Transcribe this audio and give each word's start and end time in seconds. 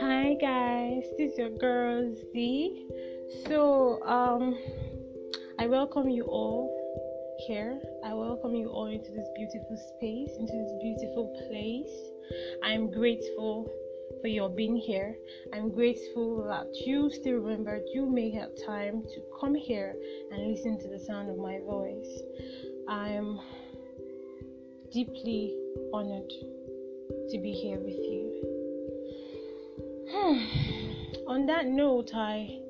Hi 0.00 0.34
guys, 0.40 1.04
this 1.16 1.30
is 1.30 1.38
your 1.38 1.50
girl 1.50 2.12
Z. 2.32 2.88
So, 3.46 4.02
um, 4.02 4.58
I 5.60 5.68
welcome 5.68 6.08
you 6.10 6.24
all 6.24 6.74
here. 7.46 7.80
I 8.04 8.12
welcome 8.12 8.56
you 8.56 8.70
all 8.70 8.86
into 8.86 9.12
this 9.12 9.28
beautiful 9.36 9.76
space, 9.94 10.30
into 10.36 10.52
this 10.52 10.72
beautiful 10.82 11.32
place. 11.48 11.94
I'm 12.64 12.90
grateful 12.90 13.70
for 14.20 14.26
your 14.26 14.48
being 14.48 14.74
here. 14.74 15.16
I'm 15.52 15.70
grateful 15.70 16.44
that 16.48 16.66
you 16.84 17.08
still 17.08 17.34
remembered 17.34 17.82
you 17.94 18.04
may 18.04 18.32
have 18.32 18.50
time 18.66 19.04
to 19.14 19.22
come 19.40 19.54
here 19.54 19.94
and 20.32 20.48
listen 20.48 20.76
to 20.80 20.88
the 20.88 20.98
sound 20.98 21.30
of 21.30 21.38
my 21.38 21.60
voice. 21.60 22.20
I'm 22.88 23.38
deeply 24.96 25.54
honored 25.92 26.32
to 27.28 27.38
be 27.38 27.52
here 27.52 27.78
with 27.78 27.98
you. 28.12 28.22
On 31.28 31.44
that 31.44 31.66
note, 31.66 32.12
I 32.14 32.60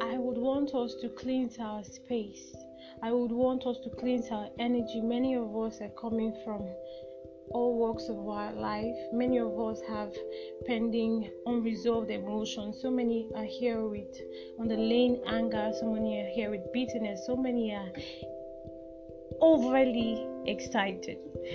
I 0.00 0.16
would 0.16 0.38
want 0.38 0.76
us 0.76 0.94
to 1.00 1.08
cleanse 1.08 1.58
our 1.58 1.82
space. 1.82 2.54
I 3.02 3.10
would 3.10 3.32
want 3.32 3.66
us 3.66 3.78
to 3.82 3.90
cleanse 3.90 4.28
our 4.30 4.48
energy. 4.60 5.00
Many 5.00 5.34
of 5.34 5.56
us 5.56 5.80
are 5.80 5.90
coming 6.00 6.32
from 6.44 6.68
all 7.50 7.76
walks 7.76 8.08
of 8.08 8.28
our 8.28 8.52
life. 8.52 8.94
Many 9.12 9.40
of 9.40 9.58
us 9.58 9.80
have 9.88 10.12
pending 10.68 11.28
unresolved 11.46 12.12
emotions. 12.12 12.78
So 12.80 12.92
many 12.92 13.28
are 13.34 13.50
here 13.60 13.88
with 13.88 14.14
underlying 14.60 15.20
anger. 15.26 15.72
So 15.80 15.92
many 15.92 16.20
are 16.20 16.28
here 16.28 16.50
with 16.50 16.72
bitterness. 16.72 17.26
So 17.26 17.34
many 17.34 17.74
are 17.74 17.90
overly 19.40 20.28
excited. 20.46 21.18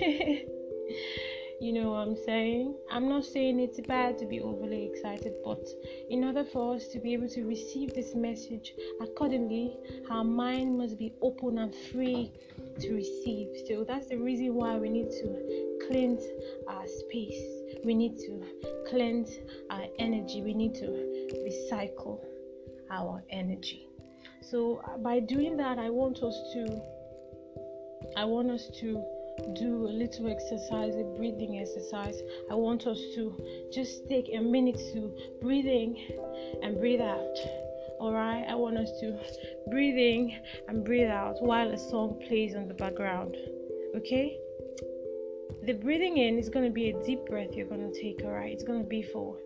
you 1.60 1.72
know 1.72 1.90
what 1.90 2.08
I'm 2.08 2.16
saying? 2.24 2.74
I'm 2.90 3.08
not 3.08 3.24
saying 3.24 3.58
it's 3.60 3.80
bad 3.80 4.18
to 4.18 4.26
be 4.26 4.40
overly 4.40 4.90
excited, 4.92 5.34
but 5.44 5.66
in 6.08 6.24
order 6.24 6.44
for 6.44 6.76
us 6.76 6.88
to 6.88 7.00
be 7.00 7.12
able 7.12 7.28
to 7.30 7.44
receive 7.44 7.94
this 7.94 8.14
message 8.14 8.74
accordingly, 9.00 9.76
our 10.10 10.24
mind 10.24 10.78
must 10.78 10.98
be 10.98 11.12
open 11.20 11.58
and 11.58 11.74
free 11.92 12.32
to 12.80 12.94
receive. 12.94 13.48
So 13.66 13.84
that's 13.84 14.08
the 14.08 14.16
reason 14.16 14.54
why 14.54 14.76
we 14.76 14.88
need 14.88 15.10
to 15.10 15.86
cleanse 15.88 16.22
our 16.68 16.86
space. 16.86 17.42
We 17.84 17.94
need 17.94 18.18
to 18.18 18.42
cleanse 18.88 19.38
our 19.70 19.84
energy. 19.98 20.42
We 20.42 20.54
need 20.54 20.74
to 20.76 20.86
recycle 21.46 22.20
our 22.90 23.22
energy. 23.30 23.88
So 24.40 24.80
by 25.02 25.20
doing 25.20 25.56
that, 25.58 25.78
I 25.78 25.90
want 25.90 26.22
us 26.22 26.34
to 26.54 26.80
I 28.16 28.24
want 28.24 28.50
us 28.50 28.68
to 28.80 29.04
do 29.54 29.86
a 29.86 29.92
little 29.92 30.28
exercise, 30.28 30.94
a 30.96 31.04
breathing 31.16 31.58
exercise. 31.60 32.20
I 32.50 32.54
want 32.54 32.86
us 32.86 32.98
to 33.14 33.34
just 33.72 34.08
take 34.08 34.30
a 34.34 34.40
minute 34.40 34.80
to 34.92 35.12
breathe 35.40 35.66
in 35.66 35.96
and 36.62 36.78
breathe 36.78 37.00
out. 37.00 37.36
Alright, 38.00 38.46
I 38.48 38.54
want 38.54 38.78
us 38.78 38.90
to 39.00 39.18
breathe 39.70 39.98
in 39.98 40.32
and 40.68 40.84
breathe 40.84 41.08
out 41.08 41.42
while 41.42 41.70
a 41.72 41.78
song 41.78 42.22
plays 42.26 42.54
on 42.54 42.68
the 42.68 42.74
background. 42.74 43.36
Okay? 43.96 44.38
The 45.64 45.72
breathing 45.72 46.18
in 46.18 46.38
is 46.38 46.48
going 46.48 46.64
to 46.64 46.70
be 46.70 46.90
a 46.90 47.04
deep 47.04 47.26
breath 47.26 47.52
you're 47.52 47.66
going 47.66 47.92
to 47.92 48.00
take, 48.00 48.22
alright? 48.22 48.52
It's 48.52 48.64
going 48.64 48.82
to 48.82 48.88
be 48.88 49.02
for 49.02 49.36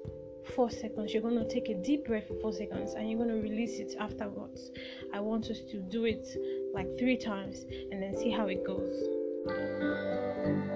four 0.44 0.70
seconds. 0.70 1.12
You're 1.12 1.22
going 1.22 1.38
to 1.38 1.48
take 1.48 1.68
a 1.68 1.74
deep 1.74 2.06
breath 2.06 2.28
for 2.28 2.34
four 2.40 2.52
seconds 2.52 2.94
and 2.94 3.08
you're 3.08 3.18
going 3.18 3.30
to 3.30 3.40
release 3.42 3.78
it 3.78 3.94
afterwards. 3.98 4.70
I 5.12 5.20
want 5.20 5.50
us 5.50 5.60
to 5.70 5.78
do 5.80 6.04
it 6.04 6.28
like 6.74 6.98
three 6.98 7.16
times 7.16 7.64
and 7.90 8.02
then 8.02 8.16
see 8.16 8.30
how 8.30 8.46
it 8.46 8.64
goes. 8.64 9.08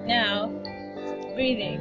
Now, 0.05 0.47
breathing. 1.35 1.79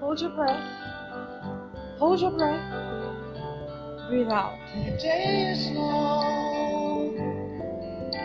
Hold 0.00 0.20
your 0.20 0.30
breath. 0.30 1.98
Hold 1.98 2.20
your 2.20 2.30
breath. 2.32 2.86
Breathe 4.08 4.28
out. 4.28 4.58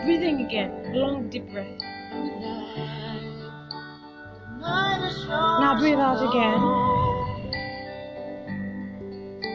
Breathing 0.04 0.44
again. 0.46 0.94
Long 0.94 1.28
deep 1.28 1.50
breath. 1.50 1.80
Now 5.28 5.78
breathe 5.78 5.98
out 5.98 6.22
again. 6.28 6.60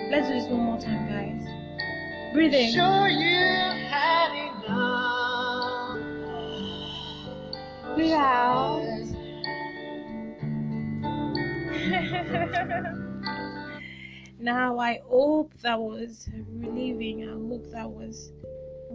Let's 0.10 0.28
do 0.28 0.34
this 0.34 0.48
one 0.50 0.62
more 0.62 0.80
time, 0.80 1.08
guys. 1.08 1.48
Breathing. 2.34 2.74
Sure 2.74 3.08
you 3.08 3.36
had 3.90 4.32
enough. 4.66 6.00
Breathe 7.96 8.14
out. 8.14 8.84
now 14.40 14.80
I 14.80 15.00
hope 15.06 15.54
that 15.62 15.80
was 15.80 16.30
relieving. 16.50 17.28
I 17.28 17.34
hope 17.34 17.70
that 17.72 17.90
was 17.90 18.32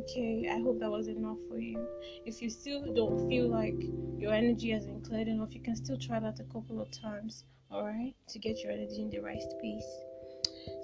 okay. 0.02 0.48
I 0.50 0.60
hope 0.60 0.80
that 0.80 0.90
was 0.90 1.08
enough 1.08 1.38
for 1.48 1.58
you. 1.58 1.86
If 2.26 2.42
you 2.42 2.50
still 2.50 2.92
don't 2.94 3.28
feel 3.28 3.48
like 3.48 3.76
your 4.18 4.32
energy 4.32 4.70
has 4.70 4.86
been 4.86 5.00
cleared 5.02 5.28
enough, 5.28 5.54
you 5.54 5.60
can 5.60 5.76
still 5.76 5.98
try 5.98 6.20
that 6.20 6.40
a 6.40 6.44
couple 6.44 6.80
of 6.80 6.90
times, 6.90 7.44
alright, 7.72 8.14
to 8.28 8.38
get 8.38 8.62
your 8.62 8.72
energy 8.72 9.02
in 9.02 9.10
the 9.10 9.20
right 9.20 9.42
space. 9.42 9.86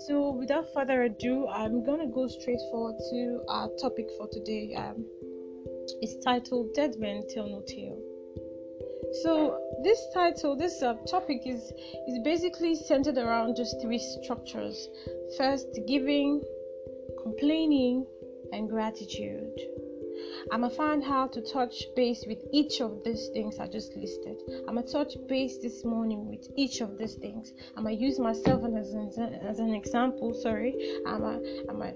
So, 0.06 0.32
without 0.32 0.72
further 0.74 1.02
ado, 1.02 1.46
I'm 1.48 1.84
gonna 1.84 2.08
go 2.08 2.26
straight 2.26 2.60
forward 2.70 2.96
to 3.10 3.44
our 3.48 3.68
topic 3.80 4.08
for 4.16 4.28
today. 4.28 4.74
Um, 4.74 5.04
it's 6.02 6.22
titled 6.24 6.74
"Dead 6.74 6.96
Men 6.98 7.24
Tell 7.28 7.48
No 7.48 7.62
Tale." 7.62 7.98
So, 9.22 9.58
this 9.82 10.00
title, 10.12 10.56
this 10.56 10.82
uh, 10.82 10.94
topic 11.08 11.42
is 11.46 11.72
is 12.08 12.18
basically 12.24 12.74
centered 12.74 13.18
around 13.18 13.56
just 13.56 13.80
three 13.80 13.98
structures: 13.98 14.88
first, 15.36 15.68
giving, 15.86 16.42
complaining, 17.22 18.04
and 18.52 18.68
gratitude. 18.68 19.58
I'm 20.50 20.62
gonna 20.62 20.74
find 20.74 21.04
how 21.04 21.26
to 21.28 21.40
touch 21.40 21.84
base 21.94 22.24
with 22.26 22.38
each 22.52 22.80
of 22.80 23.02
these 23.04 23.28
things 23.32 23.58
I 23.58 23.68
just 23.68 23.94
listed. 23.96 24.36
I'm 24.66 24.74
gonna 24.76 24.86
touch 24.86 25.14
base 25.28 25.58
this 25.58 25.84
morning 25.84 26.28
with 26.28 26.48
each 26.56 26.80
of 26.80 26.98
these 26.98 27.14
things. 27.14 27.52
I'm 27.76 27.84
gonna 27.84 27.96
use 27.96 28.18
myself 28.18 28.64
as 28.64 28.92
an, 28.92 29.34
as 29.42 29.58
an 29.58 29.74
example. 29.74 30.34
Sorry, 30.34 30.74
I'm 31.06 31.20
gonna, 31.20 31.40
I'm 31.68 31.78
gonna 31.78 31.94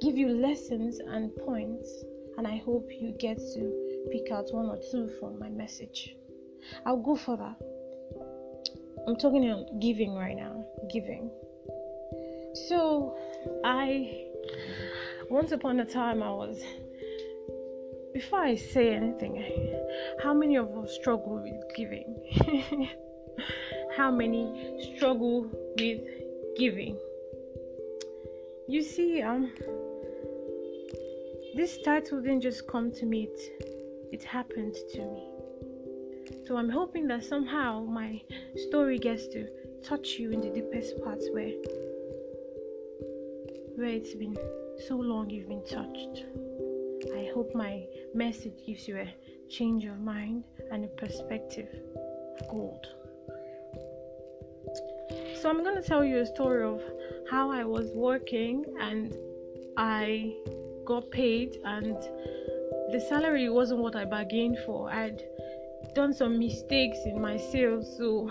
give 0.00 0.16
you 0.16 0.28
lessons 0.28 0.98
and 0.98 1.34
points, 1.36 2.04
and 2.38 2.46
I 2.46 2.56
hope 2.58 2.88
you 2.90 3.12
get 3.18 3.38
to 3.38 4.08
pick 4.10 4.30
out 4.30 4.52
one 4.52 4.66
or 4.66 4.78
two 4.90 5.08
from 5.18 5.38
my 5.38 5.48
message. 5.48 6.14
I'll 6.84 7.02
go 7.02 7.16
for 7.16 7.36
that. 7.36 7.56
I'm 9.06 9.16
talking 9.16 9.48
about 9.48 9.80
giving 9.80 10.14
right 10.14 10.36
now. 10.36 10.64
Giving. 10.92 11.30
So, 12.68 13.16
I 13.64 14.26
once 15.30 15.52
upon 15.52 15.80
a 15.80 15.84
time 15.84 16.22
I 16.22 16.30
was 16.30 16.62
before 18.16 18.38
I 18.38 18.56
say 18.56 18.94
anything, 18.94 19.44
how 20.22 20.32
many 20.32 20.56
of 20.56 20.74
us 20.78 20.94
struggle 20.94 21.42
with 21.42 21.76
giving? 21.76 22.88
how 23.96 24.10
many 24.10 24.94
struggle 24.96 25.50
with 25.78 26.00
giving? 26.56 26.96
You 28.68 28.82
see, 28.82 29.20
um, 29.20 29.52
this 31.54 31.76
title 31.82 32.22
didn't 32.22 32.40
just 32.40 32.66
come 32.66 32.90
to 32.92 33.04
me, 33.04 33.24
it, 33.24 33.64
it 34.12 34.22
happened 34.24 34.76
to 34.94 35.00
me. 35.00 35.28
So 36.46 36.56
I'm 36.56 36.70
hoping 36.70 37.06
that 37.08 37.22
somehow 37.22 37.84
my 37.84 38.22
story 38.68 38.98
gets 38.98 39.26
to 39.28 39.46
touch 39.84 40.12
you 40.18 40.30
in 40.30 40.40
the 40.40 40.48
deepest 40.48 41.02
parts 41.04 41.28
where 41.32 41.52
where 43.76 43.90
it's 43.90 44.14
been 44.14 44.34
so 44.88 44.96
long 44.96 45.30
you've 45.30 45.48
been 45.48 45.64
touched. 45.64 46.24
I 47.14 47.30
hope 47.32 47.54
my 47.54 47.84
message 48.14 48.54
gives 48.66 48.86
you 48.86 48.98
a 48.98 49.14
change 49.48 49.84
of 49.84 49.98
mind 49.98 50.44
and 50.70 50.84
a 50.84 50.88
perspective 50.88 51.68
of 52.40 52.48
gold. 52.48 52.86
So, 55.40 55.48
I'm 55.48 55.62
going 55.62 55.76
to 55.76 55.82
tell 55.82 56.04
you 56.04 56.18
a 56.18 56.26
story 56.26 56.64
of 56.64 56.82
how 57.30 57.50
I 57.50 57.64
was 57.64 57.90
working 57.94 58.64
and 58.80 59.14
I 59.76 60.34
got 60.84 61.10
paid, 61.10 61.58
and 61.64 61.96
the 62.92 63.04
salary 63.08 63.48
wasn't 63.48 63.80
what 63.80 63.94
I 63.94 64.04
bargained 64.04 64.58
for. 64.66 64.90
I'd 64.90 65.22
done 65.94 66.12
some 66.12 66.38
mistakes 66.38 66.98
in 67.06 67.20
my 67.20 67.36
sales, 67.36 67.96
so 67.96 68.30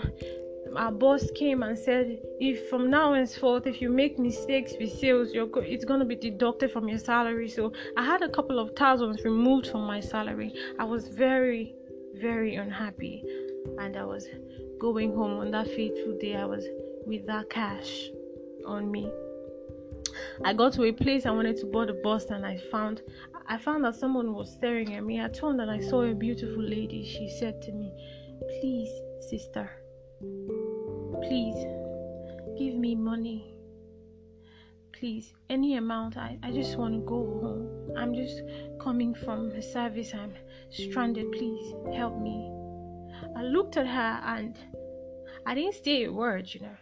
our 0.76 0.92
boss 0.92 1.30
came 1.34 1.62
and 1.62 1.78
said, 1.78 2.18
if 2.40 2.68
from 2.68 2.90
now 2.90 3.14
henceforth, 3.14 3.66
if 3.66 3.80
you 3.80 3.88
make 3.88 4.18
mistakes 4.18 4.72
with 4.78 4.92
sales, 4.92 5.32
go- 5.32 5.60
it's 5.60 5.84
gonna 5.84 6.04
be 6.04 6.16
deducted 6.16 6.70
from 6.70 6.88
your 6.88 6.98
salary. 6.98 7.48
So 7.48 7.72
I 7.96 8.04
had 8.04 8.22
a 8.22 8.28
couple 8.28 8.58
of 8.58 8.70
thousands 8.76 9.24
removed 9.24 9.68
from 9.68 9.82
my 9.86 10.00
salary. 10.00 10.52
I 10.78 10.84
was 10.84 11.08
very, 11.08 11.74
very 12.14 12.56
unhappy, 12.56 13.24
and 13.78 13.96
I 13.96 14.04
was 14.04 14.26
going 14.78 15.14
home 15.14 15.38
on 15.40 15.50
that 15.52 15.66
fateful 15.68 16.18
day. 16.20 16.36
I 16.36 16.44
was 16.44 16.64
with 17.06 17.26
that 17.26 17.50
cash 17.50 18.08
on 18.66 18.90
me. 18.90 19.10
I 20.44 20.52
got 20.52 20.72
to 20.74 20.84
a 20.84 20.92
place 20.92 21.26
I 21.26 21.30
wanted 21.30 21.56
to 21.58 21.66
board 21.66 21.90
a 21.90 21.94
bus, 21.94 22.26
and 22.26 22.44
I 22.44 22.58
found 22.70 23.02
I 23.48 23.58
found 23.58 23.84
that 23.84 23.94
someone 23.94 24.34
was 24.34 24.52
staring 24.52 24.94
at 24.94 25.04
me. 25.04 25.20
I 25.20 25.28
turned 25.28 25.60
and 25.60 25.70
I 25.70 25.80
saw 25.80 26.02
a 26.02 26.14
beautiful 26.14 26.62
lady. 26.62 27.04
She 27.04 27.28
said 27.28 27.62
to 27.62 27.72
me, 27.72 27.92
Please, 28.60 28.90
sister, 29.20 29.70
please 31.22 31.56
give 32.58 32.74
me 32.74 32.94
money. 32.94 33.52
Please, 34.92 35.34
any 35.50 35.76
amount. 35.76 36.16
I, 36.16 36.38
I 36.42 36.50
just 36.50 36.76
want 36.76 36.94
to 36.94 37.00
go 37.00 37.16
home. 37.42 37.92
I'm 37.98 38.14
just 38.14 38.42
coming 38.80 39.14
from 39.14 39.50
a 39.50 39.62
service. 39.62 40.12
I'm 40.14 40.32
stranded. 40.70 41.32
Please 41.32 41.74
help 41.94 42.18
me. 42.18 42.50
I 43.36 43.42
looked 43.42 43.76
at 43.76 43.86
her 43.86 44.20
and 44.24 44.56
I 45.44 45.54
didn't 45.54 45.74
say 45.84 46.04
a 46.04 46.12
word, 46.12 46.52
you 46.52 46.60
know. 46.60 46.76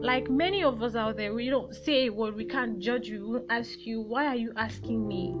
Like 0.00 0.28
many 0.30 0.62
of 0.62 0.82
us 0.82 0.94
out 0.94 1.16
there, 1.16 1.34
we 1.34 1.48
don't 1.48 1.74
say 1.74 2.06
a 2.06 2.12
word, 2.12 2.34
we 2.34 2.44
can't 2.44 2.78
judge 2.78 3.06
you, 3.06 3.20
we 3.20 3.32
won't 3.32 3.50
ask 3.50 3.78
you, 3.80 4.00
why 4.00 4.26
are 4.26 4.36
you 4.36 4.52
asking 4.56 5.06
me? 5.06 5.36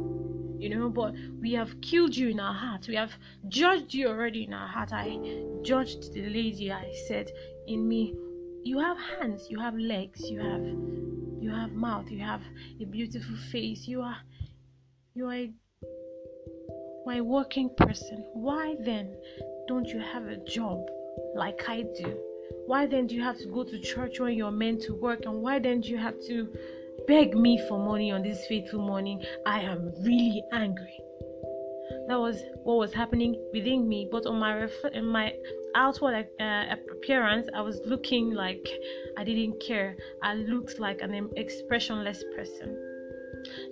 You 0.58 0.68
know, 0.68 0.88
but 0.88 1.14
we 1.40 1.52
have 1.54 1.80
killed 1.80 2.14
you 2.14 2.28
in 2.28 2.38
our 2.38 2.54
heart. 2.54 2.86
We 2.86 2.94
have 2.94 3.12
judged 3.48 3.94
you 3.94 4.06
already 4.06 4.44
in 4.44 4.52
our 4.52 4.68
heart. 4.68 4.92
I 4.92 5.18
judged 5.62 6.12
the 6.12 6.28
lady. 6.28 6.70
I 6.70 6.92
said 7.08 7.32
in 7.66 7.88
me, 7.88 8.14
you 8.64 8.78
have 8.78 8.96
hands, 9.20 9.46
you 9.50 9.58
have 9.58 9.74
legs, 9.74 10.20
you 10.30 10.40
have 10.40 10.64
you 11.42 11.50
have 11.50 11.72
mouth, 11.72 12.10
you 12.10 12.20
have 12.20 12.42
a 12.80 12.84
beautiful 12.84 13.36
face. 13.50 13.88
You 13.88 14.02
are 14.02 14.18
you 15.14 15.26
are 15.28 15.34
a, 15.34 15.52
you 17.14 17.24
working 17.24 17.70
person. 17.76 18.24
Why 18.32 18.76
then 18.84 19.16
don't 19.68 19.88
you 19.88 20.00
have 20.00 20.26
a 20.26 20.36
job 20.44 20.86
like 21.34 21.68
I 21.68 21.82
do? 21.82 22.18
Why 22.66 22.86
then 22.86 23.06
do 23.06 23.14
you 23.14 23.22
have 23.22 23.38
to 23.38 23.46
go 23.46 23.64
to 23.64 23.80
church 23.80 24.20
when 24.20 24.34
you're 24.34 24.50
meant 24.50 24.82
to 24.82 24.94
work? 24.94 25.24
And 25.24 25.42
why 25.42 25.58
then 25.58 25.80
do 25.80 25.88
you 25.88 25.98
have 25.98 26.18
to 26.28 26.48
beg 27.06 27.34
me 27.34 27.60
for 27.68 27.78
money 27.78 28.12
on 28.12 28.22
this 28.22 28.46
fateful 28.46 28.80
morning? 28.80 29.22
I 29.46 29.60
am 29.60 29.92
really 30.00 30.44
angry. 30.52 31.00
That 32.08 32.18
was 32.18 32.40
what 32.62 32.78
was 32.78 32.92
happening 32.92 33.36
within 33.52 33.88
me, 33.88 34.08
but 34.10 34.26
on 34.26 34.38
my 34.38 34.54
ref- 34.54 34.94
my 35.02 35.34
outward 35.74 36.26
uh, 36.40 36.74
appearance, 36.90 37.48
I 37.54 37.60
was 37.60 37.80
looking 37.84 38.32
like 38.32 38.66
I 39.16 39.24
didn't 39.24 39.60
care. 39.60 39.96
I 40.22 40.34
looked 40.34 40.78
like 40.78 41.02
an 41.02 41.30
expressionless 41.36 42.24
person. 42.34 42.76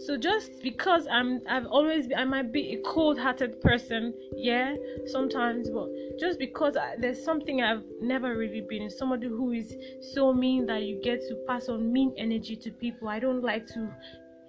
So 0.00 0.17
just 0.17 0.62
because 0.62 1.06
i'm 1.11 1.41
i've 1.49 1.67
always 1.67 2.08
i 2.17 2.25
might 2.25 2.52
be 2.52 2.75
a 2.75 2.82
cold-hearted 2.82 3.61
person 3.61 4.12
yeah 4.35 4.75
sometimes 5.06 5.70
but 5.70 5.88
just 6.19 6.38
because 6.38 6.76
I, 6.76 6.97
there's 6.99 7.23
something 7.23 7.62
i've 7.62 7.85
never 8.00 8.37
really 8.37 8.62
been. 8.69 8.91
Somebody 8.91 9.29
who 9.29 9.53
is 9.53 9.75
so 10.14 10.32
mean 10.32 10.67
that 10.67 10.82
you 10.82 11.00
get 11.03 11.20
to 11.29 11.35
pass 11.46 11.69
on 11.69 11.93
mean 11.93 12.12
energy 12.19 12.56
to 12.56 12.70
people. 12.70 13.08
I 13.08 13.20
don't 13.20 13.43
like 13.43 13.67
to 13.69 13.91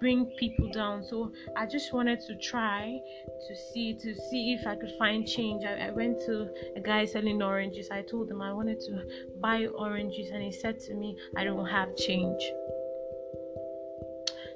bring 0.02 0.26
people 0.38 0.68
down 0.72 1.02
so 1.04 1.30
i 1.56 1.64
just 1.64 1.94
wanted 1.94 2.18
to 2.28 2.34
try 2.50 2.98
to 3.46 3.54
see 3.72 3.94
to 4.04 4.14
see 4.28 4.42
if 4.58 4.66
i 4.66 4.74
could 4.74 4.92
find 4.98 5.26
change 5.26 5.64
I, 5.64 5.74
I, 5.86 5.90
went 5.90 6.18
to 6.26 6.34
a 6.76 6.80
guy 6.80 7.04
selling 7.04 7.40
oranges 7.40 7.88
i 7.92 8.02
told 8.02 8.28
him 8.28 8.42
i 8.42 8.52
wanted 8.52 8.80
to 8.80 8.94
buy 9.40 9.66
oranges 9.66 10.30
and 10.32 10.42
he 10.42 10.52
said 10.52 10.80
to 10.86 10.94
me 10.94 11.16
i 11.36 11.44
don't 11.44 11.66
have 11.66 11.94
change 11.96 12.42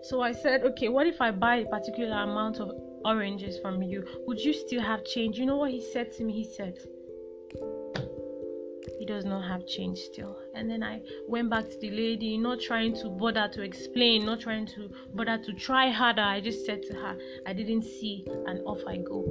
so 0.02 0.20
I 0.20 0.30
said, 0.30 0.62
okay, 0.62 0.88
what 0.88 1.08
if 1.08 1.20
I 1.20 1.32
buy 1.32 1.56
a 1.56 1.64
particular 1.64 2.16
amount 2.22 2.58
of 2.58 2.70
oranges 3.04 3.58
from 3.58 3.82
you? 3.82 4.04
Would 4.28 4.38
you 4.38 4.52
still 4.52 4.80
have 4.80 5.04
change? 5.04 5.36
You 5.36 5.46
know 5.46 5.56
what 5.56 5.72
he 5.72 5.82
said 5.92 6.12
to 6.12 6.22
me? 6.22 6.32
He 6.32 6.44
said, 6.44 6.78
he 8.98 9.04
does 9.04 9.24
not 9.24 9.46
have 9.46 9.66
change 9.66 9.98
still. 9.98 10.36
And 10.54 10.70
then 10.70 10.82
I 10.82 11.02
went 11.28 11.50
back 11.50 11.68
to 11.68 11.78
the 11.78 11.90
lady, 11.90 12.38
not 12.38 12.60
trying 12.60 12.94
to 12.96 13.08
bother 13.08 13.48
to 13.52 13.62
explain, 13.62 14.24
not 14.24 14.40
trying 14.40 14.66
to 14.66 14.90
bother 15.14 15.38
to 15.38 15.52
try 15.52 15.90
harder. 15.90 16.22
I 16.22 16.40
just 16.40 16.64
said 16.64 16.82
to 16.84 16.94
her, 16.94 17.16
I 17.46 17.52
didn't 17.52 17.82
see, 17.82 18.26
and 18.46 18.60
off 18.66 18.80
I 18.86 18.98
go. 18.98 19.24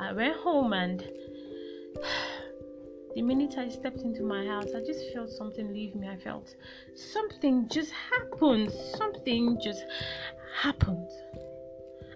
I 0.00 0.12
went 0.12 0.36
home 0.36 0.72
and 0.72 1.00
the 3.14 3.22
minute 3.22 3.56
I 3.58 3.68
stepped 3.68 4.00
into 4.00 4.22
my 4.22 4.46
house, 4.46 4.68
I 4.74 4.80
just 4.80 5.12
felt 5.12 5.30
something 5.30 5.72
leave 5.72 5.94
me. 5.94 6.08
I 6.08 6.16
felt 6.16 6.54
something 6.94 7.68
just 7.68 7.92
happened. 7.92 8.72
Something 8.96 9.58
just 9.62 9.84
happened. 10.60 11.08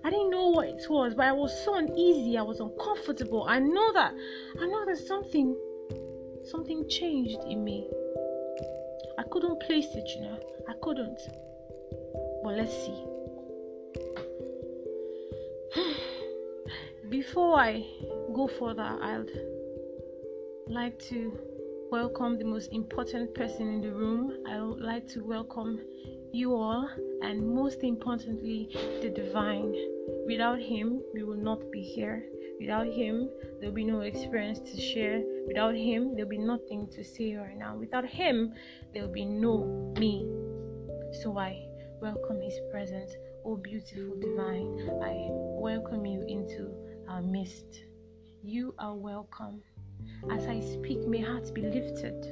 I 0.04 0.10
didn't 0.10 0.30
know 0.30 0.50
what 0.50 0.68
it 0.68 0.86
was, 0.88 1.14
but 1.14 1.26
I 1.26 1.32
was 1.32 1.52
so 1.64 1.74
uneasy. 1.74 2.38
I 2.38 2.42
was 2.42 2.60
uncomfortable. 2.60 3.44
I 3.48 3.58
know 3.58 3.92
that 3.92 4.14
I 4.60 4.66
know 4.66 4.84
that 4.86 4.98
something 4.98 5.56
something 6.46 6.88
changed 6.88 7.38
in 7.48 7.64
me. 7.64 7.88
I 9.18 9.24
couldn't 9.30 9.60
place 9.62 9.94
it, 9.94 10.08
you 10.14 10.22
know. 10.22 10.38
I 10.68 10.74
couldn't. 10.82 11.20
But 12.42 12.54
let's 12.54 12.72
see. 12.72 13.04
Before 17.08 17.58
I 17.58 17.84
go 18.34 18.46
further, 18.46 18.82
I'd 18.82 19.30
like 20.68 20.98
to 21.10 21.38
welcome 21.90 22.38
the 22.38 22.44
most 22.44 22.72
important 22.72 23.34
person 23.34 23.68
in 23.68 23.80
the 23.80 23.92
room. 23.92 24.44
I 24.48 24.60
would 24.60 24.80
like 24.80 25.08
to 25.08 25.24
welcome 25.24 25.80
you 26.32 26.54
all, 26.54 26.88
and 27.22 27.48
most 27.54 27.82
importantly, 27.82 28.68
the 29.02 29.08
divine. 29.08 29.74
Without 30.26 30.60
him, 30.60 31.02
we 31.14 31.22
will 31.24 31.36
not 31.36 31.70
be 31.72 31.82
here. 31.82 32.24
Without 32.60 32.86
him, 32.86 33.28
there'll 33.58 33.74
be 33.74 33.84
no 33.84 34.00
experience 34.00 34.58
to 34.60 34.80
share. 34.80 35.22
Without 35.46 35.74
him, 35.74 36.14
there'll 36.14 36.28
be 36.28 36.38
nothing 36.38 36.88
to 36.88 37.04
say 37.04 37.34
right 37.36 37.56
now. 37.56 37.76
Without 37.76 38.04
him, 38.06 38.52
there'll 38.92 39.12
be 39.12 39.24
no 39.24 39.92
me. 39.98 40.28
So 41.22 41.38
I 41.38 41.66
welcome 42.00 42.40
his 42.40 42.58
presence. 42.70 43.12
Oh, 43.44 43.56
beautiful 43.56 44.16
divine, 44.20 44.90
I 45.02 45.28
welcome 45.30 46.04
you 46.04 46.22
into 46.26 46.74
our 47.08 47.22
midst. 47.22 47.84
You 48.42 48.74
are 48.78 48.94
welcome. 48.94 49.62
As 50.30 50.46
I 50.46 50.60
speak, 50.60 51.06
may 51.06 51.20
hearts 51.20 51.50
be 51.50 51.62
lifted, 51.62 52.26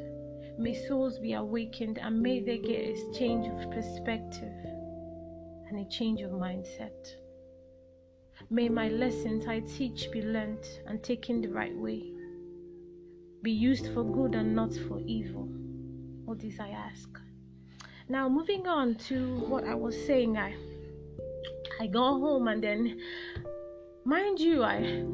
may 0.58 0.74
souls 0.74 1.18
be 1.18 1.34
awakened, 1.34 1.98
and 1.98 2.20
may 2.20 2.40
they 2.40 2.58
get 2.58 2.84
a 2.84 3.12
change 3.12 3.46
of 3.46 3.70
perspective 3.70 4.52
and 5.68 5.78
a 5.78 5.88
change 5.88 6.20
of 6.20 6.32
mindset. 6.32 7.14
May 8.50 8.68
my 8.68 8.88
lessons 8.88 9.46
I 9.46 9.60
teach 9.60 10.10
be 10.10 10.20
learnt 10.20 10.82
and 10.86 11.02
taken 11.02 11.40
the 11.40 11.48
right 11.48 11.76
way, 11.76 12.12
be 13.44 13.52
used 13.52 13.92
for 13.92 14.02
good 14.02 14.34
and 14.34 14.56
not 14.56 14.74
for 14.88 14.98
evil. 15.00 15.46
All 16.26 16.34
this 16.34 16.58
I 16.58 16.70
ask. 16.70 17.08
Now, 18.08 18.26
moving 18.26 18.66
on 18.66 18.94
to 19.08 19.36
what 19.50 19.64
I 19.64 19.74
was 19.74 19.94
saying, 20.06 20.38
I 20.38 20.54
I 21.78 21.86
got 21.86 22.20
home 22.20 22.48
and 22.48 22.64
then, 22.64 22.98
mind 24.06 24.40
you, 24.40 24.62
I 24.64 25.04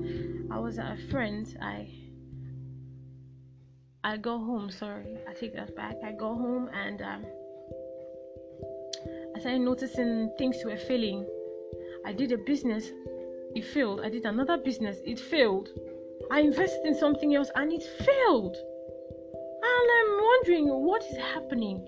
I 0.48 0.58
was 0.60 0.78
at 0.78 0.92
a 0.92 1.08
friend's. 1.10 1.56
I 1.60 1.90
I 4.04 4.16
go 4.16 4.38
home. 4.38 4.70
Sorry, 4.70 5.18
I 5.28 5.34
take 5.34 5.54
that 5.56 5.74
back. 5.74 5.96
I 6.04 6.12
go 6.12 6.28
home 6.28 6.70
and 6.72 7.02
um, 7.02 7.26
I 9.34 9.40
started 9.40 9.62
noticing 9.62 10.30
things 10.38 10.56
were 10.64 10.76
failing. 10.76 11.26
I 12.06 12.12
did 12.12 12.30
a 12.30 12.38
business, 12.38 12.92
it 13.56 13.64
failed. 13.64 14.00
I 14.02 14.08
did 14.08 14.24
another 14.24 14.56
business, 14.56 14.98
it 15.04 15.18
failed. 15.18 15.68
I 16.30 16.40
invested 16.40 16.86
in 16.86 16.94
something 16.94 17.34
else 17.34 17.50
and 17.54 17.72
it 17.72 17.82
failed. 17.82 18.56
And 19.62 19.90
I'm 19.98 20.24
wondering 20.24 20.68
what 20.68 21.02
is 21.04 21.16
happening. 21.16 21.86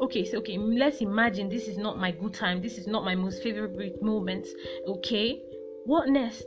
Okay, 0.00 0.24
so 0.24 0.38
okay, 0.38 0.58
let's 0.58 1.00
imagine 1.00 1.48
this 1.48 1.66
is 1.66 1.76
not 1.76 1.98
my 1.98 2.12
good 2.12 2.34
time. 2.34 2.62
This 2.62 2.78
is 2.78 2.86
not 2.86 3.04
my 3.04 3.14
most 3.14 3.42
favorite 3.42 4.00
moment. 4.02 4.46
Okay, 4.86 5.42
what 5.86 6.08
next? 6.08 6.46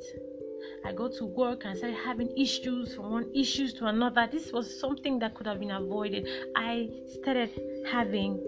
I 0.86 0.94
got 0.94 1.14
to 1.14 1.26
work 1.26 1.66
and 1.66 1.78
started 1.78 1.98
having 1.98 2.36
issues 2.38 2.96
from 2.96 3.12
one 3.12 3.32
issues 3.36 3.74
to 3.76 3.88
another. 3.88 4.28
This 4.32 4.52
was 4.52 4.80
something 4.80 5.20
that 5.20 5.36
could 5.36 5.48
have 5.48 5.60
been 5.60 5.72
avoided. 5.72 6.28
I 6.56 6.90
started 7.08 7.50
having 7.92 8.42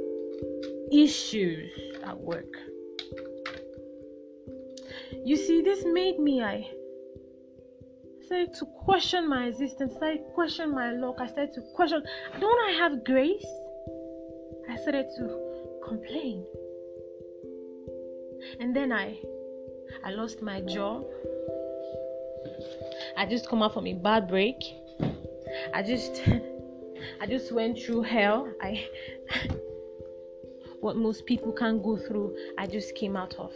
issues 0.91 1.71
at 2.03 2.17
work. 2.19 2.55
You 5.25 5.37
see, 5.37 5.61
this 5.61 5.83
made 5.85 6.19
me 6.19 6.43
I 6.43 6.69
started 8.25 8.53
to 8.55 8.65
question 8.85 9.27
my 9.27 9.47
existence, 9.47 9.93
started 9.95 10.19
to 10.19 10.31
question 10.33 10.71
my 10.71 10.91
luck, 10.91 11.17
I 11.19 11.27
started 11.27 11.53
to 11.55 11.61
question 11.75 12.03
don't 12.39 12.69
I 12.69 12.71
have 12.77 13.03
grace? 13.03 13.45
I 14.69 14.77
started 14.77 15.07
to 15.17 15.79
complain. 15.87 16.45
And 18.59 18.75
then 18.75 18.91
I 18.91 19.17
I 20.05 20.11
lost 20.11 20.41
my 20.41 20.61
job. 20.61 21.05
I 23.17 23.25
just 23.25 23.49
come 23.49 23.61
out 23.61 23.73
from 23.73 23.87
a 23.87 23.93
bad 23.93 24.27
break. 24.27 24.57
I 25.73 25.83
just 25.83 26.21
I 27.21 27.25
just 27.27 27.51
went 27.51 27.79
through 27.79 28.03
hell. 28.03 28.47
I 28.61 28.87
what 30.79 30.97
most 30.97 31.25
people 31.25 31.51
can't 31.51 31.81
go 31.81 31.97
through, 31.97 32.35
I 32.57 32.67
just 32.67 32.95
came 32.95 33.15
out 33.15 33.35
of. 33.35 33.51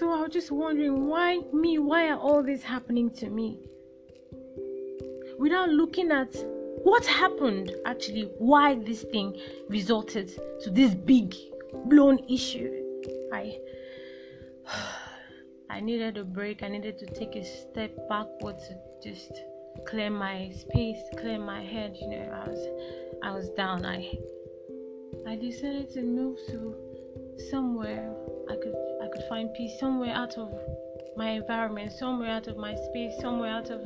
So 0.00 0.10
I 0.10 0.22
was 0.22 0.32
just 0.32 0.50
wondering 0.50 1.08
why 1.08 1.40
me? 1.52 1.78
Why 1.78 2.08
are 2.08 2.18
all 2.18 2.42
this 2.42 2.62
happening 2.62 3.10
to 3.16 3.28
me? 3.28 3.58
Without 5.38 5.68
looking 5.68 6.10
at 6.10 6.34
what 6.84 7.04
happened 7.04 7.74
actually, 7.84 8.30
why 8.38 8.76
this 8.76 9.02
thing 9.02 9.38
resulted 9.68 10.32
to 10.62 10.70
this 10.70 10.94
big 10.94 11.36
blown 11.84 12.18
issue. 12.30 12.70
I 13.30 13.58
I 15.68 15.80
needed 15.80 16.16
a 16.16 16.24
break. 16.24 16.62
I 16.62 16.68
needed 16.68 16.96
to 17.00 17.06
take 17.06 17.36
a 17.36 17.44
step 17.44 17.90
backward 18.08 18.58
to 18.58 18.78
just 19.06 19.32
clear 19.86 20.08
my 20.08 20.50
space, 20.52 21.02
clear 21.18 21.38
my 21.38 21.62
head. 21.62 21.94
You 22.00 22.08
know, 22.08 22.42
I 22.42 22.48
was 22.48 22.66
I 23.22 23.32
was 23.32 23.50
down. 23.50 23.84
I 23.84 24.14
I 25.28 25.36
decided 25.36 25.92
to 25.92 26.00
move 26.00 26.38
to 26.46 26.74
somewhere 27.50 28.10
I 28.48 28.56
could 28.56 28.89
could 29.12 29.24
find 29.28 29.52
peace, 29.54 29.78
somewhere 29.78 30.14
out 30.14 30.36
of 30.38 30.52
my 31.16 31.30
environment, 31.30 31.92
somewhere 31.92 32.30
out 32.30 32.46
of 32.46 32.56
my 32.56 32.74
space, 32.74 33.12
somewhere 33.20 33.50
out 33.50 33.70
of 33.70 33.80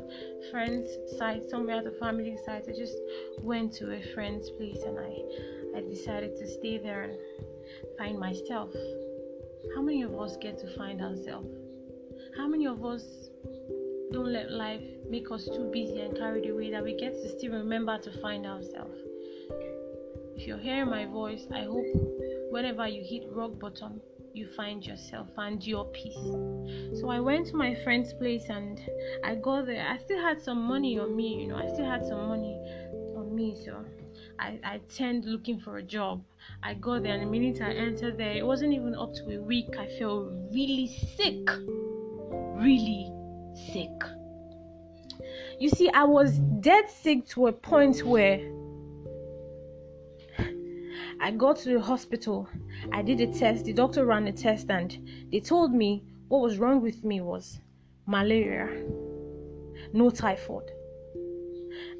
friends' 0.50 0.90
side, 1.18 1.42
somewhere 1.48 1.76
out 1.76 1.86
of 1.86 1.98
family 1.98 2.36
side. 2.44 2.64
I 2.68 2.72
just 2.72 2.96
went 3.40 3.72
to 3.74 3.92
a 3.92 4.02
friend's 4.14 4.50
place 4.50 4.82
and 4.84 4.98
I 4.98 5.12
I 5.76 5.80
decided 5.80 6.36
to 6.36 6.46
stay 6.46 6.78
there 6.78 7.02
and 7.02 7.18
find 7.98 8.18
myself. 8.18 8.70
How 9.74 9.82
many 9.82 10.02
of 10.02 10.14
us 10.14 10.36
get 10.36 10.56
to 10.58 10.76
find 10.76 11.02
ourselves? 11.02 11.48
How 12.36 12.46
many 12.46 12.66
of 12.66 12.84
us 12.84 13.02
don't 14.12 14.32
let 14.32 14.52
life 14.52 14.82
make 15.10 15.30
us 15.32 15.46
too 15.46 15.68
busy 15.72 16.00
and 16.00 16.16
carried 16.16 16.48
away 16.48 16.70
that 16.70 16.84
we 16.84 16.96
get 16.96 17.14
to 17.14 17.28
still 17.28 17.52
remember 17.52 17.98
to 17.98 18.12
find 18.20 18.46
ourselves? 18.46 19.00
If 20.36 20.46
you're 20.46 20.58
hearing 20.58 20.90
my 20.90 21.06
voice, 21.06 21.46
I 21.52 21.62
hope 21.62 21.86
whenever 22.50 22.86
you 22.86 23.02
hit 23.02 23.28
rock 23.32 23.58
bottom, 23.58 24.00
you 24.34 24.48
find 24.56 24.84
yourself 24.84 25.28
and 25.38 25.64
your 25.64 25.86
peace. 25.86 26.18
So 27.00 27.08
I 27.08 27.20
went 27.20 27.46
to 27.48 27.56
my 27.56 27.74
friend's 27.84 28.12
place 28.12 28.46
and 28.48 28.80
I 29.24 29.36
got 29.36 29.66
there. 29.66 29.86
I 29.86 29.96
still 29.98 30.20
had 30.20 30.42
some 30.42 30.58
money 30.58 30.98
on 30.98 31.14
me, 31.14 31.42
you 31.42 31.48
know, 31.48 31.56
I 31.56 31.72
still 31.72 31.86
had 31.86 32.04
some 32.04 32.28
money 32.28 32.60
on 33.16 33.34
me, 33.34 33.56
so 33.64 33.84
I, 34.38 34.58
I 34.64 34.80
turned 34.94 35.24
looking 35.24 35.60
for 35.60 35.78
a 35.78 35.82
job. 35.82 36.24
I 36.62 36.74
got 36.74 37.04
there, 37.04 37.14
and 37.14 37.22
the 37.22 37.26
minute 37.26 37.62
I 37.62 37.72
entered 37.72 38.18
there, 38.18 38.32
it 38.32 38.44
wasn't 38.44 38.74
even 38.74 38.94
up 38.94 39.14
to 39.14 39.36
a 39.36 39.40
week. 39.40 39.76
I 39.78 39.86
felt 39.98 40.32
really 40.52 40.88
sick. 41.16 41.48
Really 42.56 43.12
sick. 43.72 43.90
You 45.60 45.68
see, 45.68 45.88
I 45.90 46.04
was 46.04 46.38
dead 46.60 46.90
sick 46.90 47.26
to 47.28 47.46
a 47.46 47.52
point 47.52 48.02
where 48.04 48.40
I 51.20 51.30
got 51.30 51.56
to 51.58 51.74
the 51.74 51.80
hospital. 51.80 52.48
I 52.92 53.02
did 53.02 53.20
a 53.20 53.26
test. 53.26 53.64
The 53.64 53.72
doctor 53.72 54.04
ran 54.04 54.26
a 54.26 54.32
test, 54.32 54.70
and 54.70 54.96
they 55.30 55.40
told 55.40 55.72
me 55.72 56.04
what 56.28 56.40
was 56.40 56.58
wrong 56.58 56.80
with 56.80 57.04
me 57.04 57.20
was 57.20 57.60
malaria, 58.06 58.68
no 59.92 60.10
typhoid. 60.10 60.70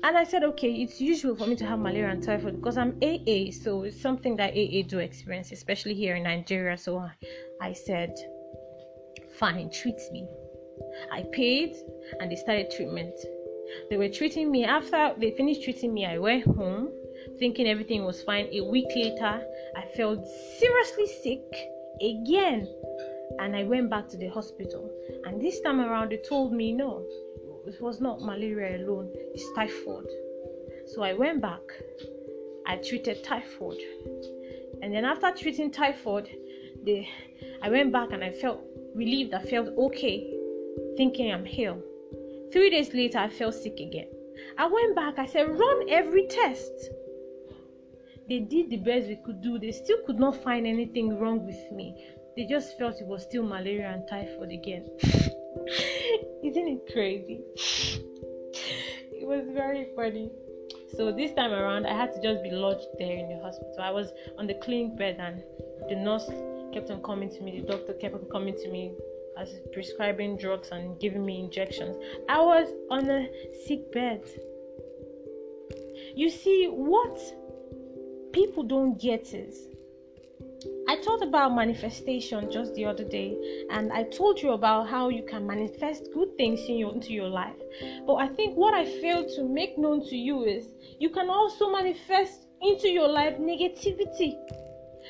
And 0.02 0.16
I 0.16 0.25
said, 0.25 0.44
okay, 0.44 0.71
it's 0.71 1.00
usual 1.00 1.35
for 1.35 1.47
me 1.47 1.56
to 1.56 1.66
have 1.66 1.78
malaria 1.78 2.11
and 2.11 2.23
typhoid 2.23 2.56
because 2.56 2.76
I'm 2.76 2.99
AA, 3.02 3.50
so 3.50 3.85
it's 3.85 4.00
something 4.00 4.37
that 4.37 4.52
AA 4.52 4.87
do 4.87 4.99
experience, 4.99 5.50
especially 5.50 5.94
here 5.94 6.16
in 6.16 6.25
Nigeria. 6.25 6.76
So 6.76 6.99
I, 6.99 7.12
I 7.61 7.73
said, 7.73 8.14
fine, 9.38 9.71
treat 9.71 10.00
me. 10.12 10.28
I 11.12 11.25
paid 11.33 11.75
and 12.21 12.30
they 12.30 12.37
started 12.37 12.71
treatment. 12.71 13.14
They 13.90 13.97
were 13.97 14.09
treating 14.09 14.50
me. 14.50 14.64
After 14.64 15.14
they 15.18 15.30
finished 15.30 15.64
treating 15.64 15.92
me, 15.94 16.06
I 16.06 16.18
went 16.18 16.44
home 16.44 16.90
thinking 17.38 17.66
everything 17.66 18.04
was 18.04 18.22
fine. 18.22 18.48
A 18.52 18.60
week 18.62 18.88
later, 18.94 19.42
I 19.76 19.84
felt 19.96 20.24
seriously 20.58 21.06
sick 21.22 21.42
again. 22.00 22.68
And 23.38 23.56
I 23.56 23.64
went 23.64 23.90
back 23.90 24.08
to 24.10 24.16
the 24.16 24.28
hospital. 24.28 24.90
And 25.24 25.40
this 25.40 25.60
time 25.60 25.80
around, 25.80 26.10
they 26.10 26.18
told 26.28 26.52
me 26.52 26.72
no, 26.72 27.04
it 27.66 27.80
was 27.80 28.00
not 28.00 28.20
malaria 28.20 28.84
alone, 28.84 29.10
it's 29.34 29.50
typhoid. 29.54 30.06
So 30.86 31.02
I 31.02 31.14
went 31.14 31.40
back. 31.40 31.62
I 32.66 32.76
treated 32.76 33.24
typhoid. 33.24 33.78
And 34.82 34.94
then 34.94 35.04
after 35.04 35.30
treating 35.32 35.70
typhoid, 35.70 36.28
the 36.84 37.06
I 37.62 37.70
went 37.70 37.92
back 37.92 38.12
and 38.12 38.22
I 38.22 38.30
felt 38.30 38.60
relieved. 38.94 39.34
I 39.34 39.42
felt 39.42 39.68
okay, 39.68 40.34
thinking 40.96 41.32
I'm 41.32 41.44
healed. 41.44 41.82
Three 42.52 42.70
days 42.70 42.92
later, 42.94 43.18
I 43.18 43.28
felt 43.28 43.54
sick 43.54 43.80
again. 43.80 44.08
I 44.58 44.66
went 44.66 44.94
back. 44.94 45.18
I 45.18 45.26
said, 45.26 45.48
run 45.48 45.88
every 45.88 46.26
test. 46.26 46.90
They 48.28 48.40
did 48.40 48.70
the 48.70 48.78
best 48.78 49.06
they 49.08 49.20
could 49.24 49.42
do. 49.42 49.58
They 49.58 49.72
still 49.72 49.98
could 50.06 50.18
not 50.18 50.42
find 50.42 50.66
anything 50.66 51.18
wrong 51.18 51.44
with 51.46 51.70
me. 51.72 51.94
They 52.36 52.46
just 52.46 52.78
felt 52.78 53.00
it 53.00 53.06
was 53.06 53.22
still 53.22 53.42
malaria 53.42 53.88
and 53.88 54.08
typhoid 54.08 54.50
again. 54.50 54.88
Isn't 56.42 56.68
it 56.68 56.92
crazy? 56.92 57.42
It 59.16 59.28
was 59.28 59.48
very 59.54 59.86
funny. 59.96 60.30
So 60.96 61.10
this 61.10 61.32
time 61.32 61.52
around, 61.52 61.86
I 61.86 61.96
had 61.96 62.12
to 62.12 62.20
just 62.20 62.42
be 62.42 62.50
lodged 62.50 62.86
there 62.98 63.16
in 63.16 63.28
the 63.30 63.42
hospital. 63.42 63.76
I 63.80 63.90
was 63.90 64.12
on 64.36 64.46
the 64.46 64.54
clinic 64.54 64.98
bed, 64.98 65.16
and 65.18 65.42
the 65.88 65.96
nurse 65.96 66.28
kept 66.74 66.90
on 66.90 67.02
coming 67.02 67.30
to 67.30 67.40
me. 67.40 67.60
The 67.60 67.66
doctor 67.66 67.94
kept 67.94 68.14
on 68.14 68.26
coming 68.30 68.54
to 68.54 68.70
me 68.70 68.92
as 69.38 69.48
prescribing 69.72 70.36
drugs 70.36 70.68
and 70.72 71.00
giving 71.00 71.24
me 71.24 71.40
injections. 71.40 71.96
I 72.28 72.38
was 72.38 72.68
on 72.90 73.08
a 73.08 73.28
sick 73.66 73.90
bed. 73.92 74.22
You 76.14 76.28
see, 76.28 76.66
what 76.66 77.18
people 78.34 78.64
don't 78.64 79.00
get 79.00 79.32
it. 79.32 79.54
I 80.88 80.96
talked 80.96 81.22
about 81.22 81.54
manifestation 81.54 82.50
just 82.50 82.74
the 82.74 82.84
other 82.84 83.04
day, 83.04 83.36
and 83.70 83.92
I 83.92 84.02
told 84.02 84.42
you 84.42 84.52
about 84.52 84.88
how 84.88 85.08
you 85.08 85.22
can 85.22 85.46
manifest 85.46 86.08
good 86.12 86.36
things 86.36 86.60
in 86.68 86.76
your, 86.76 86.92
into 86.92 87.12
your 87.12 87.28
life. 87.28 87.56
But 88.06 88.16
I 88.16 88.28
think 88.28 88.56
what 88.56 88.74
I 88.74 88.84
failed 89.00 89.28
to 89.36 89.44
make 89.44 89.78
known 89.78 90.04
to 90.08 90.16
you 90.16 90.42
is 90.42 90.66
you 90.98 91.10
can 91.10 91.30
also 91.30 91.70
manifest 91.70 92.48
into 92.60 92.88
your 92.88 93.06
life 93.06 93.38
negativity. 93.38 94.34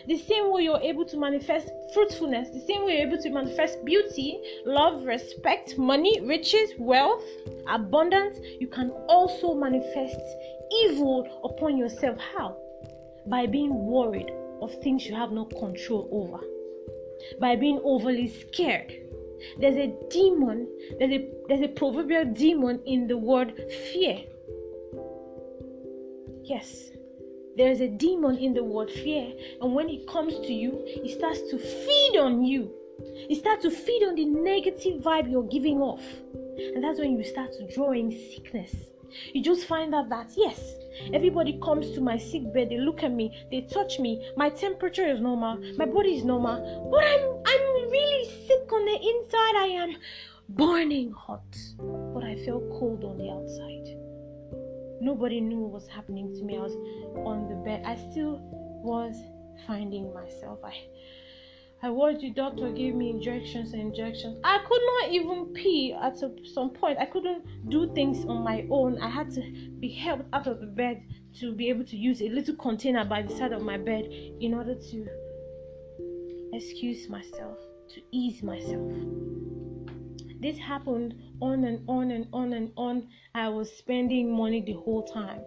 The 0.06 0.18
same 0.18 0.52
way 0.52 0.64
you're 0.64 0.80
able 0.80 1.06
to 1.06 1.16
manifest 1.16 1.70
fruitfulness, 1.94 2.50
the 2.50 2.64
same 2.66 2.84
way 2.84 2.98
you're 2.98 3.08
able 3.08 3.22
to 3.22 3.30
manifest 3.30 3.82
beauty, 3.86 4.38
love, 4.66 5.04
respect, 5.06 5.78
money, 5.78 6.20
riches, 6.20 6.72
wealth, 6.78 7.24
abundance, 7.68 8.36
you 8.60 8.68
can 8.68 8.90
also 9.08 9.54
manifest 9.54 10.20
evil 10.84 11.40
upon 11.44 11.78
yourself. 11.78 12.18
How? 12.18 12.56
By 13.26 13.46
being 13.46 13.86
worried 13.86 14.30
of 14.60 14.74
things 14.82 15.06
you 15.06 15.14
have 15.14 15.32
no 15.32 15.46
control 15.46 16.08
over, 16.12 16.44
by 17.40 17.56
being 17.56 17.80
overly 17.84 18.28
scared. 18.28 18.92
There's 19.58 19.76
a 19.76 19.94
demon, 20.10 20.68
there's 20.98 21.12
a, 21.12 21.30
there's 21.48 21.62
a 21.62 21.68
proverbial 21.68 22.26
demon 22.26 22.80
in 22.86 23.06
the 23.06 23.16
word 23.16 23.54
fear. 23.92 24.20
Yes, 26.42 26.90
there's 27.56 27.80
a 27.80 27.88
demon 27.88 28.36
in 28.36 28.52
the 28.52 28.64
word 28.64 28.90
fear, 28.90 29.32
and 29.60 29.74
when 29.74 29.88
it 29.88 30.06
comes 30.06 30.34
to 30.34 30.52
you, 30.52 30.82
it 30.84 31.16
starts 31.16 31.40
to 31.50 31.58
feed 31.58 32.18
on 32.18 32.44
you. 32.44 32.70
It 32.98 33.36
starts 33.36 33.62
to 33.62 33.70
feed 33.70 34.04
on 34.04 34.14
the 34.14 34.24
negative 34.24 35.00
vibe 35.02 35.30
you're 35.30 35.44
giving 35.44 35.80
off, 35.80 36.02
and 36.56 36.82
that's 36.82 36.98
when 36.98 37.16
you 37.16 37.24
start 37.24 37.52
to 37.54 37.74
draw 37.74 37.92
in 37.92 38.10
sickness. 38.10 38.74
You 39.32 39.42
just 39.42 39.66
find 39.66 39.94
out 39.94 40.08
that 40.08 40.30
yes, 40.36 40.60
everybody 41.12 41.58
comes 41.62 41.90
to 41.92 42.00
my 42.00 42.16
sick 42.18 42.52
bed, 42.52 42.70
they 42.70 42.78
look 42.78 43.02
at 43.02 43.12
me, 43.12 43.46
they 43.50 43.62
touch 43.62 43.98
me, 43.98 44.30
my 44.36 44.48
temperature 44.48 45.06
is 45.06 45.20
normal, 45.20 45.58
my 45.76 45.86
body 45.86 46.16
is 46.16 46.24
normal, 46.24 46.88
but 46.90 47.04
I'm 47.04 47.44
I'm 47.46 47.90
really 47.90 48.24
sick 48.46 48.72
on 48.72 48.84
the 48.84 48.98
inside. 49.12 49.56
I 49.56 49.66
am 49.82 49.96
burning 50.48 51.12
hot, 51.12 51.56
but 52.12 52.24
I 52.24 52.36
feel 52.44 52.60
cold 52.78 53.04
on 53.04 53.18
the 53.18 53.30
outside. 53.30 53.96
Nobody 55.00 55.40
knew 55.40 55.58
what 55.60 55.72
was 55.72 55.88
happening 55.88 56.32
to 56.34 56.44
me. 56.44 56.56
I 56.56 56.60
was 56.60 56.76
on 57.26 57.48
the 57.48 57.56
bed. 57.56 57.82
I 57.84 57.96
still 58.10 58.38
was 58.82 59.16
finding 59.66 60.12
myself. 60.14 60.58
I 60.64 60.74
I 61.84 61.90
watched 61.90 62.22
the 62.22 62.30
doctor 62.30 62.70
give 62.70 62.94
me 62.94 63.10
injections 63.10 63.74
and 63.74 63.82
injections. 63.82 64.38
I 64.42 64.56
could 64.66 64.80
not 64.86 65.12
even 65.12 65.52
pee 65.52 65.92
at 65.92 66.22
a, 66.22 66.32
some 66.54 66.70
point. 66.70 66.98
I 66.98 67.04
couldn't 67.04 67.44
do 67.68 67.92
things 67.92 68.24
on 68.24 68.42
my 68.42 68.66
own. 68.70 68.98
I 69.02 69.10
had 69.10 69.30
to 69.32 69.42
be 69.80 69.90
helped 69.90 70.24
out 70.32 70.46
of 70.46 70.60
the 70.60 70.66
bed 70.66 71.02
to 71.40 71.54
be 71.54 71.68
able 71.68 71.84
to 71.84 71.96
use 71.98 72.22
a 72.22 72.30
little 72.30 72.56
container 72.56 73.04
by 73.04 73.20
the 73.20 73.36
side 73.36 73.52
of 73.52 73.60
my 73.60 73.76
bed 73.76 74.06
in 74.40 74.54
order 74.54 74.74
to 74.74 75.08
excuse 76.54 77.10
myself, 77.10 77.58
to 77.90 78.00
ease 78.12 78.42
myself. 78.42 78.90
This 80.40 80.56
happened 80.56 81.14
on 81.42 81.64
and 81.64 81.84
on 81.86 82.12
and 82.12 82.28
on 82.32 82.54
and 82.54 82.72
on. 82.78 83.08
I 83.34 83.50
was 83.50 83.70
spending 83.70 84.34
money 84.34 84.62
the 84.62 84.72
whole 84.72 85.02
time. 85.02 85.42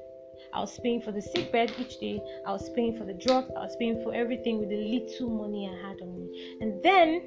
I 0.54 0.60
was 0.60 0.80
paying 0.80 1.01
for 1.01 1.12
the 1.12 1.22
sick 1.22 1.51
bed 1.51 1.74
each 1.77 2.00
day. 2.00 2.22
I 2.46 2.51
was 2.51 2.70
paying 2.72 2.98
for 2.98 3.06
the 3.06 3.13
drugs. 3.13 3.51
I 3.56 3.62
was 3.62 3.75
paying 3.77 4.01
for 4.04 4.13
everything 4.13 4.60
with 4.60 4.70
the 4.70 4.77
little 4.77 5.30
money 5.30 5.70
I 5.70 5.88
had 5.88 6.01
on 6.01 6.16
me. 6.16 6.58
And 6.62 6.82
then 6.84 7.22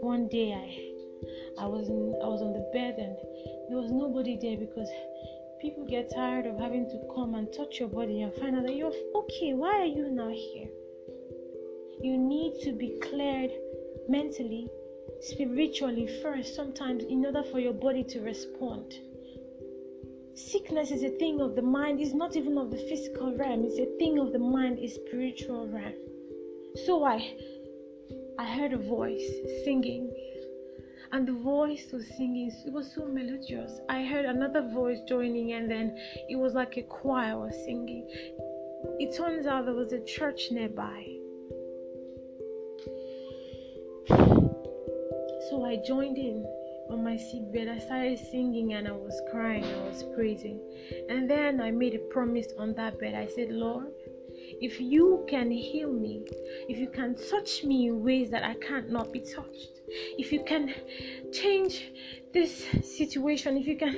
one 0.00 0.28
day 0.28 0.52
I 0.52 0.88
I 1.60 1.66
was 1.66 1.88
in, 1.88 2.14
I 2.22 2.28
was 2.28 2.40
on 2.40 2.52
the 2.52 2.70
bed 2.72 2.94
and 2.98 3.16
there 3.68 3.78
was 3.78 3.90
nobody 3.90 4.38
there 4.40 4.56
because 4.56 4.88
people 5.60 5.84
get 5.84 6.14
tired 6.14 6.46
of 6.46 6.58
having 6.58 6.86
to 6.86 7.14
come 7.14 7.34
and 7.34 7.52
touch 7.52 7.80
your 7.80 7.88
body 7.88 8.22
and 8.22 8.32
find 8.34 8.56
out 8.56 8.64
that 8.66 8.76
you're 8.76 8.92
okay. 9.14 9.54
Why 9.54 9.80
are 9.80 9.84
you 9.84 10.08
not 10.08 10.32
here? 10.32 10.68
You 12.00 12.16
need 12.16 12.60
to 12.62 12.72
be 12.72 13.00
cleared 13.02 13.50
mentally, 14.08 14.68
spiritually 15.20 16.06
first 16.22 16.54
sometimes 16.54 17.02
in 17.02 17.26
order 17.26 17.42
for 17.50 17.58
your 17.58 17.72
body 17.72 18.04
to 18.04 18.20
respond. 18.20 18.94
Sickness 20.38 20.92
is 20.92 21.02
a 21.02 21.10
thing 21.18 21.40
of 21.40 21.56
the 21.56 21.62
mind, 21.62 22.00
it's 22.00 22.14
not 22.14 22.36
even 22.36 22.58
of 22.58 22.70
the 22.70 22.76
physical 22.76 23.34
realm, 23.34 23.64
it's 23.64 23.76
a 23.80 23.98
thing 23.98 24.20
of 24.20 24.32
the 24.32 24.38
mind, 24.38 24.78
a 24.78 24.86
spiritual 24.86 25.66
realm. 25.66 25.94
So 26.86 27.02
I 27.02 27.34
I 28.38 28.44
heard 28.44 28.72
a 28.72 28.78
voice 28.78 29.28
singing, 29.64 30.14
and 31.10 31.26
the 31.26 31.32
voice 31.32 31.88
was 31.92 32.06
singing. 32.16 32.52
It 32.64 32.72
was 32.72 32.94
so 32.94 33.04
melodious. 33.06 33.80
I 33.88 34.04
heard 34.04 34.26
another 34.26 34.62
voice 34.62 35.00
joining, 35.08 35.54
and 35.54 35.68
then 35.68 35.98
it 36.28 36.36
was 36.36 36.54
like 36.54 36.76
a 36.76 36.82
choir 36.82 37.36
was 37.36 37.56
singing. 37.64 38.06
It 39.00 39.16
turns 39.16 39.48
out 39.48 39.64
there 39.64 39.74
was 39.74 39.92
a 39.92 40.04
church 40.04 40.52
nearby. 40.52 41.18
So 45.50 45.64
I 45.64 45.78
joined 45.84 46.16
in 46.16 46.46
on 46.90 47.04
my 47.04 47.16
sick 47.16 47.52
bed. 47.52 47.68
I 47.68 47.78
started 47.78 48.18
singing 48.18 48.74
and 48.74 48.88
I 48.88 48.92
was 48.92 49.20
crying. 49.30 49.64
I 49.64 49.88
was 49.88 50.04
praising. 50.14 50.60
And 51.08 51.28
then 51.28 51.60
I 51.60 51.70
made 51.70 51.94
a 51.94 51.98
promise 51.98 52.48
on 52.58 52.74
that 52.74 52.98
bed. 52.98 53.14
I 53.14 53.26
said, 53.26 53.50
Lord, 53.50 53.92
if 54.60 54.80
you 54.80 55.24
can 55.28 55.50
heal 55.50 55.92
me, 55.92 56.24
if 56.68 56.78
you 56.78 56.88
can 56.88 57.14
touch 57.30 57.64
me 57.64 57.88
in 57.88 58.02
ways 58.02 58.30
that 58.30 58.44
I 58.44 58.54
can't 58.54 58.90
not 58.90 59.12
be 59.12 59.20
touched, 59.20 59.80
if 60.18 60.32
you 60.32 60.42
can 60.44 60.74
change 61.32 61.92
this 62.32 62.66
situation, 62.82 63.56
if 63.56 63.66
you 63.66 63.76
can 63.76 63.94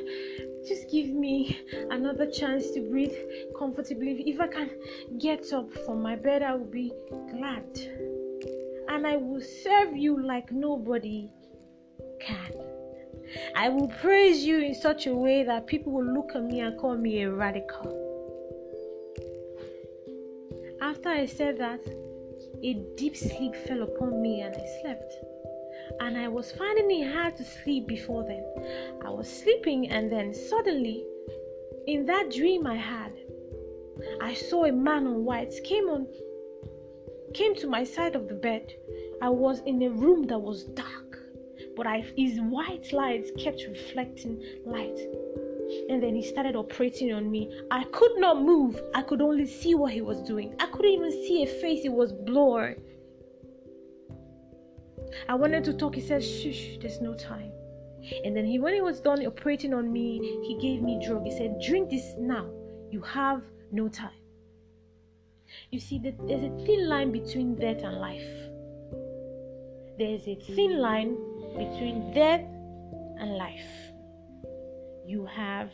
just 0.66 0.90
give 0.90 1.08
me 1.08 1.60
another 1.90 2.30
chance 2.30 2.70
to 2.72 2.80
breathe 2.90 3.14
comfortably, 3.58 4.22
if 4.26 4.40
I 4.40 4.48
can 4.48 4.70
get 5.18 5.52
up 5.52 5.72
from 5.84 6.02
my 6.02 6.16
bed, 6.16 6.42
I 6.42 6.54
will 6.54 6.64
be 6.64 6.92
glad. 7.30 7.64
And 8.88 9.06
I 9.06 9.16
will 9.16 9.40
serve 9.40 9.96
you 9.96 10.20
like 10.20 10.52
nobody 10.52 11.30
can. 12.20 12.69
I 13.54 13.68
will 13.68 13.88
praise 13.88 14.44
you 14.44 14.58
in 14.58 14.74
such 14.74 15.06
a 15.06 15.14
way 15.14 15.44
that 15.44 15.66
people 15.66 15.92
will 15.92 16.12
look 16.12 16.32
at 16.34 16.44
me 16.44 16.60
and 16.60 16.78
call 16.78 16.96
me 16.96 17.22
a 17.22 17.30
radical. 17.30 17.96
After 20.80 21.08
I 21.08 21.26
said 21.26 21.58
that, 21.58 21.80
a 22.62 22.74
deep 22.96 23.16
sleep 23.16 23.54
fell 23.54 23.82
upon 23.82 24.20
me 24.20 24.40
and 24.40 24.54
I 24.54 24.66
slept. 24.82 25.14
And 26.00 26.16
I 26.16 26.28
was 26.28 26.52
finding 26.52 26.90
it 27.00 27.12
hard 27.12 27.36
to 27.36 27.44
sleep 27.44 27.86
before 27.86 28.24
then. 28.24 28.44
I 29.04 29.10
was 29.10 29.28
sleeping, 29.28 29.90
and 29.90 30.10
then 30.10 30.32
suddenly, 30.32 31.04
in 31.86 32.06
that 32.06 32.30
dream 32.30 32.66
I 32.66 32.76
had, 32.76 33.12
I 34.20 34.34
saw 34.34 34.64
a 34.64 34.72
man 34.72 35.06
on 35.06 35.24
white 35.24 35.52
came 35.64 35.88
on 35.88 36.06
came 37.34 37.54
to 37.54 37.66
my 37.66 37.84
side 37.84 38.16
of 38.16 38.28
the 38.28 38.34
bed. 38.34 38.72
I 39.22 39.28
was 39.28 39.60
in 39.60 39.82
a 39.82 39.90
room 39.90 40.26
that 40.28 40.38
was 40.38 40.64
dark, 40.64 41.09
but 41.76 41.86
I, 41.86 42.00
his 42.16 42.40
white 42.40 42.92
lights 42.92 43.30
kept 43.38 43.62
reflecting 43.68 44.42
light 44.64 44.98
and 45.88 46.02
then 46.02 46.14
he 46.14 46.22
started 46.22 46.56
operating 46.56 47.12
on 47.12 47.30
me. 47.30 47.50
I 47.70 47.84
could 47.84 48.18
not 48.18 48.42
move. 48.42 48.80
I 48.94 49.02
could 49.02 49.20
only 49.20 49.46
see 49.46 49.74
what 49.74 49.92
he 49.92 50.00
was 50.00 50.20
doing. 50.22 50.54
I 50.58 50.66
couldn't 50.66 50.90
even 50.90 51.10
see 51.10 51.42
a 51.42 51.46
face. 51.46 51.84
It 51.84 51.92
was 51.92 52.12
blurred. 52.12 52.80
I 55.28 55.34
wanted 55.34 55.64
to 55.64 55.72
talk. 55.74 55.94
He 55.94 56.00
said, 56.00 56.22
"Shush, 56.22 56.78
there's 56.80 57.00
no 57.00 57.14
time." 57.14 57.52
And 58.24 58.36
then 58.36 58.46
he, 58.46 58.58
when 58.58 58.74
he 58.74 58.80
was 58.80 59.00
done 59.00 59.24
operating 59.26 59.74
on 59.74 59.92
me, 59.92 60.18
he 60.42 60.56
gave 60.60 60.82
me 60.82 61.04
drug. 61.04 61.24
He 61.24 61.30
said, 61.36 61.60
"Drink 61.60 61.90
this 61.90 62.14
now. 62.18 62.48
You 62.90 63.00
have 63.02 63.42
no 63.70 63.88
time." 63.88 64.18
You 65.70 65.80
see, 65.80 65.98
there's 65.98 66.44
a 66.44 66.64
thin 66.64 66.88
line 66.88 67.12
between 67.12 67.56
death 67.56 67.82
and 67.82 68.00
life. 68.00 68.30
There's 69.98 70.26
a 70.28 70.34
thin 70.34 70.78
line 70.78 71.16
between 71.56 72.12
death 72.14 72.44
and 73.20 73.36
life 73.36 73.90
you 75.10 75.26
have 75.26 75.70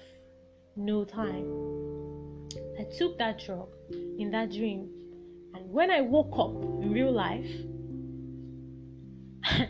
no 0.77 1.05
time. 1.05 1.45
I 2.81 2.85
took 2.99 3.19
that 3.19 3.39
drug 3.45 3.69
in 4.19 4.31
that 4.31 4.51
dream, 4.51 4.89
and 5.55 5.71
when 5.71 5.91
I 5.91 6.01
woke 6.01 6.33
up 6.39 6.55
in 6.83 6.91
real 6.91 7.13
life, 7.13 7.51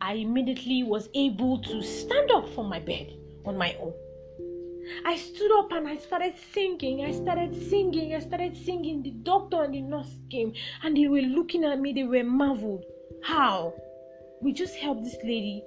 I 0.00 0.12
immediately 0.12 0.84
was 0.84 1.08
able 1.14 1.60
to 1.62 1.82
stand 1.82 2.30
up 2.30 2.48
from 2.54 2.68
my 2.68 2.78
bed 2.78 3.12
on 3.44 3.56
my 3.58 3.74
own. 3.80 3.94
I 5.04 5.16
stood 5.16 5.58
up 5.58 5.72
and 5.72 5.88
I 5.88 5.96
started 5.96 6.34
singing. 6.52 7.04
I 7.04 7.10
started 7.10 7.54
singing. 7.68 8.14
I 8.14 8.20
started 8.20 8.56
singing. 8.56 9.02
The 9.02 9.10
doctor 9.10 9.64
and 9.64 9.74
the 9.74 9.80
nurse 9.80 10.16
came 10.30 10.52
and 10.82 10.96
they 10.96 11.08
were 11.08 11.20
looking 11.20 11.64
at 11.64 11.80
me. 11.80 11.92
They 11.92 12.04
were 12.04 12.24
marveled. 12.24 12.84
How? 13.22 13.74
We 14.42 14.52
just 14.52 14.76
helped 14.76 15.04
this 15.04 15.16
lady 15.22 15.64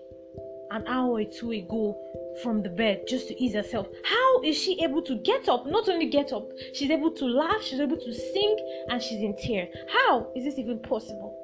an 0.72 0.88
hour 0.88 1.12
or 1.12 1.24
two 1.24 1.52
ago 1.52 1.96
from 2.42 2.64
the 2.64 2.70
bed 2.70 3.04
just 3.08 3.28
to 3.28 3.44
ease 3.44 3.54
herself. 3.54 3.88
How 4.04 4.42
is 4.42 4.58
she 4.58 4.84
able 4.84 5.04
to 5.04 5.16
get 5.18 5.48
up? 5.48 5.68
Not 5.68 5.88
only 5.88 6.10
get 6.10 6.34
up, 6.34 6.50
she's 6.74 6.90
able 6.90 7.12
to 7.12 7.26
laugh, 7.26 7.62
she's 7.62 7.80
able 7.80 7.98
to 7.98 8.14
sing, 8.14 8.58
and 8.90 9.02
she's 9.02 9.22
in 9.22 9.36
tears. 9.38 9.70
How 9.90 10.32
is 10.36 10.44
this 10.44 10.58
even 10.58 10.80
possible? 10.80 11.38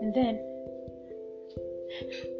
And 0.00 0.14
then 0.14 0.40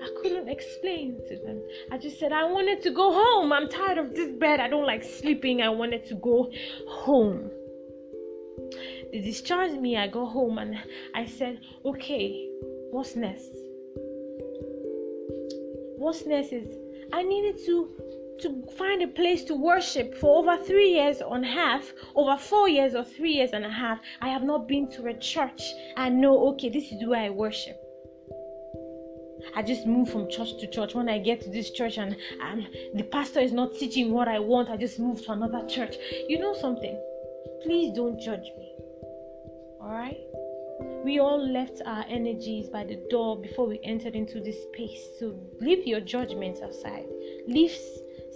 I 0.03 0.09
couldn't 0.23 0.49
explain 0.49 1.21
to 1.29 1.37
them. 1.37 1.63
I 1.93 1.99
just 1.99 2.19
said, 2.19 2.33
I 2.33 2.45
wanted 2.45 2.83
to 2.85 2.91
go 2.91 3.13
home. 3.13 3.53
I'm 3.53 3.69
tired 3.69 3.99
of 3.99 4.15
this 4.15 4.31
bed. 4.39 4.61
I 4.61 4.69
don't 4.69 4.87
like 4.87 5.05
sleeping. 5.05 5.61
I 5.61 5.69
wanted 5.69 6.07
to 6.07 6.15
go 6.15 6.51
home. 6.89 7.51
They 9.13 9.21
discharged 9.21 9.81
me. 9.81 9.97
I 9.97 10.07
go 10.07 10.25
home 10.25 10.59
and 10.59 10.77
I 11.15 11.27
said, 11.27 11.61
Okay, 11.85 12.49
what's 12.91 13.17
next? 13.17 13.58
Is 16.53 16.77
I 17.13 17.23
needed 17.23 17.59
to 17.67 17.89
to 18.41 18.63
find 18.79 19.03
a 19.03 19.09
place 19.09 19.45
to 19.45 19.55
worship 19.55 20.15
for 20.15 20.39
over 20.39 20.63
three 20.63 20.91
years 20.91 21.21
a 21.21 21.45
half, 21.45 21.93
over 22.15 22.37
four 22.37 22.69
years 22.69 22.95
or 22.95 23.05
three 23.05 23.33
years 23.33 23.51
and 23.53 23.65
a 23.65 23.71
half. 23.71 23.99
I 24.21 24.29
have 24.29 24.45
not 24.45 24.69
been 24.69 24.89
to 24.93 25.07
a 25.07 25.15
church 25.19 25.61
and 25.97 26.21
know, 26.21 26.49
okay, 26.51 26.69
this 26.69 26.93
is 26.93 27.05
where 27.05 27.21
I 27.21 27.31
worship. 27.31 27.77
I 29.57 29.63
just 29.63 29.87
move 29.87 30.11
from 30.11 30.31
church 30.31 30.57
to 30.61 30.71
church. 30.71 30.95
When 30.95 31.09
I 31.09 31.19
get 31.19 31.41
to 31.43 31.51
this 31.51 31.71
church 31.71 31.99
and 31.99 32.17
um, 32.43 32.67
the 32.95 33.05
pastor 33.05 33.41
is 33.41 33.53
not 33.53 33.75
teaching 33.75 34.13
what 34.13 34.29
I 34.29 34.39
want, 34.39 34.69
I 34.69 34.77
just 34.77 34.99
move 34.99 35.25
to 35.25 35.33
another 35.33 35.67
church. 35.67 35.97
You 36.29 36.39
know 36.39 36.55
something? 36.55 37.01
Please 37.65 37.95
don't 37.95 38.21
judge 38.21 38.47
me. 38.57 38.73
All 39.81 39.91
right? 39.91 40.19
We 41.05 41.19
all 41.19 41.41
left 41.41 41.83
our 41.87 42.05
energies 42.09 42.69
by 42.69 42.85
the 42.85 42.97
door 43.11 43.41
before 43.41 43.67
we 43.67 43.81
entered 43.83 44.15
into 44.15 44.41
this 44.41 44.63
space. 44.65 45.09
So 45.19 45.39
leave 45.61 45.87
your 45.87 46.01
judgments 46.01 46.61
aside. 46.61 47.07
Leave 47.47 47.77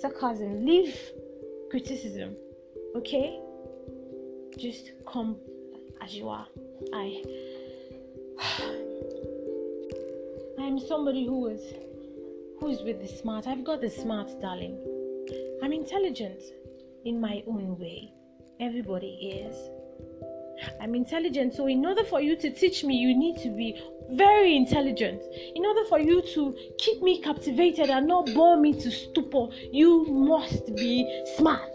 sarcasm. 0.01 0.65
Leave 0.65 0.99
criticism. 1.71 2.37
Okay? 2.97 3.41
Just 4.59 4.93
come 5.07 5.37
as 6.01 6.15
you 6.15 6.29
are. 6.29 6.47
I 6.93 7.23
I'm 10.59 10.79
somebody 10.79 11.27
who 11.27 11.47
is 11.49 11.75
who 12.59 12.69
is 12.69 12.83
with 12.83 13.01
the 13.01 13.09
smart. 13.09 13.47
I've 13.47 13.65
got 13.65 13.81
the 13.81 13.91
smart, 13.91 14.41
darling. 14.41 14.79
I'm 15.63 15.73
intelligent 15.73 16.41
in 17.05 17.21
my 17.21 17.43
own 17.47 17.79
way. 17.79 18.13
Everybody 18.61 19.43
is. 19.47 19.57
I'm 20.81 20.95
intelligent. 20.95 21.55
So, 21.55 21.67
in 21.67 21.85
order 21.85 22.05
for 22.05 22.21
you 22.21 22.37
to 22.37 22.51
teach 22.51 22.85
me, 22.85 22.97
you 22.97 23.17
need 23.17 23.39
to 23.43 23.51
be 23.51 23.81
very 24.11 24.57
intelligent. 24.57 25.23
In 25.55 25.65
order 25.65 25.85
for 25.85 25.99
you 25.99 26.23
to 26.35 26.57
keep 26.79 27.03
me 27.03 27.21
captivated 27.21 27.89
and 27.91 28.07
not 28.07 28.33
bore 28.35 28.57
me 28.57 28.73
to 28.81 28.91
stupor, 28.91 29.49
you 29.71 30.05
must 30.07 30.75
be 30.77 31.25
smart. 31.37 31.75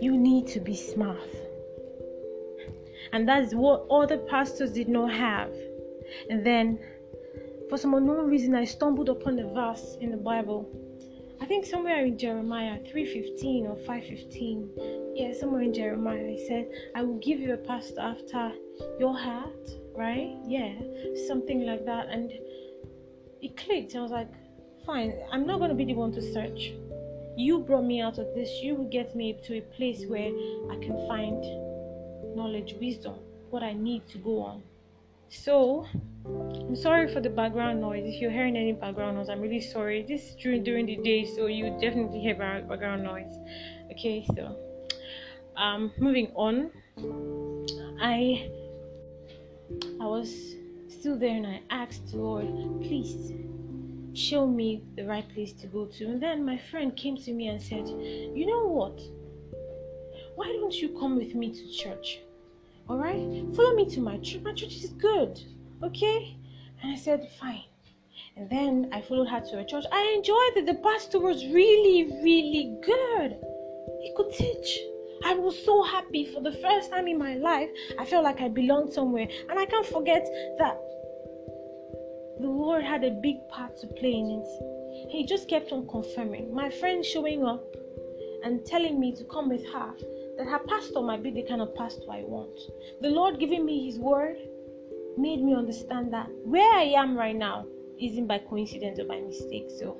You 0.00 0.16
need 0.16 0.48
to 0.48 0.60
be 0.60 0.74
smart. 0.74 1.28
And 3.12 3.28
that's 3.28 3.54
what 3.54 3.86
other 3.90 4.18
pastors 4.18 4.72
did 4.72 4.88
not 4.88 5.12
have. 5.12 5.52
And 6.28 6.44
then, 6.44 6.78
for 7.68 7.78
some 7.78 7.94
unknown 7.94 8.28
reason, 8.28 8.54
I 8.54 8.64
stumbled 8.64 9.08
upon 9.08 9.38
a 9.38 9.48
verse 9.52 9.96
in 10.00 10.10
the 10.10 10.16
Bible 10.16 10.68
I 11.42 11.44
think 11.44 11.66
somewhere 11.66 12.06
in 12.06 12.18
Jeremiah 12.18 12.78
3:15 12.84 13.66
or 13.66 13.74
5:15, 13.74 15.16
yeah, 15.16 15.32
somewhere 15.32 15.62
in 15.62 15.74
Jeremiah, 15.74 16.28
he 16.28 16.38
said, 16.46 16.70
"I 16.94 17.02
will 17.02 17.18
give 17.18 17.40
you 17.40 17.52
a 17.52 17.56
pastor 17.56 18.00
after 18.00 18.52
your 19.00 19.12
heart," 19.12 19.66
right? 19.92 20.36
Yeah, 20.46 20.72
something 21.26 21.66
like 21.66 21.84
that, 21.84 22.06
and 22.10 22.30
it 23.40 23.56
clicked. 23.56 23.96
I 23.96 24.02
was 24.02 24.12
like, 24.12 24.32
"Fine, 24.86 25.14
I'm 25.32 25.44
not 25.44 25.58
gonna 25.58 25.74
be 25.74 25.84
the 25.84 25.94
one 25.94 26.12
to 26.12 26.22
search. 26.22 26.74
You 27.36 27.58
brought 27.58 27.86
me 27.86 28.00
out 28.00 28.18
of 28.18 28.32
this. 28.36 28.62
You 28.62 28.76
will 28.76 28.92
get 28.98 29.16
me 29.16 29.32
to 29.42 29.58
a 29.58 29.62
place 29.62 30.06
where 30.06 30.30
I 30.70 30.76
can 30.76 30.96
find 31.08 31.42
knowledge, 32.36 32.76
wisdom, 32.80 33.16
what 33.50 33.64
I 33.64 33.72
need 33.72 34.06
to 34.12 34.18
go 34.18 34.38
on." 34.42 34.62
So, 35.32 35.86
I'm 36.26 36.76
sorry 36.76 37.10
for 37.10 37.22
the 37.22 37.30
background 37.30 37.80
noise. 37.80 38.04
If 38.04 38.20
you're 38.20 38.30
hearing 38.30 38.54
any 38.54 38.72
background 38.72 39.16
noise, 39.16 39.30
I'm 39.30 39.40
really 39.40 39.62
sorry. 39.62 40.02
This 40.02 40.28
is 40.28 40.34
during 40.36 40.62
during 40.62 40.84
the 40.84 40.96
day, 40.96 41.24
so 41.24 41.46
you 41.46 41.70
definitely 41.80 42.20
hear 42.20 42.34
background 42.34 43.02
noise. 43.02 43.32
Okay, 43.90 44.26
so 44.36 44.54
um, 45.56 45.90
moving 45.98 46.30
on. 46.34 46.70
I 47.98 48.50
I 50.02 50.04
was 50.04 50.28
still 50.88 51.18
there, 51.18 51.34
and 51.34 51.46
I 51.46 51.62
asked 51.70 52.10
the 52.10 52.18
Lord, 52.18 52.46
please 52.82 53.32
show 54.12 54.46
me 54.46 54.82
the 54.96 55.04
right 55.06 55.26
place 55.32 55.54
to 55.54 55.66
go 55.66 55.86
to. 55.86 56.04
And 56.04 56.22
then 56.22 56.44
my 56.44 56.58
friend 56.70 56.94
came 56.94 57.16
to 57.16 57.32
me 57.32 57.48
and 57.48 57.60
said, 57.60 57.88
you 57.88 58.44
know 58.44 58.66
what? 58.66 59.00
Why 60.34 60.52
don't 60.52 60.74
you 60.74 60.90
come 61.00 61.16
with 61.16 61.34
me 61.34 61.54
to 61.54 61.72
church? 61.72 62.20
All 62.92 62.98
right, 62.98 63.42
follow 63.56 63.74
me 63.74 63.86
to 63.86 64.00
my 64.02 64.18
church. 64.18 64.42
My 64.42 64.52
church 64.52 64.76
is 64.76 64.90
good. 64.90 65.40
Okay. 65.82 66.36
And 66.82 66.92
I 66.92 66.96
said, 66.96 67.26
fine. 67.40 67.64
And 68.36 68.50
then 68.50 68.90
I 68.92 69.00
followed 69.00 69.28
her 69.28 69.40
to 69.40 69.60
a 69.60 69.64
church. 69.64 69.84
I 69.90 70.14
enjoyed 70.14 70.58
it. 70.58 70.66
The 70.66 70.74
pastor 70.74 71.18
was 71.18 71.42
really, 71.46 72.12
really 72.22 72.76
good. 72.84 73.38
He 74.02 74.12
could 74.14 74.30
teach. 74.34 74.78
I 75.24 75.32
was 75.32 75.64
so 75.64 75.82
happy 75.82 76.26
for 76.34 76.42
the 76.42 76.52
first 76.52 76.90
time 76.90 77.08
in 77.08 77.16
my 77.16 77.36
life. 77.36 77.70
I 77.98 78.04
felt 78.04 78.24
like 78.24 78.42
I 78.42 78.48
belonged 78.48 78.92
somewhere. 78.92 79.26
And 79.48 79.58
I 79.58 79.64
can't 79.64 79.86
forget 79.86 80.28
that 80.58 80.78
the 82.42 82.48
Lord 82.50 82.84
had 82.84 83.04
a 83.04 83.10
big 83.10 83.48
part 83.48 83.78
to 83.78 83.86
play 83.86 84.12
in 84.12 84.44
it. 84.44 85.08
He 85.10 85.24
just 85.24 85.48
kept 85.48 85.72
on 85.72 85.88
confirming. 85.88 86.54
My 86.54 86.68
friend 86.68 87.02
showing 87.02 87.42
up 87.42 87.64
and 88.44 88.66
telling 88.66 89.00
me 89.00 89.16
to 89.16 89.24
come 89.24 89.48
with 89.48 89.64
her, 89.72 89.94
that 90.36 90.46
her 90.46 90.60
pastor 90.60 91.00
might 91.00 91.22
be 91.22 91.30
the 91.30 91.42
kind 91.42 91.60
of 91.60 91.74
pastor 91.74 92.10
I 92.10 92.22
want. 92.22 92.58
The 93.00 93.10
Lord 93.10 93.38
giving 93.38 93.64
me 93.64 93.86
His 93.86 93.98
word 93.98 94.36
made 95.16 95.42
me 95.42 95.54
understand 95.54 96.12
that 96.12 96.28
where 96.44 96.72
I 96.74 96.84
am 96.96 97.16
right 97.16 97.36
now 97.36 97.66
isn't 98.00 98.26
by 98.26 98.38
coincidence 98.38 98.98
or 98.98 99.04
by 99.04 99.20
mistake. 99.20 99.70
So 99.78 99.96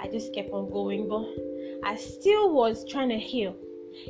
I 0.00 0.08
just 0.08 0.34
kept 0.34 0.50
on 0.50 0.70
going, 0.70 1.08
but 1.08 1.24
I 1.88 1.96
still 1.96 2.52
was 2.52 2.84
trying 2.88 3.08
to 3.10 3.18
heal. 3.18 3.54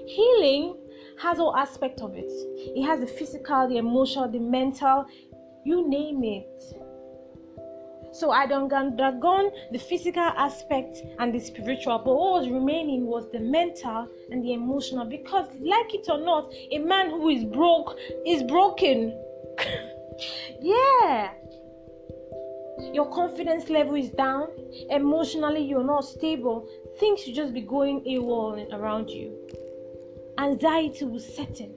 Healing 0.07 0.77
has 1.19 1.38
all 1.38 1.57
aspect 1.57 2.01
of 2.01 2.15
it. 2.15 2.31
It 2.31 2.85
has 2.85 3.01
the 3.01 3.07
physical, 3.07 3.69
the 3.69 3.77
emotional, 3.77 4.29
the 4.29 4.38
mental, 4.38 5.07
you 5.65 5.88
name 5.88 6.25
it. 6.25 6.82
So 8.12 8.31
I 8.31 8.46
don't 8.46 8.72
undergone 8.72 9.51
the 9.72 9.79
physical 9.79 10.22
aspect 10.22 10.98
and 11.18 11.35
the 11.35 11.40
spiritual, 11.40 11.98
but 11.98 12.14
what 12.14 12.42
was 12.42 12.48
remaining 12.51 13.07
was 13.07 13.31
the 13.33 13.40
mental 13.40 14.07
and 14.31 14.44
the 14.44 14.53
emotional. 14.53 15.07
Because, 15.07 15.46
like 15.61 15.94
it 15.94 16.07
or 16.09 16.18
not, 16.18 16.53
a 16.70 16.79
man 16.79 17.11
who 17.11 17.31
is 17.31 17.44
broke 17.44 17.96
is 18.27 18.42
broken. 18.42 19.18
yeah. 20.61 21.31
Your 22.92 23.11
confidence 23.11 23.70
level 23.70 23.94
is 23.94 24.11
down. 24.11 24.48
Emotionally, 24.90 25.62
you're 25.62 25.85
not 25.85 26.05
stable. 26.05 26.68
Things 26.98 27.20
should 27.20 27.35
just 27.35 27.55
be 27.55 27.61
going 27.62 28.05
AWOL 28.05 28.72
around 28.72 29.09
you. 29.09 29.38
Anxiety 30.38 31.05
will 31.05 31.20
set 31.20 31.61
in. 31.61 31.75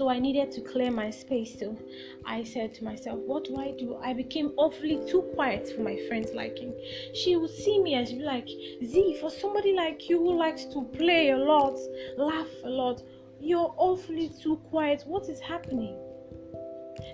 So 0.00 0.08
I 0.08 0.18
needed 0.18 0.50
to 0.52 0.62
clear 0.62 0.90
my 0.90 1.10
space. 1.10 1.58
So 1.58 1.76
I 2.24 2.42
said 2.42 2.72
to 2.76 2.84
myself, 2.84 3.18
What 3.18 3.44
do 3.44 3.58
I 3.58 3.72
do? 3.72 3.98
I 4.02 4.14
became 4.14 4.54
awfully 4.56 4.98
too 5.06 5.20
quiet 5.34 5.70
for 5.76 5.82
my 5.82 5.98
friends' 6.08 6.32
liking. 6.32 6.72
She 7.12 7.36
would 7.36 7.50
see 7.50 7.82
me 7.82 7.92
and 7.92 8.08
she'd 8.08 8.20
be 8.20 8.24
like, 8.24 8.48
Z, 8.82 9.18
for 9.20 9.28
somebody 9.28 9.74
like 9.74 10.08
you 10.08 10.18
who 10.18 10.38
likes 10.38 10.64
to 10.72 10.84
play 10.96 11.32
a 11.32 11.36
lot, 11.36 11.78
laugh 12.16 12.48
a 12.64 12.70
lot, 12.70 13.02
you're 13.40 13.74
awfully 13.76 14.30
too 14.42 14.56
quiet. 14.70 15.04
What 15.06 15.28
is 15.28 15.38
happening? 15.38 15.94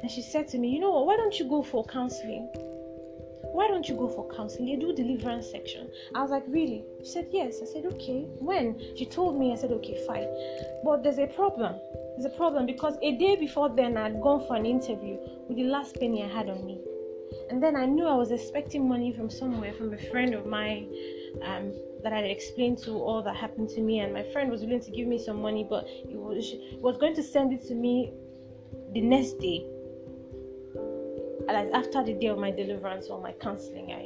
And 0.03 0.09
she 0.09 0.22
said 0.22 0.46
to 0.51 0.59
me, 0.59 0.68
You 0.68 0.79
know 0.79 0.92
what? 0.92 1.07
Why 1.07 1.16
don't 1.16 1.37
you 1.40 1.49
go 1.49 1.64
for 1.64 1.85
counseling? 1.87 2.49
Why 3.51 3.66
don't 3.66 3.88
you 3.88 3.96
go 3.96 4.07
for 4.07 4.33
counseling? 4.33 4.66
They 4.66 4.77
do 4.77 4.94
deliverance 4.94 5.51
section. 5.51 5.90
I 6.14 6.22
was 6.22 6.31
like, 6.31 6.44
Really? 6.46 6.85
She 7.01 7.07
said, 7.07 7.31
Yes. 7.33 7.57
I 7.61 7.64
said, 7.64 7.85
Okay. 7.87 8.29
When? 8.38 8.79
She 8.96 9.07
told 9.07 9.37
me, 9.37 9.53
I 9.53 9.57
said, 9.57 9.72
Okay, 9.72 10.07
fine. 10.07 10.29
But 10.85 11.03
there's 11.03 11.18
a 11.18 11.27
problem. 11.27 11.75
There's 12.16 12.33
a 12.33 12.37
problem 12.37 12.66
because 12.66 12.96
a 13.02 13.16
day 13.16 13.37
before 13.37 13.68
then, 13.68 13.96
I'd 13.96 14.20
gone 14.20 14.46
for 14.46 14.57
an 14.57 14.66
interview 14.66 15.18
with 15.48 15.57
the 15.57 15.64
last 15.64 15.96
penny 16.00 16.22
I 16.22 16.29
had 16.29 16.48
on 16.48 16.64
me. 16.64 16.81
And 17.50 17.62
then 17.62 17.76
I 17.76 17.87
knew 17.87 18.07
I 18.07 18.14
was 18.14 18.31
expecting 18.31 18.88
money 18.88 19.12
from 19.12 19.29
somewhere, 19.31 19.72
from 19.72 19.92
a 19.92 19.98
friend 20.11 20.35
of 20.35 20.46
mine 20.46 20.88
um, 21.42 21.72
that 22.02 22.12
I'd 22.12 22.24
explained 22.24 22.79
to 22.85 22.92
all 22.92 23.22
that 23.22 23.37
happened 23.37 23.68
to 23.70 23.81
me. 23.81 24.00
And 24.00 24.12
my 24.12 24.22
friend 24.33 24.50
was 24.50 24.62
willing 24.62 24.81
to 24.81 24.90
give 24.90 25.07
me 25.07 25.18
some 25.18 25.42
money, 25.42 25.66
but 25.68 25.87
he 25.87 26.16
was, 26.16 26.55
was 26.81 26.96
going 26.98 27.14
to 27.16 27.22
send 27.22 27.52
it 27.52 27.66
to 27.68 27.74
me 27.74 28.12
the 28.92 29.00
next 29.00 29.35
day 29.38 29.66
like 31.57 31.72
after 31.72 32.02
the 32.02 32.12
day 32.12 32.26
of 32.26 32.38
my 32.38 32.50
deliverance 32.50 33.07
or 33.09 33.20
my 33.20 33.33
counseling, 33.33 33.90
I 33.92 34.02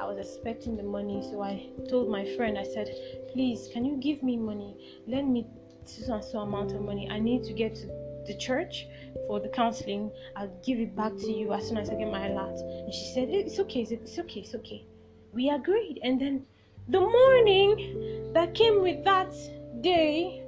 I 0.00 0.06
was 0.06 0.18
expecting 0.18 0.74
the 0.76 0.82
money, 0.82 1.20
so 1.30 1.42
I 1.42 1.68
told 1.90 2.08
my 2.08 2.24
friend, 2.36 2.56
I 2.56 2.64
said, 2.64 2.88
please, 3.32 3.68
can 3.72 3.84
you 3.84 3.98
give 3.98 4.22
me 4.22 4.38
money? 4.38 4.74
Lend 5.06 5.30
me 5.30 5.46
so 5.88 6.14
and 6.14 6.24
so 6.24 6.40
amount 6.40 6.72
of 6.72 6.82
money. 6.82 7.08
I 7.10 7.18
need 7.18 7.44
to 7.44 7.52
get 7.52 7.74
to 7.76 7.86
the 8.26 8.36
church 8.38 8.86
for 9.26 9.40
the 9.40 9.48
counseling. 9.48 10.10
I'll 10.36 10.52
give 10.64 10.78
it 10.78 10.94
back 10.96 11.16
to 11.16 11.32
you 11.32 11.52
as 11.52 11.68
soon 11.68 11.78
as 11.78 11.90
I 11.90 11.94
get 11.94 12.10
my 12.10 12.26
alert. 12.26 12.58
And 12.58 12.92
she 12.92 13.12
said, 13.14 13.28
eh, 13.28 13.44
it's 13.46 13.58
okay, 13.60 13.86
it's 13.88 14.18
okay, 14.18 14.40
it's 14.40 14.54
okay. 14.54 14.84
We 15.32 15.50
agreed. 15.50 16.00
And 16.02 16.20
then 16.20 16.46
the 16.88 17.00
morning 17.00 18.32
that 18.34 18.54
came 18.54 18.82
with 18.82 19.04
that 19.04 19.32
day, 19.80 20.42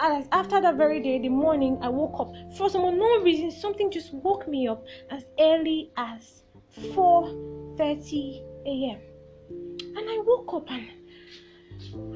as 0.00 0.26
after 0.32 0.60
that 0.60 0.76
very 0.76 1.00
day, 1.00 1.18
the 1.18 1.28
morning, 1.28 1.78
I 1.82 1.88
woke 1.88 2.20
up. 2.20 2.32
For 2.56 2.70
some 2.70 2.84
unknown 2.84 3.24
reason, 3.24 3.50
something 3.50 3.90
just 3.90 4.12
woke 4.14 4.46
me 4.48 4.68
up 4.68 4.84
as 5.10 5.24
early 5.38 5.90
as 5.96 6.42
4:30 6.94 8.42
a.m. 8.66 9.00
And 9.96 10.10
I 10.10 10.22
woke 10.24 10.54
up 10.54 10.70
and 10.70 10.88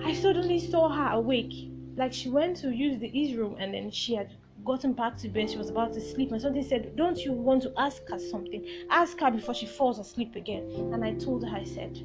I 0.05 0.12
suddenly 0.15 0.59
saw 0.59 0.88
her 0.88 1.12
awake. 1.15 1.71
Like 1.96 2.12
she 2.12 2.28
went 2.28 2.57
to 2.59 2.70
use 2.70 2.98
the 2.98 3.16
east 3.18 3.38
room 3.38 3.57
and 3.59 3.74
then 3.74 3.90
she 3.90 4.14
had 4.14 4.31
gotten 4.64 4.92
back 4.92 5.16
to 5.18 5.28
bed. 5.28 5.50
She 5.50 5.59
was 5.59 5.70
about 5.70 5.92
to 5.94 6.00
sleep, 6.00 6.33
and 6.33 6.40
something 6.40 6.62
said, 6.62 6.96
Don't 6.96 7.18
you 7.18 7.33
want 7.33 7.62
to 7.62 7.72
ask 7.76 8.02
her 8.09 8.18
something? 8.18 8.64
Ask 8.90 9.20
her 9.20 9.31
before 9.31 9.55
she 9.55 9.66
falls 9.66 9.98
asleep 9.98 10.37
again. 10.37 10.90
And 10.92 11.05
I 11.05 11.14
told 11.14 11.44
her, 11.46 11.57
I 11.57 11.64
said, 11.64 12.02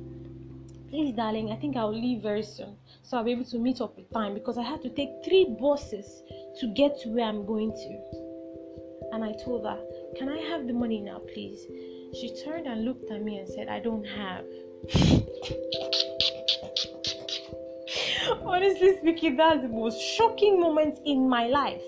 Please, 0.90 1.14
darling, 1.14 1.52
I 1.52 1.56
think 1.56 1.76
I'll 1.76 1.94
leave 1.94 2.22
very 2.22 2.44
soon 2.44 2.76
so 3.08 3.16
I'll 3.16 3.24
be 3.24 3.32
able 3.32 3.46
to 3.46 3.58
meet 3.58 3.80
up 3.80 3.96
with 3.96 4.12
time 4.12 4.34
because 4.34 4.58
I 4.58 4.64
had 4.64 4.82
to 4.82 4.90
take 4.90 5.10
three 5.24 5.56
buses 5.62 6.24
to 6.60 6.68
get 6.74 7.00
to 7.02 7.10
where 7.10 7.24
I'm 7.24 7.46
going 7.46 7.72
to. 7.72 9.14
And 9.14 9.24
I 9.24 9.32
told 9.46 9.66
her, 9.66 9.80
Can 10.18 10.28
I 10.28 10.40
have 10.50 10.68
the 10.68 10.74
money 10.74 11.00
now, 11.00 11.20
please? 11.34 11.66
She 12.20 12.36
turned 12.44 12.68
and 12.68 12.84
looked 12.84 13.10
at 13.10 13.24
me 13.24 13.38
and 13.38 13.48
said, 13.48 13.70
I 13.70 13.80
don't 13.80 14.04
have. 14.04 14.44
Honestly 18.46 18.98
speaking, 18.98 19.38
that's 19.38 19.62
the 19.62 19.70
most 19.70 20.02
shocking 20.02 20.60
moment 20.60 21.00
in 21.06 21.30
my 21.30 21.48
life. 21.48 21.82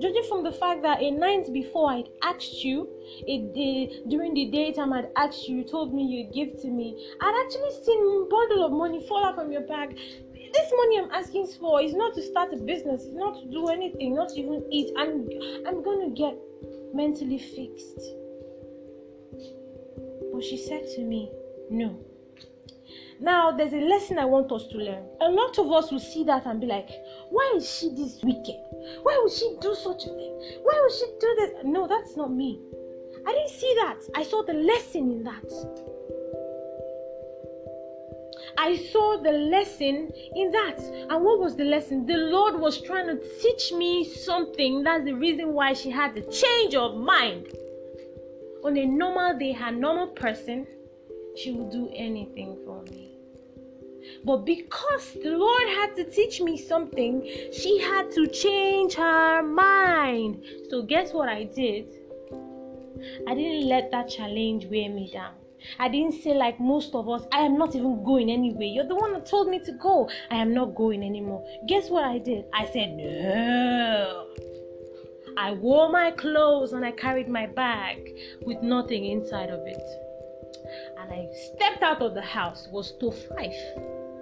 Judging 0.00 0.24
from 0.28 0.42
the 0.42 0.52
fact 0.52 0.82
that 0.82 1.00
a 1.00 1.10
night 1.10 1.52
before 1.52 1.90
I'd 1.90 2.08
asked 2.22 2.64
you, 2.64 2.88
day, 3.26 4.02
during 4.08 4.34
the 4.34 4.46
daytime 4.46 4.92
I'd 4.92 5.10
asked 5.16 5.48
you, 5.48 5.58
you 5.58 5.64
told 5.64 5.94
me 5.94 6.02
you'd 6.04 6.32
give 6.32 6.60
to 6.62 6.68
me. 6.68 7.14
I'd 7.20 7.44
actually 7.44 7.84
seen 7.84 8.00
a 8.00 8.28
bundle 8.28 8.64
of 8.66 8.72
money 8.72 9.06
fall 9.06 9.24
out 9.24 9.36
from 9.36 9.52
your 9.52 9.62
bag 9.62 9.96
this 10.52 10.72
money 10.76 10.98
I'm 10.98 11.10
asking 11.10 11.46
for 11.58 11.82
is 11.82 11.94
not 11.94 12.14
to 12.14 12.22
start 12.22 12.52
a 12.52 12.56
business, 12.56 13.04
it's 13.04 13.14
not 13.14 13.40
to 13.40 13.50
do 13.50 13.68
anything, 13.68 14.14
not 14.14 14.30
to 14.30 14.40
even 14.40 14.64
eat. 14.70 14.92
I'm 14.96 15.28
I'm 15.66 15.82
gonna 15.82 16.10
get 16.10 16.36
mentally 16.94 17.38
fixed. 17.38 18.00
But 20.32 20.44
she 20.44 20.56
said 20.56 20.86
to 20.96 21.02
me, 21.02 21.30
No. 21.70 21.98
Now 23.20 23.50
there's 23.50 23.72
a 23.72 23.80
lesson 23.80 24.18
I 24.18 24.24
want 24.24 24.52
us 24.52 24.66
to 24.68 24.78
learn. 24.78 25.04
A 25.20 25.28
lot 25.28 25.58
of 25.58 25.72
us 25.72 25.90
will 25.90 26.00
see 26.00 26.24
that 26.24 26.46
and 26.46 26.60
be 26.60 26.66
like, 26.66 26.88
Why 27.30 27.54
is 27.56 27.68
she 27.68 27.88
this 27.90 28.20
wicked? 28.22 28.60
Why 29.02 29.18
would 29.22 29.32
she 29.32 29.56
do 29.60 29.74
such 29.74 30.04
a 30.04 30.08
thing? 30.08 30.58
Why 30.62 30.80
would 30.82 30.92
she 30.92 31.06
do 31.20 31.36
this? 31.40 31.50
No, 31.64 31.88
that's 31.88 32.16
not 32.16 32.32
me. 32.32 32.60
I 33.26 33.32
didn't 33.32 33.50
see 33.50 33.74
that. 33.80 33.98
I 34.14 34.22
saw 34.22 34.42
the 34.42 34.54
lesson 34.54 35.10
in 35.10 35.24
that. 35.24 35.44
I 38.56 38.76
saw 38.76 39.20
the 39.22 39.32
lesson 39.32 40.10
in 40.34 40.50
that. 40.52 40.78
And 41.10 41.24
what 41.24 41.40
was 41.40 41.56
the 41.56 41.64
lesson? 41.64 42.06
The 42.06 42.16
Lord 42.16 42.58
was 42.58 42.80
trying 42.80 43.06
to 43.06 43.20
teach 43.40 43.72
me 43.72 44.04
something. 44.04 44.82
That's 44.82 45.04
the 45.04 45.12
reason 45.12 45.52
why 45.52 45.72
she 45.74 45.90
had 45.90 46.14
the 46.14 46.22
change 46.22 46.74
of 46.74 46.96
mind. 46.96 47.48
On 48.64 48.76
a 48.76 48.86
normal 48.86 49.38
day, 49.38 49.52
her 49.52 49.70
normal 49.70 50.08
person, 50.08 50.66
she 51.36 51.52
would 51.52 51.70
do 51.70 51.88
anything 51.94 52.58
for 52.64 52.82
me. 52.84 53.07
But 54.24 54.44
because 54.44 55.14
the 55.22 55.36
Lord 55.36 55.68
had 55.68 55.96
to 55.96 56.10
teach 56.10 56.40
me 56.40 56.56
something, 56.56 57.22
she 57.52 57.78
had 57.78 58.10
to 58.12 58.26
change 58.26 58.94
her 58.94 59.42
mind. 59.42 60.42
So, 60.70 60.82
guess 60.82 61.12
what 61.12 61.28
I 61.28 61.44
did? 61.44 61.86
I 63.28 63.34
didn't 63.34 63.68
let 63.68 63.90
that 63.92 64.08
challenge 64.08 64.66
weigh 64.66 64.88
me 64.88 65.10
down. 65.12 65.34
I 65.78 65.88
didn't 65.88 66.22
say, 66.22 66.34
like 66.34 66.60
most 66.60 66.94
of 66.94 67.08
us, 67.08 67.24
I 67.32 67.40
am 67.40 67.58
not 67.58 67.74
even 67.74 68.02
going 68.04 68.30
anywhere. 68.30 68.66
You're 68.66 68.86
the 68.86 68.94
one 68.94 69.12
that 69.12 69.26
told 69.26 69.48
me 69.48 69.58
to 69.60 69.72
go. 69.72 70.08
I 70.30 70.36
am 70.36 70.54
not 70.54 70.74
going 70.74 71.02
anymore. 71.02 71.44
Guess 71.66 71.90
what 71.90 72.04
I 72.04 72.18
did? 72.18 72.44
I 72.52 72.66
said, 72.66 72.96
no. 72.96 74.28
I 75.36 75.52
wore 75.52 75.90
my 75.90 76.10
clothes 76.10 76.72
and 76.72 76.84
I 76.84 76.90
carried 76.90 77.28
my 77.28 77.46
bag 77.46 77.98
with 78.44 78.60
nothing 78.62 79.04
inside 79.04 79.50
of 79.50 79.60
it. 79.66 80.07
And 81.00 81.12
I 81.12 81.28
stepped 81.54 81.82
out 81.82 82.02
of 82.02 82.14
the 82.14 82.22
house. 82.22 82.68
Was 82.70 82.92
to 82.98 83.10
5 83.10 83.52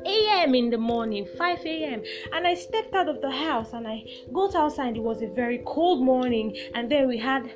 a.m. 0.06 0.54
in 0.54 0.70
the 0.70 0.78
morning, 0.78 1.26
5 1.38 1.66
a.m. 1.66 2.02
And 2.32 2.46
I 2.46 2.54
stepped 2.54 2.94
out 2.94 3.08
of 3.08 3.20
the 3.20 3.30
house 3.30 3.72
and 3.72 3.86
I 3.86 4.04
got 4.32 4.54
outside. 4.54 4.96
It 4.96 5.02
was 5.02 5.22
a 5.22 5.28
very 5.28 5.62
cold 5.66 6.02
morning, 6.02 6.56
and 6.74 6.90
then 6.90 7.08
we 7.08 7.18
had 7.18 7.50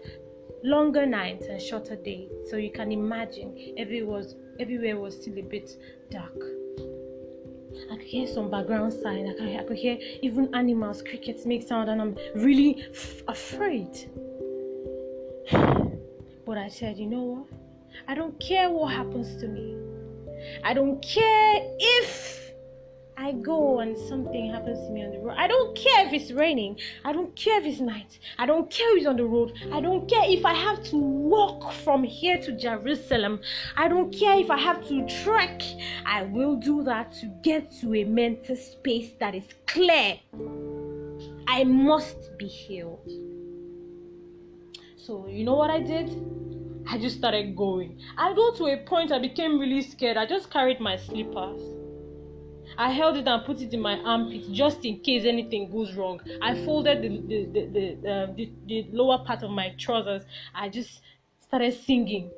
longer 0.64 1.06
nights 1.06 1.46
and 1.46 1.61
shorter 1.61 1.96
days. 1.96 2.30
So 2.48 2.56
you 2.56 2.70
can 2.70 2.92
imagine 2.92 3.74
everywhere 3.76 4.16
was, 4.18 4.35
everywhere 4.59 4.98
was 4.98 5.14
still 5.20 5.38
a 5.38 5.42
bit 5.42 5.70
dark. 6.11 6.37
I 7.90 7.96
could 7.96 8.06
hear 8.06 8.26
some 8.26 8.50
background 8.50 8.92
sound. 8.92 9.30
I 9.30 9.35
could, 9.35 9.56
I 9.56 9.64
could 9.64 9.76
hear 9.76 9.98
even 10.22 10.54
animals, 10.54 11.02
crickets 11.02 11.46
make 11.46 11.66
sound, 11.66 11.88
and 11.88 12.00
I'm 12.00 12.16
really 12.35 12.85
f- 12.92 13.22
afraid. 13.28 14.11
But 16.46 16.59
I 16.59 16.68
said, 16.68 16.98
you 16.98 17.06
know 17.06 17.22
what? 17.22 17.60
I 18.08 18.14
don't 18.14 18.38
care 18.40 18.70
what 18.70 18.92
happens 18.92 19.40
to 19.40 19.48
me. 19.48 19.76
I 20.64 20.74
don't 20.74 21.00
care 21.02 21.60
if 21.78 22.40
I 23.20 23.32
go 23.32 23.80
and 23.80 23.98
something 23.98 24.50
happens 24.50 24.78
to 24.86 24.90
me 24.90 25.04
on 25.04 25.10
the 25.10 25.18
road. 25.18 25.34
I 25.36 25.46
don't 25.46 25.76
care 25.76 26.06
if 26.06 26.12
it's 26.14 26.32
raining. 26.32 26.78
I 27.04 27.12
don't 27.12 27.36
care 27.36 27.60
if 27.60 27.66
it's 27.66 27.80
night. 27.80 28.18
I 28.38 28.46
don't 28.46 28.70
care 28.70 28.90
if 28.92 28.98
it's 28.98 29.06
on 29.06 29.16
the 29.16 29.26
road. 29.26 29.52
I 29.70 29.80
don't 29.82 30.08
care 30.08 30.24
if 30.24 30.46
I 30.46 30.54
have 30.54 30.82
to 30.84 30.96
walk 30.96 31.70
from 31.72 32.02
here 32.02 32.38
to 32.38 32.52
Jerusalem. 32.52 33.40
I 33.76 33.88
don't 33.88 34.10
care 34.10 34.38
if 34.38 34.50
I 34.50 34.56
have 34.56 34.88
to 34.88 35.06
trek. 35.22 35.62
I 36.06 36.22
will 36.22 36.56
do 36.56 36.82
that 36.84 37.12
to 37.20 37.26
get 37.42 37.70
to 37.82 37.94
a 37.94 38.04
mental 38.04 38.56
space 38.56 39.12
that 39.20 39.34
is 39.34 39.44
clear. 39.66 40.18
I 41.46 41.64
must 41.64 42.38
be 42.38 42.46
healed. 42.46 43.06
So, 44.96 45.26
you 45.28 45.44
know 45.44 45.56
what 45.56 45.70
I 45.70 45.80
did? 45.80 46.60
I 46.90 46.98
just 46.98 47.18
started 47.18 47.55
going. 47.55 48.00
I 48.18 48.35
got 48.35 48.57
to 48.57 48.66
a 48.66 48.76
point 48.79 49.12
I 49.12 49.20
became 49.20 49.61
really 49.61 49.81
scared. 49.81 50.16
I 50.16 50.26
just 50.26 50.50
carried 50.50 50.81
my 50.81 50.96
slippers. 50.96 51.62
I 52.76 52.90
held 52.90 53.16
it 53.16 53.29
and 53.29 53.44
put 53.44 53.61
it 53.61 53.72
in 53.72 53.81
my 53.81 53.96
armpit 53.98 54.50
just 54.53 54.85
in 54.85 54.98
case 55.00 55.24
anything 55.24 55.70
goes 55.70 55.94
wrong. 55.94 56.20
I 56.42 56.55
folded 56.64 57.03
the 57.03 57.09
the, 57.09 57.46
the, 57.53 57.66
the, 58.03 58.11
uh, 58.11 58.26
the, 58.35 58.53
the 58.66 58.87
lower 58.92 59.24
part 59.24 59.42
of 59.44 59.50
my 59.50 59.72
trousers. 59.79 60.22
I 60.55 60.68
just 60.68 61.00
started 61.40 61.74
singing. 61.74 62.31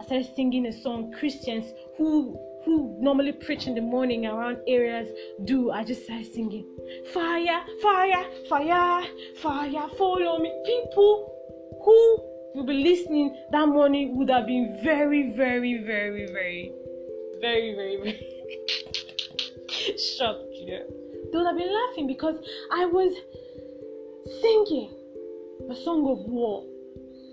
I 0.00 0.04
started 0.06 0.28
singing 0.34 0.66
a 0.66 0.72
song 0.82 1.12
Christians 1.18 1.66
who 1.96 2.36
who 2.64 2.96
normally 3.00 3.32
preach 3.32 3.66
in 3.68 3.74
the 3.76 3.80
morning 3.80 4.26
around 4.26 4.58
areas 4.66 5.08
do. 5.44 5.70
I 5.70 5.84
just 5.84 6.04
started 6.04 6.32
singing. 6.32 6.66
Fire, 7.14 7.62
fire, 7.80 8.24
fire, 8.48 9.06
fire, 9.40 9.88
follow 9.96 10.38
me. 10.40 10.52
People 10.66 11.32
who 11.84 12.37
will 12.54 12.64
be 12.64 12.74
listening 12.74 13.36
that 13.52 13.68
morning 13.68 14.16
would 14.16 14.30
have 14.30 14.46
been 14.46 14.78
very, 14.82 15.32
very, 15.36 15.82
very, 15.84 16.26
very, 16.26 16.72
very, 17.40 17.74
very, 17.74 17.96
very 17.96 18.12
shocked. 19.98 20.42
You 20.52 20.66
know, 20.66 20.86
they 21.32 21.38
would 21.38 21.46
have 21.46 21.56
been 21.56 21.72
laughing 21.72 22.06
because 22.06 22.36
I 22.72 22.86
was 22.86 23.14
singing 24.40 24.90
a 25.70 25.74
song 25.76 26.08
of 26.08 26.18
war. 26.30 26.64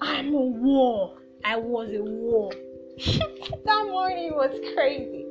I'm 0.01 0.33
a 0.33 0.41
war. 0.41 1.17
I 1.43 1.55
was 1.55 1.89
a 1.93 2.03
war. 2.03 2.51
that 3.65 3.87
morning 3.89 4.33
was 4.33 4.59
crazy. 4.73 5.25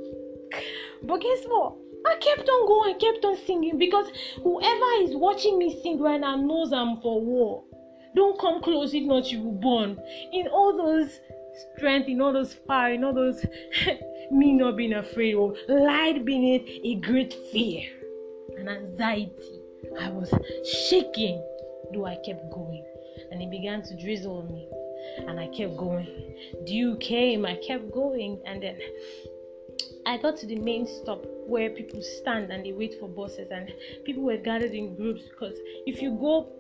But 1.03 1.21
guess 1.21 1.45
what? 1.47 1.75
I 2.07 2.17
kept 2.17 2.49
on 2.49 2.67
going, 2.67 2.99
kept 2.99 3.25
on 3.25 3.37
singing 3.47 3.79
because 3.79 4.07
whoever 4.43 5.03
is 5.03 5.17
watching 5.17 5.59
me 5.59 5.81
sing 5.83 6.01
right 6.01 6.21
now 6.21 6.37
knows 6.37 6.73
I'm 6.73 7.01
for 7.01 7.21
war. 7.21 7.65
Don't 8.15 8.41
come 8.41 8.63
close, 8.63 8.95
if 8.95 9.05
not, 9.05 9.31
you 9.31 9.43
will 9.43 9.53
burn. 9.53 9.99
In 10.33 10.47
all 10.49 10.77
those 10.77 11.21
strength, 11.77 12.09
in 12.09 12.21
all 12.21 12.33
those 12.33 12.55
fire, 12.67 12.95
in 12.95 13.05
all 13.05 13.13
those 13.13 13.45
me 14.31 14.53
not 14.53 14.77
being 14.77 14.95
afraid, 14.95 15.35
or 15.35 15.55
lied 15.69 16.25
beneath 16.25 16.69
a 16.85 16.95
great 16.97 17.35
fear 17.53 17.83
and 18.59 18.69
anxiety. 18.69 19.61
I 20.01 20.11
was 20.11 20.33
shaking, 20.89 21.43
though 21.93 22.07
I 22.07 22.17
kept 22.25 22.51
going. 22.51 22.85
And 23.31 23.43
it 23.43 23.51
began 23.51 23.83
to 23.83 23.97
drizzle 23.97 24.39
on 24.39 24.53
me. 24.53 24.69
And 25.29 25.39
I 25.39 25.49
kept 25.49 25.77
going. 25.77 26.07
Dew 26.67 26.97
came, 26.97 27.45
I 27.45 27.57
kept 27.57 27.93
going, 27.93 28.41
and 28.47 28.63
then 28.63 28.79
I 30.07 30.19
got 30.19 30.37
to 30.39 30.47
the 30.47 30.57
main 30.57 30.87
stop 30.87 31.25
where 31.47 31.71
people 31.71 32.03
stand 32.03 32.51
and 32.51 32.65
they 32.65 32.73
wait 32.73 32.99
for 32.99 33.09
buses, 33.09 33.49
and 33.51 33.73
people 34.05 34.23
were 34.23 34.37
gathered 34.37 34.73
in 34.73 34.95
groups 34.97 35.23
because 35.29 35.57
if 35.87 36.01
you 36.01 36.13
go 36.13 36.53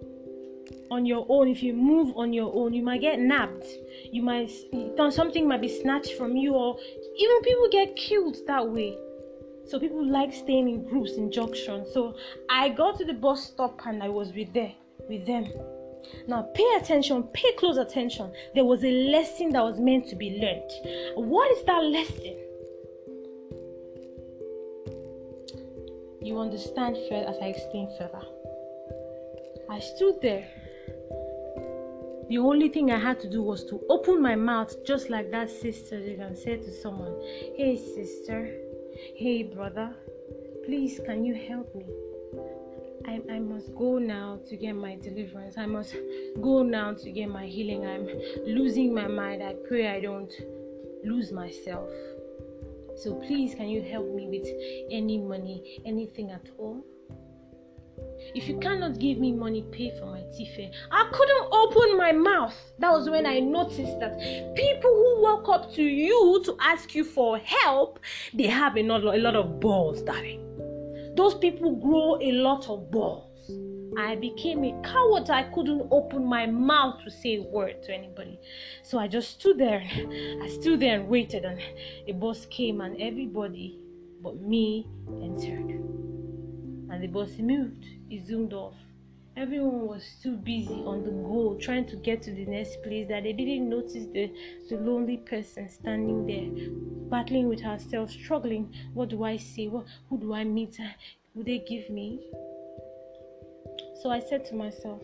on 0.91 1.07
your 1.07 1.27
own. 1.29 1.49
If 1.49 1.63
you 1.63 1.75
move 1.75 2.17
on 2.17 2.33
your 2.33 2.53
own 2.55 2.73
you 2.75 2.83
might 2.83 3.01
get 3.01 3.19
nabbed 3.19 3.65
you 4.13 4.23
might 4.23 4.51
something 5.11 5.49
might 5.49 5.61
be 5.61 5.69
snatched 5.69 6.15
from 6.15 6.37
you 6.37 6.55
or 6.55 6.77
even 7.17 7.43
people 7.43 7.69
get 7.71 7.97
killed 7.97 8.37
that 8.47 8.69
way. 8.69 8.97
So 9.67 9.79
people 9.79 10.05
like 10.05 10.33
staying 10.33 10.69
in 10.69 10.85
groups 10.85 11.13
in 11.13 11.33
junctions. 11.33 11.89
So 11.93 12.17
i 12.51 12.69
got 12.69 12.99
to 12.99 13.05
the 13.05 13.15
bus 13.15 13.47
stop 13.47 13.81
and 13.87 14.03
i 14.03 14.09
was 14.09 14.33
with 14.33 14.53
there 14.53 14.73
with 15.09 15.27
them. 15.27 15.47
Now 16.29 16.43
pay 16.55 16.69
attention 16.77 17.23
pay 17.33 17.53
close 17.53 17.77
attention. 17.77 18.33
There 18.55 18.65
was 18.65 18.85
a 18.85 19.11
lesson 19.11 19.51
that 19.51 19.63
was 19.63 19.81
meant 19.81 20.09
to 20.09 20.17
be 20.17 20.39
learned. 20.41 20.71
What 21.29 21.51
is 21.57 21.65
that 21.65 21.83
lesson? 21.83 22.45
You 26.25 26.39
understand 26.39 26.97
further 27.11 27.29
as 27.29 27.37
i 27.43 27.49
explain 27.49 27.87
further. 27.99 28.23
I 29.69 29.79
stood 29.79 30.23
there. 30.23 30.47
The 32.29 32.39
only 32.39 32.69
thing 32.69 32.91
I 32.91 32.99
had 32.99 33.21
to 33.21 33.29
do 33.29 33.43
was 33.43 33.65
to 33.67 33.81
open 33.91 34.23
my 34.23 34.35
mouth 34.35 34.85
just 34.85 35.11
like 35.11 35.31
that 35.31 35.51
sister 35.51 36.01
did 36.01 36.21
and 36.21 36.37
say 36.37 36.57
to 36.57 36.73
someone, 36.73 37.15
Hey, 37.57 37.77
sister, 37.77 38.51
hey, 39.17 39.43
brother, 39.43 39.95
please 40.65 41.01
can 41.05 41.25
you 41.25 41.35
help 41.35 41.75
me? 41.75 41.87
I, 43.07 43.21
I 43.35 43.39
must 43.39 43.75
go 43.75 43.99
now 43.99 44.41
to 44.49 44.57
get 44.57 44.73
my 44.73 44.97
deliverance. 44.97 45.59
I 45.59 45.67
must 45.67 45.95
go 46.41 46.63
now 46.63 46.95
to 46.95 47.11
get 47.11 47.29
my 47.29 47.45
healing. 47.45 47.87
I'm 47.87 48.09
losing 48.47 48.95
my 48.95 49.07
mind. 49.07 49.43
I 49.43 49.55
pray 49.69 49.89
I 49.89 50.01
don't 50.01 50.33
lose 51.05 51.31
myself. 51.31 51.91
So 52.97 53.15
please, 53.27 53.55
can 53.55 53.69
you 53.69 53.83
help 53.83 54.15
me 54.15 54.29
with 54.29 54.49
any 54.91 55.19
money, 55.19 55.81
anything 55.85 56.31
at 56.31 56.49
all? 56.59 56.83
If 58.35 58.49
you 58.49 58.59
cannot 58.59 58.99
give 58.99 59.19
me 59.19 59.33
money, 59.33 59.63
pay 59.71 59.97
for 59.99 60.07
my 60.07 60.23
tea 60.37 60.51
eh? 60.59 60.71
I 60.91 61.09
couldn't 61.13 61.53
open 61.53 61.97
my 61.97 62.13
mouth. 62.13 62.57
That 62.79 62.91
was 62.91 63.09
when 63.09 63.27
I 63.27 63.39
noticed 63.39 64.01
that 64.01 64.19
people 64.57 64.91
who 64.91 65.23
walk 65.23 65.49
up 65.49 65.73
to 65.75 65.83
you 65.83 66.43
to 66.45 66.57
ask 66.61 66.95
you 66.95 67.05
for 67.05 67.39
help, 67.39 68.01
they 68.33 68.47
have 68.47 68.77
a 68.77 68.83
lot, 68.83 69.05
a 69.05 69.19
lot 69.19 69.37
of 69.37 69.61
balls, 69.61 70.03
darling. 70.03 70.41
Those 71.17 71.35
people 71.35 71.77
grow 71.77 72.19
a 72.21 72.33
lot 72.33 72.69
of 72.69 72.91
balls. 72.91 73.31
I 73.97 74.17
became 74.17 74.65
a 74.65 74.73
coward. 74.83 75.31
I 75.31 75.45
couldn't 75.55 75.87
open 75.93 76.25
my 76.25 76.47
mouth 76.47 77.05
to 77.05 77.11
say 77.11 77.37
a 77.37 77.43
word 77.43 77.83
to 77.85 77.95
anybody. 77.95 78.41
So 78.83 78.99
I 78.99 79.07
just 79.07 79.31
stood 79.39 79.59
there. 79.59 79.85
I 80.43 80.49
stood 80.49 80.81
there 80.81 80.99
and 80.99 81.09
waited, 81.09 81.45
and 81.45 81.61
a 82.09 82.13
bus 82.13 82.47
came, 82.47 82.81
and 82.81 83.01
everybody 83.01 83.79
but 84.21 84.41
me 84.41 84.89
entered. 85.23 85.79
And 86.95 87.03
the 87.03 87.09
bus 87.09 87.39
moved 87.41 87.87
he 88.09 88.21
zoomed 88.21 88.53
off. 88.53 88.77
Everyone 89.37 89.89
was 89.89 90.15
too 90.23 90.37
busy 90.37 90.81
on 90.87 91.03
the 91.03 91.11
go 91.11 91.59
trying 91.61 91.87
to 91.87 91.97
get 91.97 92.23
to 92.23 92.31
the 92.31 92.47
next 92.47 92.85
place 92.85 93.09
that 93.09 93.25
they 93.25 93.33
didn't 93.33 93.69
notice 93.69 94.07
the, 94.13 94.33
the 94.71 94.77
lonely 94.77 95.17
person 95.17 95.69
standing 95.69 96.25
there, 96.25 97.11
battling 97.11 97.49
with 97.49 97.61
herself, 97.61 98.13
struggling. 98.13 98.73
What 98.93 99.09
do 99.09 99.25
I 99.25 99.39
say? 99.39 99.67
What, 99.67 99.87
who 100.09 100.19
do 100.19 100.35
I 100.35 100.45
meet? 100.45 100.79
Uh, 100.79 100.85
Would 101.35 101.47
they 101.47 101.59
give 101.69 101.91
me? 101.91 102.21
So 104.01 104.11
I 104.11 104.21
said 104.21 104.45
to 104.47 104.55
myself, 104.55 105.03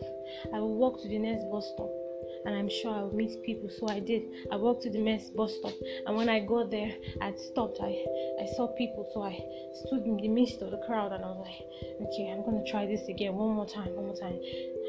I 0.53 0.59
will 0.59 0.75
walk 0.75 1.01
to 1.01 1.09
the 1.09 1.19
next 1.19 1.43
bus 1.51 1.69
stop 1.73 2.00
and 2.45 2.55
I'm 2.55 2.69
sure 2.69 2.91
I'll 2.93 3.11
meet 3.11 3.41
people. 3.43 3.69
So 3.69 3.87
I 3.89 3.99
did. 3.99 4.23
I 4.51 4.55
walked 4.55 4.83
to 4.83 4.89
the 4.89 4.99
next 4.99 5.35
bus 5.35 5.53
stop, 5.55 5.73
and 6.05 6.15
when 6.15 6.29
I 6.29 6.39
got 6.39 6.71
there, 6.71 6.93
I 7.21 7.33
stopped. 7.33 7.79
I 7.81 7.93
I 8.41 8.45
saw 8.55 8.67
people, 8.77 9.09
so 9.13 9.23
I 9.23 9.37
stood 9.85 10.03
in 10.05 10.17
the 10.17 10.27
midst 10.27 10.61
of 10.61 10.71
the 10.71 10.81
crowd, 10.87 11.11
and 11.11 11.23
I 11.23 11.27
was 11.27 11.45
like, 11.45 12.07
okay, 12.07 12.31
I'm 12.31 12.43
gonna 12.43 12.65
try 12.69 12.85
this 12.85 13.07
again, 13.07 13.35
one 13.35 13.55
more 13.55 13.67
time, 13.67 13.93
one 13.95 14.07
more 14.07 14.17
time. 14.17 14.39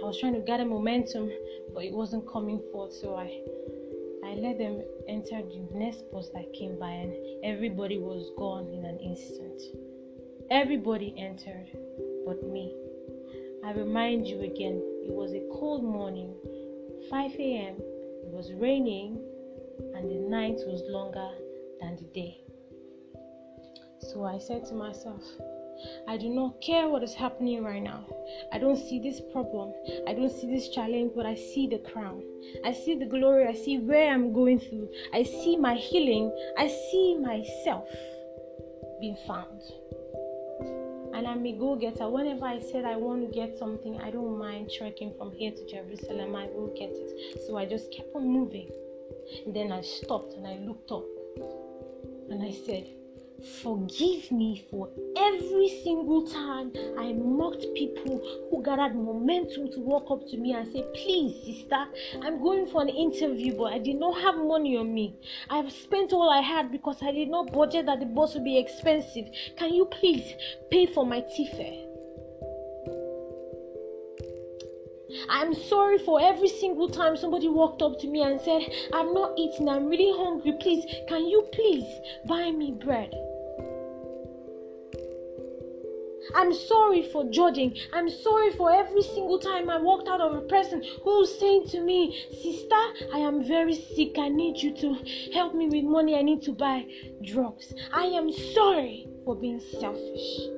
I 0.02 0.06
was 0.06 0.18
trying 0.18 0.34
to 0.34 0.40
gather 0.40 0.64
momentum, 0.64 1.30
but 1.74 1.84
it 1.84 1.92
wasn't 1.92 2.30
coming 2.30 2.60
forth, 2.72 2.92
so 2.92 3.16
I 3.16 3.28
I 4.24 4.34
let 4.34 4.58
them 4.58 4.82
enter 5.08 5.42
the 5.42 5.68
next 5.74 6.10
bus 6.12 6.30
that 6.34 6.52
came 6.54 6.78
by, 6.78 6.90
and 6.90 7.12
everybody 7.44 7.98
was 7.98 8.30
gone 8.38 8.68
in 8.72 8.84
an 8.84 8.98
instant. 8.98 9.60
Everybody 10.50 11.14
entered, 11.18 11.68
but 12.26 12.42
me. 12.42 12.74
I 13.64 13.72
remind 13.72 14.26
you 14.26 14.40
again, 14.40 14.82
it 15.06 15.12
was 15.12 15.32
a 15.32 15.46
cold 15.52 15.84
morning 15.84 16.34
5 17.10 17.32
a.m., 17.38 17.76
it 17.78 18.30
was 18.30 18.52
raining, 18.52 19.18
and 19.94 20.10
the 20.10 20.28
night 20.28 20.58
was 20.66 20.82
longer 20.88 21.30
than 21.80 21.96
the 21.96 22.08
day. 22.14 22.38
So 23.98 24.24
I 24.24 24.38
said 24.38 24.64
to 24.66 24.74
myself, 24.74 25.22
I 26.06 26.16
do 26.16 26.28
not 26.28 26.60
care 26.60 26.88
what 26.88 27.02
is 27.02 27.14
happening 27.14 27.64
right 27.64 27.82
now. 27.82 28.06
I 28.52 28.58
don't 28.58 28.76
see 28.76 29.00
this 29.00 29.20
problem. 29.32 29.72
I 30.06 30.14
don't 30.14 30.30
see 30.30 30.46
this 30.46 30.68
challenge, 30.68 31.12
but 31.16 31.26
I 31.26 31.34
see 31.34 31.66
the 31.66 31.78
crown. 31.78 32.22
I 32.64 32.72
see 32.72 32.96
the 32.96 33.06
glory. 33.06 33.46
I 33.46 33.54
see 33.54 33.78
where 33.78 34.12
I'm 34.12 34.32
going 34.32 34.60
through. 34.60 34.88
I 35.12 35.22
see 35.22 35.56
my 35.56 35.74
healing. 35.74 36.30
I 36.58 36.68
see 36.68 37.16
myself 37.20 37.88
being 39.00 39.16
found 39.26 39.60
and 41.14 41.26
I'm 41.26 41.44
a 41.46 41.52
go 41.52 41.76
getter. 41.76 42.08
Whenever 42.08 42.46
I 42.46 42.58
said 42.58 42.84
I 42.84 42.96
want 42.96 43.22
to 43.22 43.34
get 43.34 43.58
something, 43.58 44.00
I 44.00 44.10
don't 44.10 44.38
mind 44.38 44.70
trekking 44.76 45.14
from 45.18 45.32
here 45.32 45.52
to 45.52 45.66
Jerusalem, 45.66 46.34
I 46.34 46.46
will 46.46 46.72
get 46.78 46.90
it. 46.92 47.42
So 47.46 47.56
I 47.56 47.66
just 47.66 47.92
kept 47.92 48.14
on 48.14 48.26
moving. 48.28 48.70
And 49.46 49.54
then 49.54 49.72
I 49.72 49.82
stopped 49.82 50.34
and 50.34 50.46
I 50.46 50.56
looked 50.58 50.90
up 50.90 51.04
and 52.30 52.42
I 52.42 52.50
said, 52.50 52.88
forgive 53.62 54.30
me 54.30 54.64
for 54.70 54.88
every 55.16 55.68
single 55.82 56.26
time 56.26 56.72
I 56.98 57.12
mocked 57.12 57.66
people 57.74 58.20
who 58.50 58.62
gathered 58.62 58.94
momentum 58.94 59.70
to 59.72 59.80
walk 59.80 60.10
up 60.10 60.26
to 60.28 60.36
me 60.36 60.52
and 60.54 60.70
say, 60.72 60.84
Please, 60.94 61.44
sister, 61.44 61.84
I'm 62.22 62.40
going 62.40 62.66
for 62.66 62.82
an 62.82 62.88
interview, 62.88 63.56
but 63.56 63.72
I 63.72 63.78
did 63.78 63.96
not 63.96 64.20
have 64.20 64.36
money 64.36 64.76
on 64.76 64.94
me. 64.94 65.16
I've 65.50 65.72
spent 65.72 66.12
all 66.12 66.30
I 66.30 66.40
had 66.40 66.70
because 66.70 67.02
I 67.02 67.12
did 67.12 67.28
not 67.28 67.52
budget 67.52 67.86
that 67.86 68.00
the 68.00 68.06
bus 68.06 68.34
would 68.34 68.44
be 68.44 68.58
expensive. 68.58 69.26
Can 69.56 69.74
you 69.74 69.86
please 69.86 70.34
pay 70.70 70.86
for 70.86 71.04
my 71.04 71.24
tea 71.34 71.46
fare? 71.46 71.88
I'm 75.28 75.54
sorry 75.54 75.98
for 75.98 76.20
every 76.22 76.48
single 76.48 76.88
time 76.88 77.16
somebody 77.16 77.48
walked 77.48 77.82
up 77.82 77.98
to 78.00 78.08
me 78.08 78.22
and 78.22 78.40
said, 78.40 78.62
I'm 78.94 79.12
not 79.12 79.32
eating, 79.36 79.68
I'm 79.68 79.86
really 79.86 80.16
hungry. 80.16 80.56
Please, 80.60 80.84
can 81.08 81.26
you 81.26 81.46
please 81.52 81.86
buy 82.26 82.50
me 82.50 82.72
bread? 82.72 83.12
I'm 86.34 86.54
sorry 86.54 87.02
for 87.10 87.24
judging. 87.30 87.76
I'm 87.92 88.08
sorry 88.08 88.52
for 88.52 88.72
every 88.72 89.02
single 89.02 89.38
time 89.38 89.68
I 89.68 89.78
walked 89.78 90.08
out 90.08 90.20
of 90.20 90.34
a 90.34 90.42
person 90.42 90.82
who's 91.02 91.38
saying 91.38 91.68
to 91.68 91.80
me, 91.80 92.16
Sister, 92.42 92.82
I 93.12 93.18
am 93.18 93.44
very 93.44 93.74
sick. 93.74 94.18
I 94.18 94.28
need 94.28 94.58
you 94.58 94.74
to 94.76 94.96
help 95.32 95.54
me 95.54 95.68
with 95.68 95.84
money. 95.84 96.16
I 96.16 96.22
need 96.22 96.42
to 96.42 96.52
buy 96.52 96.86
drugs. 97.24 97.74
I 97.92 98.04
am 98.04 98.32
sorry 98.32 99.08
for 99.24 99.34
being 99.34 99.60
selfish. 99.80 100.48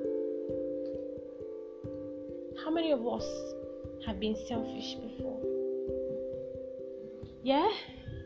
How 2.63 2.71
many 2.71 2.91
of 2.91 3.05
us 3.07 3.25
have 4.05 4.19
been 4.19 4.35
selfish 4.47 4.95
before. 4.95 5.41
Yeah? 7.43 7.69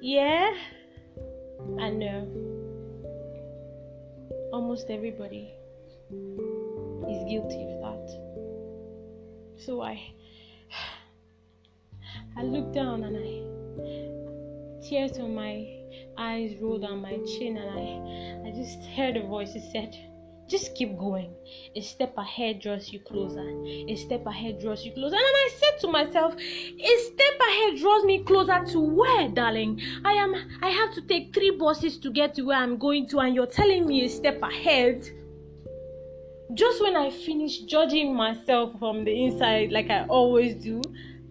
Yeah? 0.02 0.52
I 1.80 1.90
know. 1.90 2.28
Almost 4.52 4.90
everybody 4.90 5.54
is 7.08 7.24
guilty 7.30 7.64
of 7.64 7.82
that. 7.82 8.06
So 9.66 9.82
I 9.82 10.14
I 12.38 12.44
looked 12.44 12.74
down 12.74 13.04
and 13.04 13.18
I 13.18 14.88
tears 14.88 15.18
on 15.20 15.36
my 15.36 15.68
eyes 16.18 16.56
rolled 16.62 16.82
down 16.82 17.02
my 17.02 17.18
chin 17.26 17.58
and 17.58 17.70
I 17.70 18.48
I 18.48 18.52
just 18.52 18.84
heard 18.96 19.18
a 19.18 19.26
voice 19.26 19.54
that 19.54 19.64
said 19.72 19.96
just 20.50 20.74
keep 20.74 20.98
going. 20.98 21.32
A 21.76 21.82
step 21.82 22.18
ahead 22.18 22.60
draws 22.60 22.92
you 22.92 23.00
closer. 23.00 23.48
A 23.88 23.96
step 23.96 24.26
ahead 24.26 24.60
draws 24.60 24.84
you 24.84 24.92
closer. 24.92 25.16
And 25.16 25.24
I 25.46 25.50
said 25.56 25.80
to 25.82 25.88
myself, 25.88 26.34
a 26.36 26.98
step 26.98 27.40
ahead 27.48 27.80
draws 27.80 28.04
me 28.04 28.24
closer 28.24 28.66
to 28.72 28.80
where, 28.80 29.30
darling? 29.30 29.80
I 30.04 30.14
am 30.14 30.34
I 30.62 30.70
have 30.70 30.94
to 30.96 31.02
take 31.02 31.36
three 31.36 31.52
buses 31.52 32.00
to 32.00 32.12
get 32.12 32.34
to 32.36 32.48
where 32.48 32.58
I'm 32.58 32.78
going 32.78 33.08
to, 33.10 33.20
and 33.20 33.36
you're 33.36 33.46
telling 33.46 33.86
me 33.86 34.06
a 34.06 34.10
step 34.10 34.42
ahead. 34.42 35.08
Just 36.54 36.82
when 36.82 36.96
I 36.96 37.12
finished 37.12 37.68
judging 37.68 38.16
myself 38.16 38.78
from 38.80 39.04
the 39.04 39.26
inside, 39.26 39.72
like 39.72 39.90
I 39.90 40.06
always 40.08 40.56
do, 40.56 40.82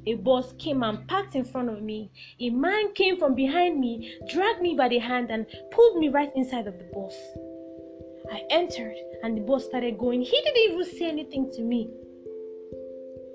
a 0.07 0.14
bus 0.14 0.54
came 0.59 0.85
and 0.85 1.07
parked 1.09 1.35
in 1.35 1.44
front 1.44 1.68
of 1.68 1.83
me. 1.83 2.11
A 2.40 2.50
man 2.50 2.92
came 2.94 3.18
from 3.18 3.35
behind 3.35 3.81
me, 3.81 4.16
dragged 4.31 4.62
me 4.62 4.74
by 4.76 4.88
the 4.88 4.98
hand, 4.98 5.31
and 5.31 5.44
pulled 5.72 5.98
me 5.98 6.09
right 6.09 6.31
inside 6.37 6.68
of 6.68 6.78
the 6.78 6.88
bus. 6.94 7.16
I 8.33 8.42
entered 8.50 8.94
and 9.22 9.37
the 9.37 9.40
bus 9.42 9.64
started 9.64 9.98
going. 9.98 10.22
He 10.22 10.40
didn't 10.44 10.72
even 10.72 10.85
say 10.85 11.09
anything 11.09 11.50
to 11.54 11.62
me. 11.62 11.90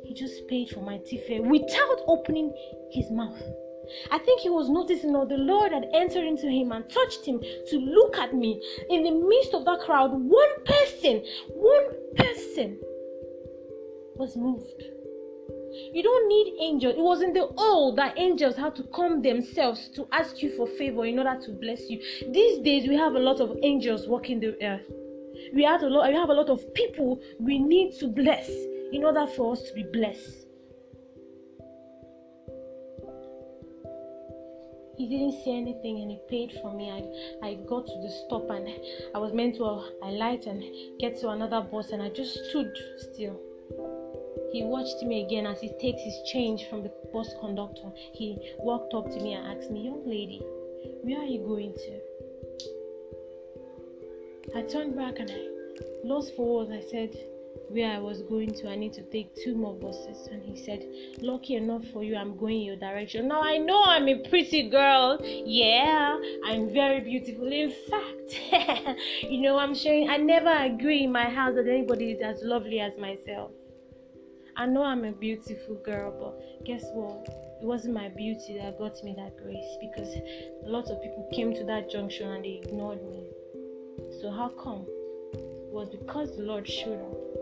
He 0.06 0.14
just 0.14 0.48
paid 0.48 0.70
for 0.70 0.82
my 0.82 1.00
fare 1.28 1.42
without 1.42 2.00
opening 2.08 2.54
his 2.92 3.12
mouth. 3.12 3.42
I 4.12 4.18
think 4.18 4.42
he 4.42 4.50
was 4.50 4.70
noticing 4.70 5.14
that 5.14 5.30
the 5.30 5.38
Lord 5.38 5.72
had 5.72 5.88
entered 5.94 6.26
into 6.26 6.48
him 6.48 6.72
and 6.72 6.90
touched 6.90 7.26
him 7.26 7.40
to 7.40 7.78
look 7.78 8.18
at 8.18 8.34
me. 8.34 8.62
In 8.90 9.04
the 9.04 9.12
midst 9.12 9.54
of 9.54 9.66
that 9.66 9.82
crowd, 9.82 10.12
one 10.14 10.64
person, 10.66 11.24
one 11.50 11.86
person 12.16 12.80
was 14.16 14.36
moved. 14.36 14.84
You 15.94 16.04
don't 16.04 16.28
need 16.28 16.56
angels. 16.62 16.96
It 16.96 17.02
was 17.02 17.22
in 17.22 17.34
the 17.34 17.48
old 17.58 17.96
that 17.98 18.18
angels 18.18 18.56
had 18.56 18.76
to 18.76 18.84
come 18.96 19.22
themselves 19.22 19.90
to 19.96 20.08
ask 20.12 20.42
you 20.42 20.56
for 20.56 20.68
favor 20.68 21.06
in 21.06 21.18
order 21.18 21.40
to 21.46 21.52
bless 21.52 21.90
you. 21.90 22.00
These 22.32 22.60
days 22.60 22.88
we 22.88 22.96
have 22.96 23.16
a 23.16 23.20
lot 23.20 23.40
of 23.40 23.58
angels 23.64 24.08
walking 24.08 24.40
the 24.40 24.56
earth. 24.64 24.86
We 25.54 25.64
have 25.64 25.82
a 25.82 25.88
lot 25.88 26.10
we 26.10 26.16
have 26.16 26.30
a 26.30 26.34
lot 26.34 26.50
of 26.50 26.74
people 26.74 27.20
we 27.40 27.58
need 27.60 27.98
to 28.00 28.08
bless 28.08 28.50
in 28.92 29.04
order 29.04 29.26
for 29.26 29.54
us 29.54 29.64
to 29.64 29.74
be 29.74 29.84
blessed. 29.92 30.43
He 34.96 35.08
didn't 35.08 35.44
say 35.44 35.58
anything 35.58 36.02
and 36.02 36.12
he 36.12 36.20
paid 36.30 36.58
for 36.62 36.74
me. 36.74 36.92
I, 36.92 37.48
I 37.48 37.54
got 37.68 37.88
to 37.88 38.02
the 38.02 38.10
stop 38.10 38.50
and 38.50 38.68
I 39.16 39.18
was 39.18 39.34
meant 39.34 39.56
to 39.56 39.64
alight 39.64 40.46
and 40.46 40.64
get 41.00 41.20
to 41.22 41.30
another 41.30 41.62
bus 41.62 41.92
and 41.92 42.02
I 42.02 42.10
just 42.10 42.34
stood 42.50 42.72
still. 42.98 43.40
He 44.52 44.64
watched 44.64 45.02
me 45.02 45.26
again 45.26 45.48
as 45.48 45.60
he 45.62 45.70
takes 45.80 46.02
his 46.04 46.22
change 46.32 46.70
from 46.70 46.84
the 46.84 46.92
bus 47.12 47.34
conductor. 47.40 47.92
He 48.14 48.38
walked 48.60 48.94
up 48.94 49.10
to 49.10 49.20
me 49.20 49.34
and 49.34 49.48
asked 49.48 49.72
me, 49.72 49.84
Young 49.84 50.06
lady, 50.06 50.42
where 51.02 51.20
are 51.20 51.26
you 51.26 51.40
going 51.40 51.74
to? 51.74 52.00
I 54.56 54.62
turned 54.62 54.96
back 54.96 55.18
and 55.18 55.32
I 55.32 55.48
lost 56.04 56.36
for 56.36 56.68
words. 56.68 56.72
I 56.72 56.82
said, 56.88 57.18
Where 57.70 57.92
I 57.92 58.00
was 58.00 58.22
going 58.24 58.54
to, 58.56 58.70
I 58.70 58.76
need 58.76 58.94
to 58.94 59.04
take 59.04 59.36
two 59.36 59.56
more 59.56 59.74
buses. 59.74 60.28
And 60.28 60.44
he 60.44 60.56
said, 60.64 60.86
Lucky 61.22 61.56
enough 61.56 61.86
for 61.88 62.04
you, 62.04 62.16
I'm 62.16 62.38
going 62.38 62.62
your 62.62 62.76
direction. 62.76 63.28
Now 63.28 63.42
I 63.42 63.58
know 63.58 63.84
I'm 63.86 64.08
a 64.08 64.28
pretty 64.30 64.70
girl. 64.70 65.20
Yeah, 65.24 66.20
I'm 66.46 66.72
very 66.74 67.02
beautiful. 67.02 67.52
In 67.52 67.72
fact, 67.90 68.98
you 69.24 69.42
know, 69.42 69.58
I'm 69.58 69.74
sharing, 69.74 70.10
I 70.10 70.18
never 70.18 70.50
agree 70.50 71.06
in 71.06 71.12
my 71.12 71.30
house 71.30 71.56
that 71.56 71.68
anybody 71.68 72.12
is 72.12 72.22
as 72.22 72.44
lovely 72.44 72.80
as 72.80 72.94
myself. 73.00 73.52
I 74.56 74.68
know 74.68 74.84
I'm 74.84 75.04
a 75.04 75.12
beautiful 75.12 75.76
girl, 75.84 76.14
but 76.20 76.66
guess 76.66 76.84
what? 76.94 77.28
It 77.62 77.66
wasn't 77.66 77.96
my 77.96 78.10
beauty 78.10 78.60
that 78.62 78.78
got 78.78 79.04
me 79.04 79.16
that 79.18 79.36
grace 79.42 79.78
because 79.80 80.14
a 80.66 80.70
lot 80.70 80.92
of 80.92 81.02
people 81.02 81.28
came 81.34 81.54
to 81.56 81.64
that 81.64 81.90
junction 81.90 82.30
and 82.30 82.46
they 82.46 82.62
ignored 82.64 83.02
me. 83.10 83.24
So, 84.22 84.30
how 84.30 84.50
come? 84.50 84.86
It 85.34 85.72
was 85.72 85.88
because 85.90 86.38
the 86.38 86.44
Lord 86.44 86.68
showed 86.68 87.02
up. 87.02 87.33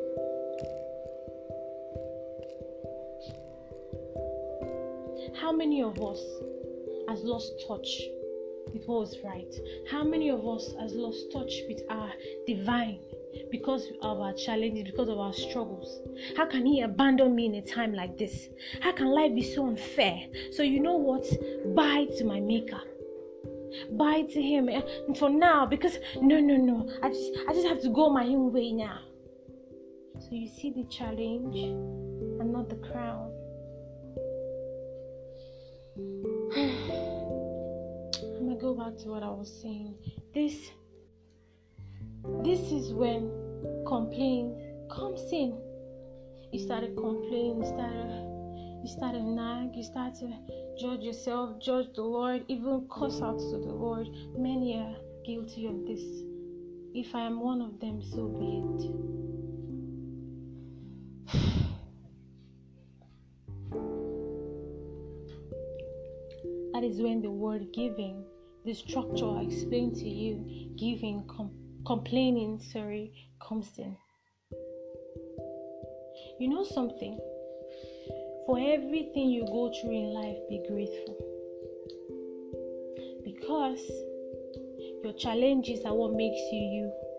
How 5.39 5.51
many 5.51 5.81
of 5.81 6.01
us 6.01 6.21
has 7.07 7.23
lost 7.23 7.51
touch 7.67 8.01
with 8.73 8.85
what 8.85 8.99
was 9.01 9.17
right? 9.23 9.53
How 9.89 10.03
many 10.03 10.29
of 10.29 10.47
us 10.47 10.73
has 10.79 10.93
lost 10.93 11.31
touch 11.31 11.53
with 11.67 11.81
our 11.89 12.11
divine? 12.47 12.99
because 13.49 13.87
of 14.01 14.19
our 14.19 14.33
challenges, 14.33 14.83
because 14.83 15.09
of 15.09 15.19
our 15.19 15.33
struggles. 15.33 16.01
How 16.37 16.45
can 16.45 16.65
He 16.65 16.81
abandon 16.81 17.35
me 17.35 17.45
in 17.45 17.55
a 17.55 17.61
time 17.61 17.93
like 17.93 18.17
this? 18.17 18.49
How 18.81 18.91
can 18.91 19.07
life 19.07 19.33
be 19.33 19.41
so 19.41 19.67
unfair? 19.67 20.27
So, 20.51 20.63
you 20.63 20.79
know 20.79 20.95
what? 20.95 21.25
Bye 21.75 22.07
to 22.17 22.25
my 22.25 22.39
Maker. 22.39 22.81
Bye 23.91 24.23
to 24.23 24.41
Him 24.41 24.69
eh, 24.69 24.81
for 25.17 25.29
now 25.29 25.65
because 25.65 25.97
no, 26.21 26.39
no, 26.39 26.55
no. 26.55 26.89
I 27.01 27.09
just, 27.09 27.31
I 27.47 27.53
just 27.53 27.67
have 27.67 27.81
to 27.81 27.89
go 27.89 28.09
my 28.09 28.25
own 28.25 28.51
way 28.51 28.71
now. 28.71 28.99
So, 30.19 30.29
you 30.31 30.47
see 30.47 30.71
the 30.71 30.85
challenge 30.85 31.55
and 31.55 32.51
not 32.51 32.69
the 32.69 32.75
crown. 32.75 33.30
I'm 35.97 36.08
gonna 38.39 38.56
go 38.56 38.73
back 38.73 38.97
to 38.99 39.10
what 39.10 39.23
I 39.23 39.30
was 39.30 39.51
saying. 39.62 39.93
This 40.34 40.71
this 42.45 42.71
is 42.71 42.93
when 42.93 43.30
complaint 43.86 44.56
comes 44.89 45.21
in. 45.34 45.60
You 46.54 46.60
started 46.60 46.95
complaining, 46.95 47.62
you 47.62 47.67
started 47.67 48.08
you 48.82 48.88
started 48.88 49.23
nag, 49.23 49.75
you 49.75 49.84
started 49.84 50.15
to 50.19 50.34
judge 50.80 51.01
yourself, 51.01 51.60
judge 51.60 51.88
the 51.93 52.04
Lord, 52.04 52.45
even 52.47 52.88
curse 52.89 53.21
out 53.21 53.39
to 53.39 53.58
the 53.58 53.73
Lord. 53.73 54.08
Many 54.38 54.77
are 54.77 54.95
guilty 55.25 55.67
of 55.67 55.86
this. 55.86 56.01
If 56.93 57.13
I 57.13 57.25
am 57.25 57.41
one 57.41 57.62
of 57.62 57.82
them, 57.82 58.01
so 58.01 58.27
be 58.30 58.63
it. 58.63 59.30
That 66.82 66.88
is 66.88 66.99
when 66.99 67.21
the 67.21 67.29
word 67.29 67.67
giving, 67.75 68.25
the 68.65 68.73
structure 68.73 69.29
I 69.29 69.41
explained 69.41 69.97
to 69.97 70.09
you, 70.09 70.73
giving, 70.79 71.23
com- 71.27 71.51
complaining, 71.86 72.59
sorry, 72.59 73.13
comes 73.39 73.69
in. 73.77 73.95
You 76.39 76.49
know 76.49 76.63
something? 76.63 77.19
For 78.47 78.57
everything 78.57 79.29
you 79.29 79.45
go 79.45 79.71
through 79.79 79.91
in 79.91 80.05
life, 80.05 80.38
be 80.49 80.65
grateful. 80.67 81.17
Because 83.25 83.86
your 85.03 85.13
challenges 85.13 85.86
are 85.86 85.93
what 85.93 86.13
makes 86.13 86.41
you 86.51 86.61
you. 86.61 87.11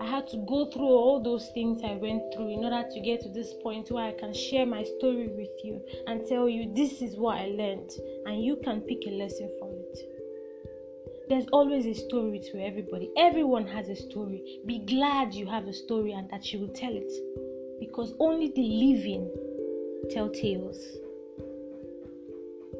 I 0.00 0.06
had 0.06 0.26
to 0.28 0.36
go 0.48 0.70
through 0.70 0.88
all 0.88 1.22
those 1.22 1.50
things 1.54 1.82
I 1.84 1.94
went 1.94 2.22
through 2.34 2.48
in 2.48 2.64
order 2.64 2.88
to 2.88 3.00
get 3.00 3.20
to 3.22 3.28
this 3.28 3.54
point 3.62 3.90
where 3.90 4.04
I 4.04 4.12
can 4.12 4.34
share 4.34 4.66
my 4.66 4.84
story 4.84 5.28
with 5.28 5.64
you 5.64 5.80
and 6.06 6.26
tell 6.26 6.48
you 6.48 6.72
this 6.74 7.02
is 7.02 7.16
what 7.16 7.38
I 7.38 7.46
learned, 7.46 7.90
and 8.26 8.44
you 8.44 8.56
can 8.64 8.80
pick 8.82 9.06
a 9.06 9.10
lesson 9.10 9.50
from 9.58 9.70
it. 9.72 9.98
There's 11.28 11.46
always 11.52 11.84
a 11.84 11.94
story 11.94 12.40
to 12.50 12.64
everybody. 12.64 13.10
Everyone 13.18 13.66
has 13.66 13.88
a 13.88 13.96
story. 13.96 14.60
Be 14.64 14.78
glad 14.78 15.34
you 15.34 15.46
have 15.46 15.66
a 15.66 15.74
story 15.74 16.12
and 16.12 16.28
that 16.30 16.52
you 16.52 16.60
will 16.60 16.68
tell 16.74 16.92
it. 16.94 17.12
Because 17.78 18.14
only 18.18 18.48
the 18.48 18.62
living 18.62 19.30
tell 20.10 20.30
tales. 20.30 20.78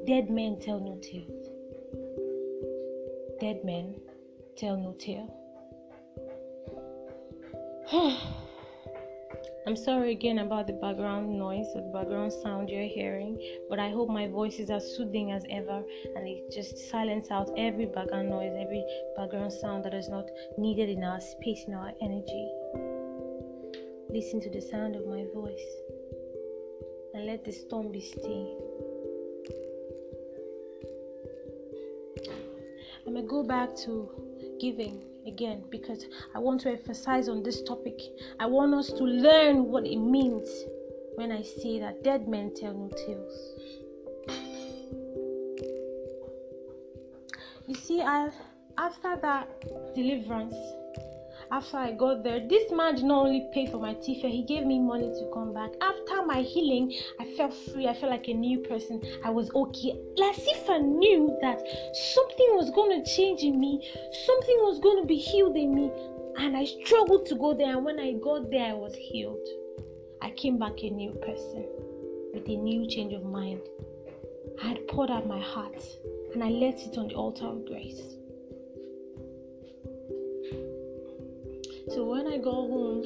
Dead 0.07 0.31
men 0.31 0.59
tell 0.61 0.81
no 0.81 0.99
tales. 1.03 1.49
Dead 3.39 3.63
men 3.65 3.95
tell 4.57 4.79
no 4.79 4.93
tale. 4.99 5.29
I'm 9.67 9.75
sorry 9.75 10.13
again 10.13 10.41
about 10.41 10.67
the 10.67 10.75
background 10.75 11.39
noise 11.39 11.69
or 11.75 11.81
the 11.81 11.89
background 11.89 12.31
sound 12.31 12.69
you're 12.69 12.83
hearing, 12.83 13.41
but 13.71 13.79
I 13.79 13.89
hope 13.89 14.11
my 14.11 14.27
voice 14.27 14.59
is 14.59 14.69
as 14.69 14.95
soothing 14.95 15.33
as 15.33 15.43
ever 15.49 15.83
and 16.15 16.29
it 16.29 16.53
just 16.53 16.91
silence 16.91 17.31
out 17.31 17.49
every 17.57 17.87
background 17.87 18.29
noise, 18.29 18.53
every 18.61 18.85
background 19.17 19.55
sound 19.55 19.87
that 19.87 19.95
is 19.95 20.11
not 20.11 20.27
needed 20.59 20.91
in 20.91 21.03
our 21.03 21.19
space, 21.19 21.65
in 21.67 21.73
our 21.73 21.93
energy. 22.03 22.51
Listen 24.11 24.39
to 24.43 24.51
the 24.51 24.61
sound 24.61 24.95
of 24.95 25.07
my 25.07 25.25
voice 25.33 25.73
and 27.15 27.25
let 27.25 27.43
the 27.43 27.53
storm 27.53 27.91
be 27.91 28.03
still. 28.03 28.55
I'm 33.07 33.15
gonna 33.15 33.27
go 33.27 33.43
back 33.43 33.75
to 33.85 34.28
giving 34.61 35.03
again 35.27 35.63
because 35.71 36.07
I 36.35 36.39
want 36.39 36.61
to 36.63 36.71
emphasize 36.71 37.29
on 37.29 37.43
this 37.43 37.63
topic. 37.63 38.01
I 38.41 38.47
want 38.47 38.75
us 38.75 38.89
to 38.89 39.05
learn 39.05 39.65
what 39.65 39.87
it 39.87 39.99
means 39.99 40.49
when 41.17 41.33
I 41.33 41.43
say 41.43 41.79
that 41.81 42.03
dead 42.05 42.29
men 42.29 42.53
tell 42.55 42.75
no 42.75 42.89
tales. 42.89 43.55
You 47.67 47.75
see, 47.75 48.01
I 48.01 48.31
after 48.79 49.17
that 49.17 49.49
deliverance, 49.95 50.55
after 51.51 51.77
I 51.77 51.93
got 51.93 52.23
there, 52.23 52.41
this 52.47 52.71
man 52.71 52.97
did 52.97 53.05
not 53.05 53.27
only 53.27 53.49
pay 53.53 53.67
for 53.67 53.79
my 53.79 53.95
teeth, 53.95 54.23
he 54.23 54.43
gave 54.43 54.67
me 54.67 54.79
money 54.79 55.09
to 55.09 55.31
come 55.33 55.55
back. 55.55 55.71
After 55.81 56.25
my 56.27 56.43
healing, 56.43 56.95
I 57.19 57.25
felt 57.37 57.55
free. 57.55 57.89
I 57.89 57.95
felt 57.95 58.13
like 58.13 58.29
a 58.29 58.35
new 58.35 58.59
person. 58.59 59.03
I 59.25 59.31
was 59.31 59.51
okay. 59.55 59.99
As 60.23 60.39
if 60.47 60.69
I 60.69 60.79
knew 60.79 61.37
that 61.41 61.59
something 62.15 62.49
was 62.57 62.71
going 62.71 63.03
to 63.03 63.11
change 63.11 63.43
in 63.43 63.59
me, 63.59 63.89
something 64.27 64.57
was 64.61 64.79
going 64.81 65.01
to 65.03 65.07
be 65.07 65.17
healed 65.17 65.57
in 65.57 65.75
me. 65.75 65.91
And 66.39 66.57
I 66.57 66.65
struggled 66.65 67.27
to 67.27 67.35
go 67.35 67.55
there. 67.55 67.77
And 67.77 67.85
when 67.85 67.99
I 67.99 68.13
got 68.13 68.51
there, 68.51 68.71
I 68.71 68.75
was 68.75 68.95
healed. 68.95 69.47
I 70.21 70.31
came 70.31 70.59
back 70.59 70.83
a 70.83 70.91
new 70.91 71.13
person 71.13 71.67
with 72.35 72.49
a 72.49 72.57
new 72.57 72.87
change 72.87 73.15
of 73.15 73.25
mind. 73.25 73.61
I 74.63 74.69
had 74.69 74.89
poured 74.89 75.11
out 75.11 75.27
my 75.27 75.41
heart 75.41 75.83
and 76.35 76.43
I 76.43 76.49
let 76.49 76.81
it 76.81 76.99
on 76.99 77.09
the 77.09 77.15
altar 77.15 77.47
of 77.47 77.65
grace. 77.65 78.18
So 81.91 82.05
when 82.05 82.27
I 82.27 82.37
got 82.37 82.53
home, 82.53 83.03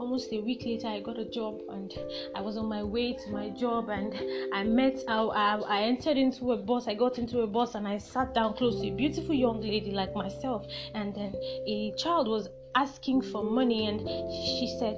almost 0.00 0.32
a 0.32 0.40
week 0.40 0.64
later, 0.64 0.88
I 0.88 1.00
got 1.00 1.18
a 1.18 1.24
job 1.24 1.60
and 1.70 1.92
I 2.34 2.40
was 2.40 2.56
on 2.56 2.66
my 2.66 2.82
way 2.82 3.12
to 3.12 3.30
my 3.30 3.50
job 3.50 3.88
and 3.88 4.12
I 4.52 4.64
met, 4.64 4.98
I, 5.08 5.18
I, 5.18 5.56
I 5.56 5.82
entered 5.82 6.16
into 6.16 6.52
a 6.52 6.56
bus. 6.56 6.88
I 6.88 6.94
got 6.94 7.18
into 7.18 7.40
a 7.40 7.46
bus 7.46 7.74
and 7.74 7.86
I 7.86 7.98
sat 7.98 8.34
down 8.34 8.54
close 8.54 8.80
to 8.80 8.88
a 8.88 8.90
beautiful 8.90 9.34
young 9.34 9.60
lady 9.60 9.92
like 9.92 10.14
myself. 10.14 10.66
And 10.94 11.14
then 11.14 11.34
a 11.66 11.92
child 11.96 12.26
was 12.26 12.48
asking 12.74 13.22
for 13.22 13.44
money 13.44 13.86
and 13.86 14.00
she 14.00 14.76
said, 14.78 14.96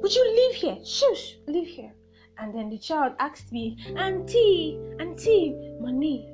Would 0.00 0.14
you 0.14 0.24
live 0.36 0.54
here? 0.54 0.78
Shush, 0.84 1.36
live 1.48 1.66
here. 1.66 1.92
And 2.38 2.54
then 2.54 2.70
the 2.70 2.78
child 2.78 3.14
asked 3.18 3.50
me, 3.50 3.76
Auntie, 3.96 4.78
Auntie, 5.00 5.56
money. 5.80 6.28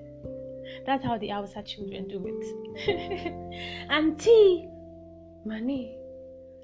That's 0.84 1.02
how 1.02 1.16
the 1.16 1.28
Hausa 1.28 1.62
children 1.62 2.08
do 2.08 2.22
it. 2.26 3.86
Auntie, 3.90 4.68
money. 5.46 5.98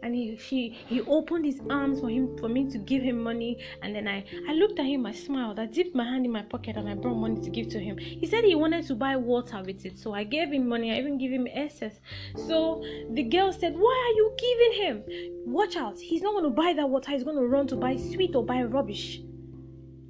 And 0.03 0.15
he, 0.15 0.35
he 0.35 0.71
he 0.71 1.03
opened 1.03 1.45
his 1.45 1.61
arms 1.69 2.01
for 2.01 2.09
him 2.09 2.35
for 2.39 2.49
me 2.49 2.71
to 2.71 2.79
give 2.79 3.03
him 3.03 3.23
money. 3.23 3.63
And 3.83 3.95
then 3.95 4.09
I, 4.09 4.25
I 4.49 4.55
looked 4.55 4.79
at 4.79 4.87
him 4.87 5.05
I 5.05 5.13
smiled. 5.13 5.59
I 5.59 5.67
dipped 5.67 5.95
my 5.95 6.05
hand 6.05 6.25
in 6.25 6.33
my 6.33 6.41
pocket 6.41 6.77
and 6.77 6.89
I 6.89 6.95
brought 6.95 7.17
money 7.17 7.39
to 7.43 7.51
give 7.51 7.69
to 7.69 7.79
him. 7.79 7.99
He 7.99 8.27
said 8.27 8.45
he 8.45 8.55
wanted 8.55 8.87
to 8.87 8.95
buy 8.95 9.17
water 9.17 9.63
with 9.63 9.85
it 9.85 9.99
so 9.99 10.15
I 10.15 10.25
gave 10.25 10.53
him 10.53 10.67
money. 10.67 10.91
I 10.91 10.99
even 10.99 11.19
gave 11.19 11.31
him 11.31 11.47
excess. 11.53 12.01
So 12.35 12.83
the 13.11 13.25
girl 13.25 13.53
said 13.53 13.75
why 13.77 14.07
are 14.07 14.17
you 14.17 14.35
giving 14.39 14.87
him? 14.87 15.05
Watch 15.45 15.77
out. 15.77 15.99
He's 15.99 16.23
not 16.23 16.33
going 16.33 16.45
to 16.45 16.51
buy 16.51 16.73
that 16.73 16.89
water. 16.89 17.11
He's 17.11 17.25
going 17.25 17.37
to 17.37 17.47
run 17.47 17.67
to 17.67 17.77
buy 17.77 17.97
sweet 17.97 18.35
or 18.35 18.43
buy 18.43 18.63
rubbish. 18.63 19.21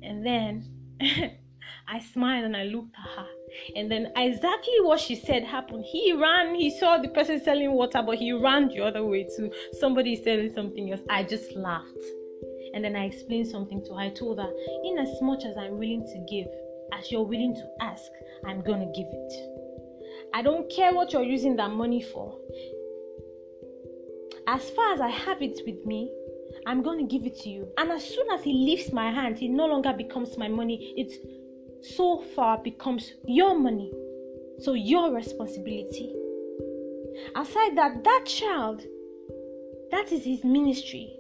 And 0.02 0.24
then 0.24 0.68
I 1.88 1.98
smiled 1.98 2.44
and 2.44 2.56
I 2.56 2.62
looked 2.62 2.94
at 2.94 3.18
her 3.18 3.39
and 3.76 3.90
then 3.90 4.12
exactly 4.16 4.80
what 4.82 5.00
she 5.00 5.14
said 5.14 5.44
happened. 5.44 5.84
He 5.84 6.12
ran, 6.12 6.54
he 6.54 6.70
saw 6.70 6.98
the 6.98 7.08
person 7.08 7.42
selling 7.42 7.72
water, 7.72 8.02
but 8.04 8.18
he 8.18 8.32
ran 8.32 8.68
the 8.68 8.80
other 8.80 9.04
way 9.04 9.24
too. 9.36 9.50
Somebody 9.78 10.16
selling 10.16 10.52
something 10.52 10.92
else. 10.92 11.00
I 11.10 11.22
just 11.24 11.54
laughed. 11.54 11.86
And 12.74 12.84
then 12.84 12.94
I 12.94 13.06
explained 13.06 13.48
something 13.48 13.84
to 13.86 13.94
her. 13.94 14.00
I 14.00 14.10
told 14.10 14.38
her, 14.38 14.50
in 14.84 14.98
as 14.98 15.20
much 15.22 15.44
as 15.44 15.56
I'm 15.56 15.78
willing 15.78 16.04
to 16.04 16.26
give, 16.32 16.46
as 16.92 17.10
you're 17.10 17.24
willing 17.24 17.54
to 17.54 17.84
ask, 17.84 18.02
I'm 18.46 18.62
gonna 18.62 18.90
give 18.94 19.06
it. 19.10 19.32
I 20.32 20.42
don't 20.42 20.70
care 20.70 20.94
what 20.94 21.12
you're 21.12 21.22
using 21.22 21.56
that 21.56 21.70
money 21.70 22.02
for. 22.02 22.38
As 24.46 24.70
far 24.70 24.94
as 24.94 25.00
I 25.00 25.08
have 25.08 25.42
it 25.42 25.60
with 25.66 25.84
me, 25.84 26.10
I'm 26.66 26.82
to 26.82 27.04
give 27.04 27.24
it 27.24 27.38
to 27.40 27.48
you. 27.48 27.68
And 27.78 27.90
as 27.90 28.04
soon 28.04 28.30
as 28.32 28.42
he 28.42 28.52
lifts 28.52 28.92
my 28.92 29.10
hand, 29.10 29.40
it 29.42 29.50
no 29.50 29.66
longer 29.66 29.92
becomes 29.92 30.36
my 30.36 30.48
money. 30.48 30.94
It's 30.96 31.16
so 31.82 32.22
far 32.34 32.58
becomes 32.58 33.12
your 33.24 33.58
money. 33.58 33.92
So 34.60 34.74
your 34.74 35.12
responsibility. 35.12 36.14
Aside 37.34 37.76
that, 37.76 38.04
that 38.04 38.24
child, 38.26 38.82
that 39.90 40.12
is 40.12 40.24
his 40.24 40.44
ministry. 40.44 41.16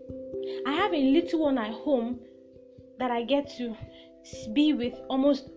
I 0.66 0.72
have 0.72 0.92
a 0.92 1.12
little 1.12 1.40
one 1.40 1.58
at 1.58 1.72
home 1.72 2.20
that 2.98 3.10
I 3.10 3.24
get 3.24 3.50
to 3.56 3.74
be 4.52 4.72
with 4.72 4.94
almost 5.08 5.48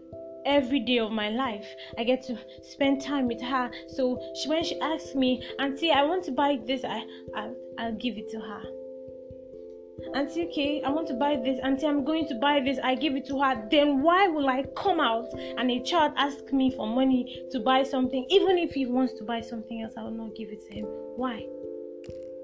every 0.46 0.80
day 0.80 1.00
of 1.00 1.12
my 1.12 1.30
life. 1.30 1.68
I 1.98 2.04
get 2.04 2.24
to 2.24 2.38
spend 2.62 3.02
time 3.02 3.28
with 3.28 3.42
her. 3.42 3.72
So 3.88 4.20
she, 4.42 4.50
when 4.50 4.64
she 4.64 4.80
asks 4.80 5.16
me, 5.16 5.46
Auntie, 5.60 5.92
I 5.92 6.04
want 6.04 6.24
to 6.26 6.32
buy 6.32 6.60
this, 6.66 6.84
I, 6.84 7.06
I 7.36 7.52
I'll 7.78 7.96
give 7.96 8.18
it 8.18 8.30
to 8.30 8.40
her. 8.40 8.64
Auntie, 10.16 10.48
okay, 10.48 10.82
I 10.84 10.90
want 10.90 11.08
to 11.08 11.14
buy 11.14 11.36
this. 11.36 11.60
Auntie, 11.64 11.88
I'm 11.88 12.04
going 12.04 12.28
to 12.28 12.36
buy 12.36 12.60
this. 12.60 12.80
I 12.84 12.96
give 12.96 13.16
it 13.16 13.26
to 13.28 13.40
her. 13.42 13.68
Then 13.70 14.02
why 14.02 14.28
will 14.28 14.50
I 14.50 14.64
come 14.76 15.00
out 15.00 15.28
and 15.58 15.72
a 15.72 15.82
child 15.84 16.14
ask 16.18 16.52
me 16.52 16.72
for 16.76 16.88
money 16.88 17.44
to 17.52 17.60
buy 17.60 17.84
something? 17.84 18.26
Even 18.30 18.58
if 18.58 18.72
he 18.72 18.86
wants 18.86 19.14
to 19.14 19.24
buy 19.24 19.42
something 19.42 19.82
else, 19.82 19.94
I 19.98 20.04
will 20.04 20.12
not 20.12 20.36
give 20.36 20.50
it 20.50 20.66
to 20.68 20.74
him. 20.74 20.86
Why? 21.16 21.46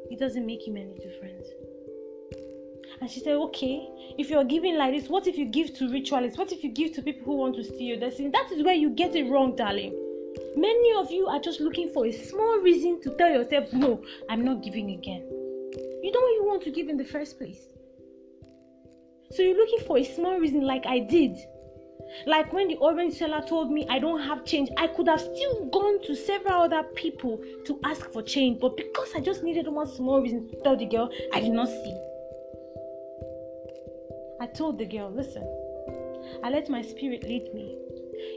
It 0.10 0.20
doesn't 0.20 0.46
make 0.46 0.68
him 0.68 0.78
any 0.78 0.96
difference. 0.96 1.48
And 3.02 3.10
she 3.10 3.20
said, 3.20 3.36
Okay, 3.36 3.88
if 4.18 4.30
you're 4.30 4.44
giving 4.44 4.76
like 4.76 4.94
this, 4.94 5.10
what 5.10 5.28
if 5.28 5.38
you 5.38 5.46
give 5.46 5.74
to 5.76 5.90
ritualists? 5.90 6.38
What 6.38 6.52
if 6.52 6.64
you 6.64 6.72
give 6.72 6.94
to 6.94 7.02
people 7.02 7.26
who 7.26 7.38
want 7.38 7.56
to 7.56 7.64
steal 7.64 7.82
your 7.82 8.00
destiny? 8.00 8.30
That 8.30 8.52
is 8.52 8.64
where 8.64 8.74
you 8.76 8.90
get 8.92 9.16
it 9.16 9.30
wrong, 9.30 9.56
darling. 9.56 9.94
Many 10.56 10.94
of 10.96 11.12
you 11.12 11.28
are 11.28 11.40
just 11.40 11.60
looking 11.60 11.90
for 11.90 12.06
a 12.06 12.12
small 12.12 12.60
reason 12.60 13.02
to 13.02 13.16
tell 13.18 13.30
yourself, 13.30 13.72
No, 13.74 14.04
I'm 14.30 14.44
not 14.44 14.64
giving 14.64 14.92
again. 14.92 15.39
You 16.02 16.12
don't 16.12 16.36
even 16.36 16.48
want 16.48 16.64
to 16.64 16.72
give 16.72 16.90
in 16.90 16.98
the 16.98 17.06
first 17.06 17.38
place. 17.38 17.60
So 19.32 19.44
you're 19.44 19.56
looking 19.56 19.86
for 19.86 19.98
a 19.98 20.04
small 20.04 20.40
reason, 20.40 20.62
like 20.62 20.86
I 20.86 21.00
did. 21.00 21.38
Like 22.26 22.52
when 22.54 22.68
the 22.68 22.76
orange 22.78 23.14
seller 23.14 23.44
told 23.48 23.72
me 23.72 23.86
I 23.90 24.00
don't 24.00 24.22
have 24.22 24.46
change, 24.46 24.70
I 24.78 24.88
could 24.88 25.08
have 25.08 25.22
still 25.22 25.70
gone 25.72 26.02
to 26.04 26.16
several 26.16 26.64
other 26.64 26.84
people 26.96 27.40
to 27.66 27.80
ask 27.84 28.12
for 28.12 28.24
change, 28.24 28.60
but 28.60 28.76
because 28.76 29.14
I 29.16 29.20
just 29.20 29.44
needed 29.44 29.68
one 29.68 29.88
small 29.88 30.22
reason 30.22 30.50
to 30.50 30.56
tell 30.64 30.76
the 30.76 30.86
girl, 30.86 31.12
I 31.34 31.42
did 31.42 31.52
not 31.52 31.68
see. 31.68 32.00
I 34.42 34.48
told 34.48 34.80
the 34.80 34.86
girl, 34.86 35.12
listen, 35.12 35.44
I 36.44 36.50
let 36.50 36.70
my 36.70 36.82
spirit 36.82 37.24
lead 37.24 37.54
me. 37.54 37.78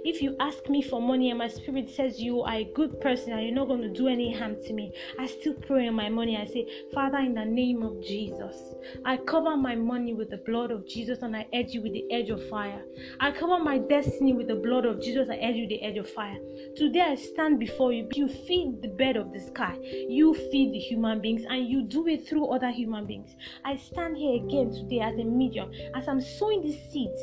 If 0.05 0.23
you 0.23 0.37
ask 0.41 0.69
me 0.69 0.83
for 0.83 1.01
money 1.01 1.31
and 1.31 1.39
my 1.39 1.49
spirit 1.49 1.91
says 1.91 2.21
you 2.21 2.43
are 2.43 2.55
a 2.55 2.73
good 2.75 3.01
person 3.01 3.33
and 3.33 3.43
you're 3.43 3.55
not 3.55 3.69
going 3.69 3.83
to 3.83 3.93
do 3.93 4.09
any 4.09 4.33
harm 4.33 4.57
to 4.65 4.73
me, 4.73 4.93
I 5.19 5.27
still 5.27 5.55
pray 5.55 5.89
on 5.89 5.95
my 5.95 6.09
money. 6.09 6.37
I 6.37 6.47
say, 6.47 6.67
Father, 6.95 7.19
in 7.19 7.35
the 7.35 7.45
name 7.45 7.83
of 7.83 8.03
Jesus, 8.03 8.75
I 9.05 9.17
cover 9.17 9.57
my 9.57 9.75
money 9.75 10.15
with 10.15 10.31
the 10.31 10.39
blood 10.39 10.71
of 10.71 10.87
Jesus 10.87 11.23
and 11.23 11.37
I 11.37 11.47
edge 11.53 11.73
you 11.73 11.83
with 11.83 11.93
the 11.93 12.11
edge 12.13 12.31
of 12.31 12.47
fire. 12.49 12.83
I 13.21 13.31
cover 13.31 13.59
my 13.59 13.79
destiny 13.79 14.33
with 14.33 14.49
the 14.49 14.57
blood 14.57 14.85
of 14.85 15.01
Jesus. 15.01 15.29
I 15.31 15.37
edge 15.37 15.57
you 15.57 15.63
with 15.63 15.71
the 15.71 15.83
edge 15.83 15.97
of 15.97 16.09
fire. 16.11 16.39
Today 16.77 17.01
I 17.01 17.15
stand 17.15 17.59
before 17.59 17.93
you. 17.93 18.09
You 18.15 18.29
feed 18.29 18.83
the 18.83 18.89
bed 18.89 19.17
of 19.17 19.33
the 19.33 19.41
sky. 19.41 19.79
You 19.83 20.35
feed 20.35 20.73
the 20.73 20.79
human 20.79 21.21
beings 21.21 21.45
and 21.49 21.69
you 21.69 21.83
do 21.83 22.07
it 22.07 22.29
through 22.29 22.47
other 22.47 22.71
human 22.71 23.07
beings. 23.07 23.35
I 23.65 23.77
stand 23.77 24.17
here 24.17 24.43
again 24.43 24.71
today 24.71 25.01
as 25.01 25.19
a 25.19 25.25
medium, 25.25 25.71
as 25.95 26.09
I'm 26.09 26.21
sowing 26.21 26.63
these 26.63 26.81
seeds 26.91 27.21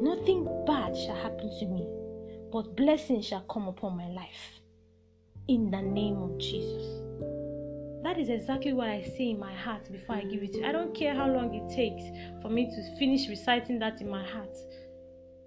Nothing 0.00 0.44
bad 0.66 0.96
shall 0.96 1.16
happen 1.16 1.50
to 1.58 1.66
me, 1.66 1.86
but 2.52 2.76
blessings 2.76 3.26
shall 3.26 3.42
come 3.42 3.68
upon 3.68 3.96
my 3.96 4.08
life. 4.08 4.60
In 5.48 5.70
the 5.70 5.82
name 5.82 6.16
of 6.22 6.38
Jesus. 6.38 7.02
That 8.02 8.18
is 8.18 8.30
exactly 8.30 8.72
what 8.72 8.88
I 8.88 9.02
say 9.02 9.30
in 9.30 9.38
my 9.38 9.52
heart 9.54 9.90
before 9.92 10.16
I 10.16 10.22
give 10.22 10.42
it 10.42 10.52
to 10.54 10.58
you. 10.60 10.66
I 10.66 10.72
don't 10.72 10.94
care 10.94 11.14
how 11.14 11.28
long 11.28 11.52
it 11.54 11.68
takes 11.74 12.02
for 12.40 12.48
me 12.48 12.66
to 12.66 12.98
finish 12.98 13.28
reciting 13.28 13.78
that 13.80 14.00
in 14.00 14.08
my 14.08 14.24
heart. 14.26 14.56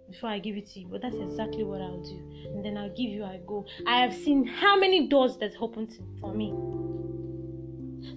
before 0.09 0.29
I 0.29 0.39
give 0.39 0.55
it 0.57 0.69
to 0.71 0.79
you. 0.79 0.87
But 0.87 1.01
that's 1.01 1.15
exactly 1.15 1.63
what 1.63 1.81
I'll 1.81 2.01
do. 2.03 2.19
And 2.53 2.63
then 2.63 2.77
I'll 2.77 2.89
give 2.89 3.09
you, 3.09 3.23
I 3.23 3.39
go. 3.47 3.65
I 3.87 4.01
have 4.01 4.13
seen 4.13 4.45
how 4.45 4.77
many 4.77 5.07
doors 5.07 5.37
that's 5.37 5.55
opened 5.59 5.97
for 6.21 6.33
me. 6.33 6.53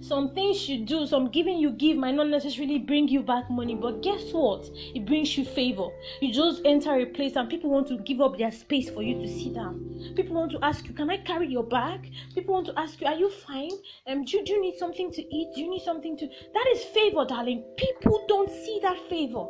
Some 0.01 0.33
things 0.33 0.69
you 0.69 0.85
do, 0.85 1.07
some 1.07 1.29
giving 1.29 1.57
you 1.57 1.71
give 1.71 1.97
might 1.97 2.15
not 2.15 2.27
necessarily 2.27 2.77
bring 2.77 3.07
you 3.07 3.21
back 3.21 3.49
money, 3.49 3.75
but 3.75 4.01
guess 4.03 4.31
what? 4.31 4.69
It 4.73 5.05
brings 5.05 5.37
you 5.37 5.43
favor. 5.43 5.89
You 6.21 6.33
just 6.33 6.61
enter 6.65 6.95
a 6.95 7.05
place 7.05 7.35
and 7.35 7.49
people 7.49 7.69
want 7.69 7.87
to 7.87 7.97
give 7.97 8.21
up 8.21 8.37
their 8.37 8.51
space 8.51 8.89
for 8.89 9.01
you 9.01 9.15
to 9.15 9.27
sit 9.27 9.55
down. 9.55 10.13
People 10.15 10.35
want 10.35 10.51
to 10.51 10.59
ask 10.61 10.87
you, 10.87 10.93
Can 10.93 11.09
I 11.09 11.17
carry 11.17 11.47
your 11.47 11.63
bag? 11.63 12.11
People 12.35 12.53
want 12.53 12.67
to 12.67 12.79
ask 12.79 13.01
you, 13.01 13.07
Are 13.07 13.15
you 13.15 13.29
fine? 13.29 13.71
Um, 14.07 14.23
do, 14.23 14.43
do 14.43 14.53
you 14.53 14.61
need 14.61 14.77
something 14.77 15.11
to 15.11 15.21
eat? 15.35 15.49
Do 15.55 15.61
you 15.61 15.69
need 15.69 15.83
something 15.83 16.17
to. 16.17 16.27
That 16.27 16.67
is 16.73 16.83
favor, 16.85 17.25
darling. 17.25 17.63
People 17.77 18.23
don't 18.27 18.49
see 18.49 18.79
that 18.83 18.97
favor. 19.09 19.45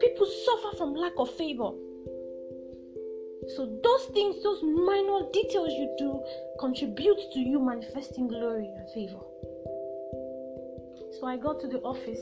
People 0.00 0.26
suffer 0.44 0.76
from 0.76 0.94
lack 0.94 1.12
of 1.18 1.30
favor. 1.36 1.70
So 3.54 3.78
those 3.82 4.04
things, 4.06 4.42
those 4.42 4.62
minor 4.62 5.30
details 5.32 5.70
you 5.70 5.94
do 5.98 6.20
contribute 6.58 7.18
to 7.32 7.38
you 7.38 7.60
manifesting 7.60 8.28
glory 8.28 8.68
and 8.76 8.90
favor. 8.90 9.20
So 11.20 11.26
I 11.26 11.38
got 11.38 11.60
to 11.60 11.66
the 11.66 11.80
office 11.80 12.20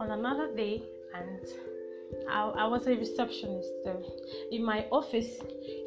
on 0.00 0.12
another 0.12 0.54
day 0.54 0.82
and 1.14 1.40
I, 2.30 2.42
I 2.44 2.66
was 2.66 2.86
a 2.86 2.94
receptionist. 2.94 3.68
So 3.84 4.00
in 4.52 4.64
my 4.64 4.86
office, 4.92 5.38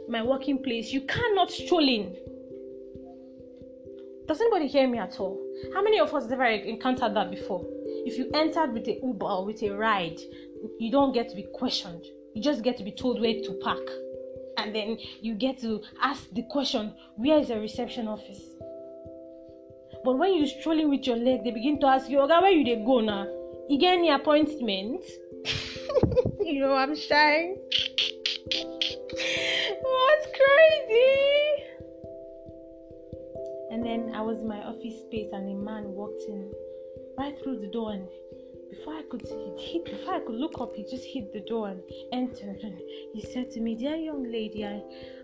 my 0.10 0.22
working 0.22 0.62
place, 0.62 0.92
you 0.92 1.02
cannot 1.02 1.50
stroll 1.50 1.88
in. 1.88 2.14
Does 4.28 4.42
anybody 4.42 4.68
hear 4.68 4.88
me 4.88 4.98
at 4.98 5.18
all? 5.22 5.42
How 5.74 5.82
many 5.82 6.00
of 6.00 6.14
us 6.14 6.24
have 6.24 6.34
ever 6.34 6.46
encountered 6.46 7.16
that 7.16 7.32
before? 7.32 7.66
If 8.06 8.18
you 8.18 8.30
entered 8.34 8.74
with 8.74 8.88
a 8.90 9.00
Uber 9.02 9.26
or 9.26 9.46
with 9.46 9.64
a 9.64 9.70
ride, 9.70 10.20
you 10.80 10.92
don't 10.92 11.14
get 11.14 11.30
to 11.30 11.36
be 11.36 11.48
questioned. 11.54 12.06
You 12.34 12.42
just 12.42 12.64
get 12.64 12.76
to 12.78 12.84
be 12.84 12.92
told 12.92 13.22
where 13.22 13.34
to 13.34 13.60
park. 13.64 13.90
And 14.58 14.76
then 14.76 14.98
you 15.22 15.36
get 15.36 15.60
to 15.60 15.82
ask 16.02 16.30
the 16.34 16.44
question, 16.50 16.94
where 17.16 17.40
is 17.40 17.48
the 17.48 17.60
reception 17.60 18.10
office? 18.10 18.42
But 20.04 20.18
when 20.18 20.34
you 20.34 20.48
strolling 20.48 20.90
with 20.90 21.06
your 21.06 21.18
leg, 21.18 21.44
they 21.44 21.52
begin 21.52 21.80
to 21.82 21.88
ask 21.88 22.10
you, 22.10 22.20
okay, 22.22 22.40
where 22.40 22.52
you 22.52 22.64
they 22.64 22.84
go 22.84 23.00
now? 23.02 23.28
You 23.70 23.78
get 23.80 23.98
any 23.98 24.10
appointment? 24.10 25.04
you 26.40 26.60
know 26.62 26.74
I'm 26.74 26.96
shy. 26.96 27.56
What's 29.82 30.28
crazy? 30.40 31.64
And 33.72 33.86
then 33.86 34.12
I 34.16 34.22
was 34.22 34.40
in 34.42 34.48
my 34.48 34.64
office 34.64 35.00
space 35.02 35.30
and 35.34 35.50
a 35.50 35.56
man 35.56 35.84
walked 35.86 36.24
in 36.28 36.52
right 37.18 37.36
through 37.44 37.60
the 37.60 37.68
door 37.68 37.92
and 37.92 38.08
before 38.70 38.94
I 38.94 39.04
could 39.04 39.22
hit, 39.22 39.86
before 39.86 40.16
I 40.16 40.20
could 40.20 40.36
look 40.36 40.60
up, 40.60 40.76
he 40.76 40.84
just 40.84 41.06
hit 41.06 41.32
the 41.34 41.42
door 41.42 41.70
and 41.70 41.82
entered. 42.12 42.60
And 42.64 42.78
he 43.14 43.22
said 43.22 43.52
to 43.52 43.62
me, 43.62 43.76
"Dear 43.76 43.96
young 43.96 44.24
lady, 44.32 44.66
I, 44.66 44.82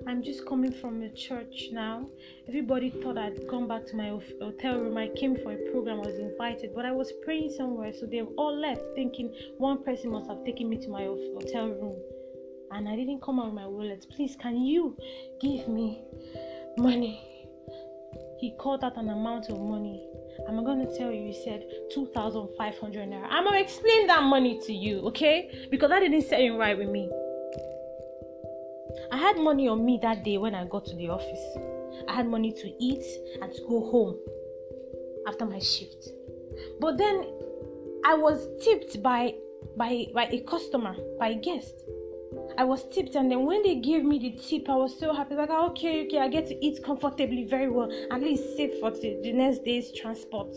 I'm 0.08 0.24
just 0.24 0.46
coming 0.46 0.72
from 0.72 1.02
a 1.02 1.10
church 1.10 1.70
now. 1.72 2.08
Everybody 2.48 2.90
thought 2.90 3.18
I'd 3.18 3.48
gone 3.48 3.68
back 3.68 3.86
to 3.88 3.96
my 3.96 4.10
hotel 4.42 4.80
room. 4.80 4.98
I 4.98 5.10
came 5.10 5.36
for 5.36 5.54
a 5.54 5.72
program. 5.72 6.02
I 6.02 6.08
was 6.08 6.20
invited, 6.20 6.72
but 6.76 6.86
I 6.86 6.92
was 6.92 7.12
praying 7.24 7.52
somewhere, 7.52 7.94
so 7.94 8.06
they 8.06 8.22
all 8.22 8.56
left, 8.56 8.84
thinking 8.96 9.34
one 9.58 9.84
person 9.84 10.12
must 10.12 10.30
have 10.30 10.44
taken 10.46 10.70
me 10.70 10.78
to 10.78 10.90
my 10.90 11.04
hotel 11.04 11.68
room, 11.70 11.98
and 12.72 12.88
I 12.88 12.96
didn't 12.96 13.22
come 13.22 13.40
out 13.40 13.48
with 13.48 13.56
my 13.56 13.68
wallet. 13.68 14.06
Please, 14.16 14.36
can 14.36 14.62
you 14.64 14.98
give 15.42 15.68
me 15.68 16.04
money?" 16.78 17.20
He 18.40 18.52
called 18.60 18.84
out 18.84 18.98
an 18.98 19.10
amount 19.10 19.50
of 19.50 19.60
money 19.60 20.06
I'm 20.48 20.64
going 20.64 20.86
to 20.86 20.98
tell 20.98 21.12
you, 21.12 21.28
he 21.28 21.42
said 21.44 21.64
2,500 21.94 23.10
naira. 23.10 23.28
I'm 23.30 23.44
going 23.44 23.56
to 23.56 23.62
explain 23.62 24.08
that 24.08 24.24
money 24.24 24.60
to 24.66 24.74
you, 24.74 25.00
okay? 25.08 25.68
Because 25.70 25.90
that 25.90 26.00
didn't 26.00 26.24
set 26.24 26.42
in 26.42 26.56
right 26.56 26.78
with 26.78 26.90
me. 26.90 27.10
I 29.12 29.18
had 29.18 29.38
money 29.38 29.68
on 29.68 29.86
me 29.86 30.00
that 30.02 30.24
day 30.24 30.38
when 30.38 30.56
I 30.56 30.66
got 30.66 30.86
to 30.86 30.96
the 30.96 31.10
office. 31.10 31.58
I 32.08 32.14
had 32.14 32.28
money 32.28 32.52
to 32.52 32.84
eat 32.84 33.06
and 33.42 33.54
to 33.54 33.62
go 33.68 33.90
home 33.92 34.18
after 35.28 35.46
my 35.46 35.60
shift. 35.60 36.10
But 36.80 36.98
then 36.98 37.26
I 38.06 38.16
was 38.16 38.48
tipped 38.64 39.02
by 39.02 39.36
by 39.78 40.08
by 40.14 40.26
a 40.26 40.42
customer, 40.42 40.96
by 41.20 41.30
a 41.30 41.36
guest. 41.36 41.86
I 42.58 42.64
was 42.64 42.88
tipped, 42.90 43.16
and 43.16 43.32
then 43.32 43.46
when 43.46 43.64
they 43.64 43.76
gave 43.76 44.04
me 44.04 44.20
the 44.20 44.32
tip, 44.32 44.70
I 44.70 44.76
was 44.76 44.98
so 44.98 45.14
happy. 45.14 45.36
Like, 45.36 45.50
ah, 45.50 45.68
okay, 45.68 46.06
okay, 46.06 46.20
I 46.20 46.28
get 46.28 46.48
to 46.48 46.66
eat 46.66 46.84
comfortably, 46.84 47.46
very 47.46 47.70
well, 47.70 47.92
at 48.12 48.22
least 48.22 48.56
save 48.56 48.80
for 48.80 48.92
the, 48.92 49.20
the 49.24 49.34
next 49.34 49.64
day's 49.64 49.92
transport. 49.92 50.56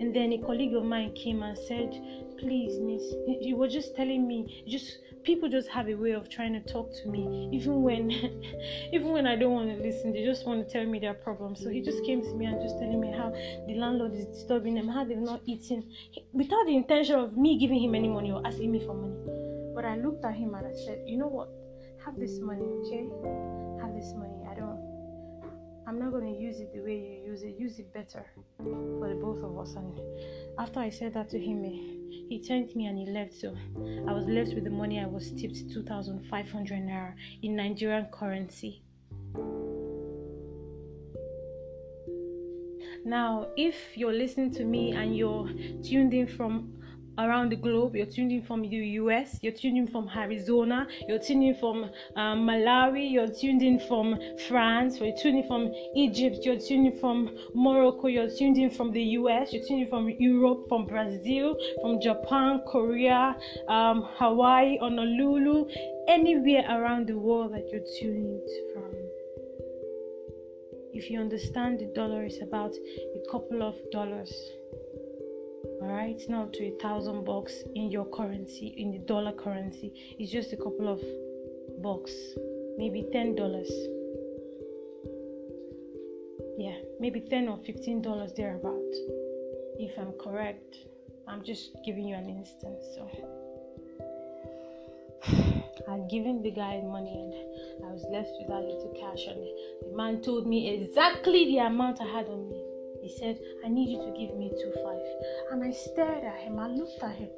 And 0.00 0.14
then 0.14 0.32
a 0.32 0.38
colleague 0.38 0.74
of 0.74 0.84
mine 0.84 1.12
came 1.14 1.42
and 1.42 1.56
said, 1.56 1.90
Please, 2.38 2.80
miss, 2.80 3.02
you 3.40 3.54
were 3.54 3.68
just 3.68 3.94
telling 3.94 4.26
me, 4.26 4.64
just 4.66 4.98
people 5.22 5.48
just 5.48 5.68
have 5.68 5.88
a 5.88 5.94
way 5.94 6.10
of 6.10 6.28
trying 6.28 6.52
to 6.54 6.60
talk 6.60 6.90
to 7.02 7.08
me, 7.08 7.48
even 7.52 7.82
when 7.82 8.10
even 8.92 9.12
when 9.12 9.26
I 9.26 9.36
don't 9.36 9.52
want 9.52 9.68
to 9.68 9.76
listen, 9.76 10.12
they 10.12 10.24
just 10.24 10.44
want 10.44 10.66
to 10.66 10.72
tell 10.72 10.84
me 10.84 10.98
their 10.98 11.14
problems. 11.14 11.62
So 11.62 11.68
he 11.68 11.80
just 11.82 12.04
came 12.04 12.22
to 12.22 12.34
me 12.34 12.46
and 12.46 12.60
just 12.60 12.78
telling 12.78 13.00
me 13.00 13.12
how 13.12 13.30
the 13.30 13.74
landlord 13.74 14.14
is 14.14 14.24
disturbing 14.26 14.74
them, 14.74 14.88
how 14.88 15.04
they've 15.04 15.16
not 15.18 15.42
eaten, 15.46 15.88
without 16.32 16.66
the 16.66 16.74
intention 16.74 17.20
of 17.20 17.36
me 17.36 17.58
giving 17.58 17.80
him 17.80 17.94
any 17.94 18.08
money 18.08 18.32
or 18.32 18.44
asking 18.44 18.72
me 18.72 18.80
for 18.84 18.94
money. 18.94 19.41
But 19.82 19.88
I 19.88 19.96
looked 19.96 20.24
at 20.24 20.34
him 20.34 20.54
and 20.54 20.64
I 20.64 20.72
said, 20.72 21.02
You 21.06 21.18
know 21.18 21.26
what? 21.26 21.48
Have 22.04 22.16
this 22.16 22.38
money, 22.38 22.62
okay? 22.62 23.04
Have 23.82 23.96
this 23.96 24.14
money. 24.14 24.46
I 24.48 24.54
don't, 24.54 24.78
I'm 25.88 25.98
not 25.98 26.12
going 26.12 26.32
to 26.32 26.40
use 26.40 26.60
it 26.60 26.72
the 26.72 26.82
way 26.82 27.20
you 27.24 27.32
use 27.32 27.42
it. 27.42 27.56
Use 27.58 27.80
it 27.80 27.92
better 27.92 28.24
for 28.58 29.08
the 29.08 29.16
both 29.16 29.42
of 29.42 29.58
us. 29.58 29.74
And 29.74 29.98
after 30.56 30.78
I 30.78 30.88
said 30.88 31.14
that 31.14 31.30
to 31.30 31.38
him, 31.38 31.64
he 31.64 32.40
thanked 32.46 32.76
me 32.76 32.86
and 32.86 32.96
he 32.96 33.06
left. 33.06 33.34
So 33.34 33.56
I 34.08 34.12
was 34.12 34.24
left 34.26 34.54
with 34.54 34.62
the 34.62 34.70
money 34.70 35.00
I 35.00 35.06
was 35.06 35.32
tipped 35.32 35.72
2,500 35.72 36.78
naira 36.80 37.14
in 37.42 37.56
Nigerian 37.56 38.06
currency. 38.12 38.84
Now, 43.04 43.48
if 43.56 43.96
you're 43.96 44.12
listening 44.12 44.52
to 44.52 44.64
me 44.64 44.92
and 44.92 45.16
you're 45.16 45.48
tuned 45.82 46.14
in 46.14 46.28
from 46.28 46.72
around 47.18 47.50
the 47.50 47.56
globe. 47.56 47.94
You're 47.96 48.06
tuning 48.06 48.42
from 48.42 48.62
the 48.62 48.76
US, 48.76 49.38
you're 49.42 49.52
tuning 49.52 49.86
from 49.86 50.08
Arizona, 50.14 50.86
you're 51.08 51.18
tuning 51.18 51.54
from 51.54 51.90
um, 52.16 52.46
Malawi, 52.46 53.10
you're 53.10 53.28
tuned 53.28 53.62
in 53.62 53.78
from 53.80 54.18
France, 54.48 54.98
you're 54.98 55.16
tuning 55.20 55.46
from 55.46 55.72
Egypt, 55.96 56.38
you're 56.42 56.58
tuning 56.58 56.98
from 56.98 57.36
Morocco, 57.54 58.08
you're 58.08 58.30
tuned 58.30 58.58
in 58.58 58.70
from 58.70 58.92
the 58.92 59.02
US, 59.18 59.52
you're 59.52 59.66
tuning 59.66 59.88
from 59.88 60.08
Europe, 60.08 60.66
from 60.68 60.86
Brazil, 60.86 61.56
from 61.80 62.00
Japan, 62.00 62.62
Korea, 62.66 63.36
um, 63.68 64.08
Hawaii, 64.16 64.78
Honolulu, 64.78 65.66
anywhere 66.08 66.64
around 66.68 67.06
the 67.06 67.18
world 67.18 67.52
that 67.52 67.68
you're 67.70 67.86
tuning 67.98 68.40
from. 68.72 68.92
If 70.94 71.10
you 71.10 71.20
understand 71.20 71.78
the 71.78 71.90
dollar 71.94 72.26
is 72.26 72.40
about 72.42 72.74
a 72.74 73.30
couple 73.30 73.62
of 73.62 73.74
dollars 73.90 74.30
all 75.82 75.88
right 75.88 76.14
it's 76.14 76.28
not 76.28 76.52
to 76.52 76.64
a 76.64 76.70
thousand 76.80 77.24
bucks 77.24 77.64
in 77.74 77.90
your 77.90 78.04
currency 78.04 78.68
in 78.76 78.92
the 78.92 78.98
dollar 78.98 79.32
currency. 79.32 79.92
It's 80.16 80.30
just 80.30 80.52
a 80.52 80.56
couple 80.56 80.86
of 80.88 81.00
bucks 81.82 82.12
maybe 82.78 83.08
ten 83.12 83.34
dollars. 83.34 83.70
Yeah 86.56 86.76
maybe 87.00 87.20
10 87.20 87.48
or 87.48 87.58
15 87.66 88.00
dollars 88.00 88.32
thereabout. 88.36 88.92
If 89.78 89.98
i'm 89.98 90.12
correct 90.22 90.76
i'm 91.26 91.42
just 91.42 91.76
giving 91.84 92.06
you 92.06 92.14
an 92.14 92.28
instance 92.28 92.84
so. 92.94 93.10
I'd 95.88 96.08
given 96.08 96.42
the 96.42 96.52
guy 96.52 96.80
money 96.80 97.16
and 97.22 97.86
I 97.86 97.92
was 97.92 98.04
left 98.12 98.30
with 98.38 98.48
that 98.48 98.62
little 98.62 98.94
cash 99.00 99.26
and 99.26 99.40
the 99.82 99.96
man 99.96 100.22
told 100.22 100.46
me 100.46 100.70
exactly 100.70 101.46
the 101.46 101.58
amount 101.58 102.00
I 102.00 102.06
had 102.06 102.26
on 102.28 102.48
me. 102.50 102.71
He 103.02 103.10
said, 103.10 103.38
I 103.64 103.68
need 103.68 103.90
you 103.90 103.98
to 103.98 104.12
give 104.16 104.36
me 104.38 104.50
two 104.50 104.72
five. 104.84 105.02
And 105.50 105.64
I 105.64 105.72
stared 105.72 106.24
at 106.24 106.38
him, 106.38 106.58
I 106.58 106.68
looked 106.68 107.02
at 107.02 107.16
him. 107.16 107.28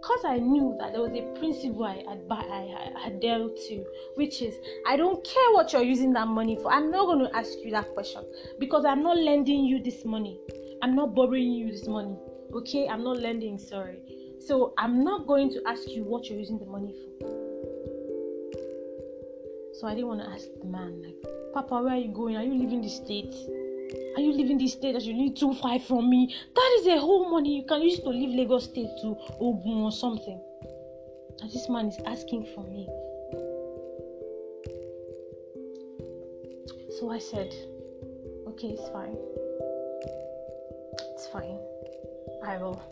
Because 0.00 0.24
I 0.24 0.38
knew 0.38 0.76
that 0.80 0.92
there 0.92 1.02
was 1.02 1.12
a 1.12 1.22
principle 1.38 1.84
I 1.84 1.96
had, 1.96 2.22
I, 2.30 2.92
I 2.96 3.00
had 3.04 3.20
dealt 3.20 3.56
to, 3.68 3.84
which 4.14 4.40
is 4.40 4.54
I 4.86 4.96
don't 4.96 5.22
care 5.24 5.52
what 5.52 5.72
you're 5.72 5.82
using 5.82 6.12
that 6.14 6.28
money 6.28 6.56
for. 6.56 6.72
I'm 6.72 6.90
not 6.90 7.06
going 7.06 7.18
to 7.18 7.36
ask 7.36 7.50
you 7.62 7.70
that 7.72 7.92
question 7.94 8.24
because 8.58 8.84
I'm 8.84 9.02
not 9.02 9.18
lending 9.18 9.64
you 9.64 9.82
this 9.82 10.04
money. 10.04 10.40
I'm 10.82 10.94
not 10.94 11.14
borrowing 11.14 11.52
you 11.52 11.70
this 11.72 11.86
money. 11.86 12.16
Okay? 12.54 12.88
I'm 12.88 13.04
not 13.04 13.18
lending, 13.18 13.58
sorry. 13.58 13.98
So 14.40 14.72
I'm 14.78 15.04
not 15.04 15.26
going 15.26 15.50
to 15.50 15.62
ask 15.66 15.88
you 15.88 16.04
what 16.04 16.30
you're 16.30 16.38
using 16.38 16.58
the 16.58 16.66
money 16.66 16.94
for. 16.94 17.28
So 19.74 19.86
I 19.86 19.94
didn't 19.94 20.08
want 20.08 20.20
to 20.22 20.28
ask 20.30 20.46
the 20.60 20.66
man, 20.66 21.02
like, 21.02 21.16
Papa, 21.52 21.82
where 21.82 21.94
are 21.94 21.98
you 21.98 22.12
going? 22.12 22.36
Are 22.36 22.42
you 22.42 22.54
leaving 22.54 22.80
the 22.82 22.88
state? 22.88 23.34
Are 24.16 24.20
you 24.20 24.32
leaving 24.32 24.58
this 24.58 24.72
state 24.72 24.92
that 24.92 25.02
you 25.02 25.14
need 25.14 25.36
two 25.36 25.54
five 25.54 25.84
from 25.84 26.10
me? 26.10 26.34
That 26.54 26.78
is 26.80 26.86
a 26.88 27.00
whole 27.00 27.30
money 27.30 27.56
you 27.56 27.64
can 27.66 27.82
use 27.82 28.00
to 28.00 28.08
leave 28.10 28.34
Lagos 28.34 28.64
State 28.64 28.90
to 29.02 29.16
Ogun 29.40 29.82
or 29.82 29.92
something. 29.92 30.40
And 31.40 31.50
this 31.50 31.68
man 31.68 31.86
is 31.86 31.98
asking 32.06 32.46
for 32.54 32.64
me. 32.64 32.88
So 36.98 37.10
I 37.10 37.18
said, 37.18 37.54
okay, 38.48 38.68
it's 38.68 38.88
fine. 38.88 39.16
It's 41.14 41.28
fine. 41.28 41.58
I 42.44 42.56
will 42.58 42.82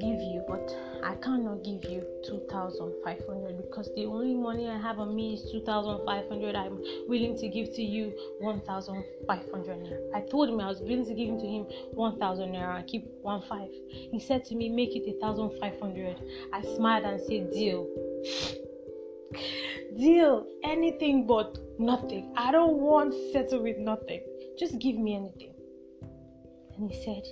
give 0.00 0.20
you, 0.20 0.44
but 0.48 0.74
I 1.02 1.14
cannot 1.16 1.64
give 1.64 1.84
you 1.84 2.06
2,500 2.26 3.56
because 3.56 3.90
the 3.94 4.06
only 4.06 4.34
money 4.34 4.68
I 4.68 4.78
have 4.78 4.98
on 4.98 5.14
me 5.14 5.34
is 5.34 5.50
2,500. 5.50 6.54
I'm 6.54 6.78
willing 7.08 7.36
to 7.38 7.48
give 7.48 7.74
to 7.74 7.82
you 7.82 8.12
1,500 8.40 10.12
I 10.14 10.20
told 10.20 10.48
him 10.48 10.60
I 10.60 10.68
was 10.68 10.80
willing 10.80 11.04
to 11.06 11.14
give 11.14 11.28
him 11.28 11.38
to 11.40 11.46
him 11.46 11.66
1,000 11.94 12.52
naira 12.52 12.78
and 12.78 12.86
keep 12.86 13.06
1 13.22 13.42
5. 13.48 13.68
He 14.12 14.20
said 14.20 14.44
to 14.46 14.54
me, 14.54 14.68
Make 14.68 14.94
it 14.94 15.04
1,500. 15.20 16.16
I 16.52 16.62
smiled 16.76 17.04
and 17.04 17.20
said, 17.20 17.50
Deal. 17.52 17.88
Deal. 19.98 20.46
Anything 20.64 21.26
but 21.26 21.58
nothing. 21.78 22.32
I 22.36 22.52
don't 22.52 22.78
want 22.78 23.12
to 23.12 23.32
settle 23.32 23.62
with 23.62 23.78
nothing. 23.78 24.22
Just 24.58 24.78
give 24.78 24.96
me 24.96 25.16
anything. 25.16 25.54
And 26.76 26.90
he 26.90 27.04
said, 27.04 27.22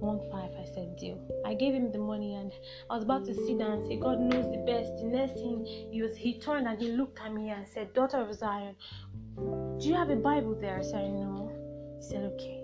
1 0.00 0.20
5 0.30 0.57
deal. 0.98 1.18
I 1.44 1.54
gave 1.54 1.74
him 1.74 1.90
the 1.92 1.98
money 1.98 2.34
and 2.34 2.52
I 2.90 2.94
was 2.94 3.04
about 3.04 3.24
to 3.26 3.34
sit 3.34 3.58
down 3.58 3.72
and 3.72 3.86
say, 3.86 3.96
God 3.96 4.20
knows 4.20 4.50
the 4.50 4.62
best. 4.66 4.96
The 4.98 5.04
next 5.04 5.34
thing 5.34 5.64
he 5.64 6.02
was 6.02 6.16
he 6.16 6.38
turned 6.38 6.66
and 6.66 6.78
he 6.78 6.92
looked 6.92 7.20
at 7.20 7.32
me 7.32 7.50
and 7.50 7.66
said, 7.66 7.92
Daughter 7.94 8.18
of 8.18 8.34
Zion, 8.34 8.74
do 9.36 9.88
you 9.88 9.94
have 9.94 10.10
a 10.10 10.16
Bible 10.16 10.56
there? 10.60 10.78
I 10.78 10.82
said, 10.82 11.10
No. 11.10 11.52
He 11.96 12.02
said, 12.02 12.24
Okay. 12.34 12.62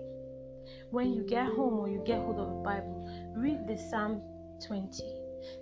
When 0.91 1.13
you 1.13 1.23
get 1.23 1.45
home 1.47 1.79
or 1.79 1.89
you 1.89 2.03
get 2.05 2.19
hold 2.19 2.39
of 2.39 2.47
a 2.47 2.61
Bible, 2.61 3.09
read 3.35 3.67
the 3.67 3.77
Psalm 3.77 4.21
20. 4.65 5.03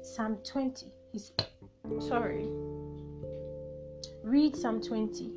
Psalm 0.02 0.38
20 0.44 0.86
is 1.14 1.32
sorry. 2.08 2.48
Read 4.24 4.56
Psalm 4.56 4.82
20. 4.82 5.32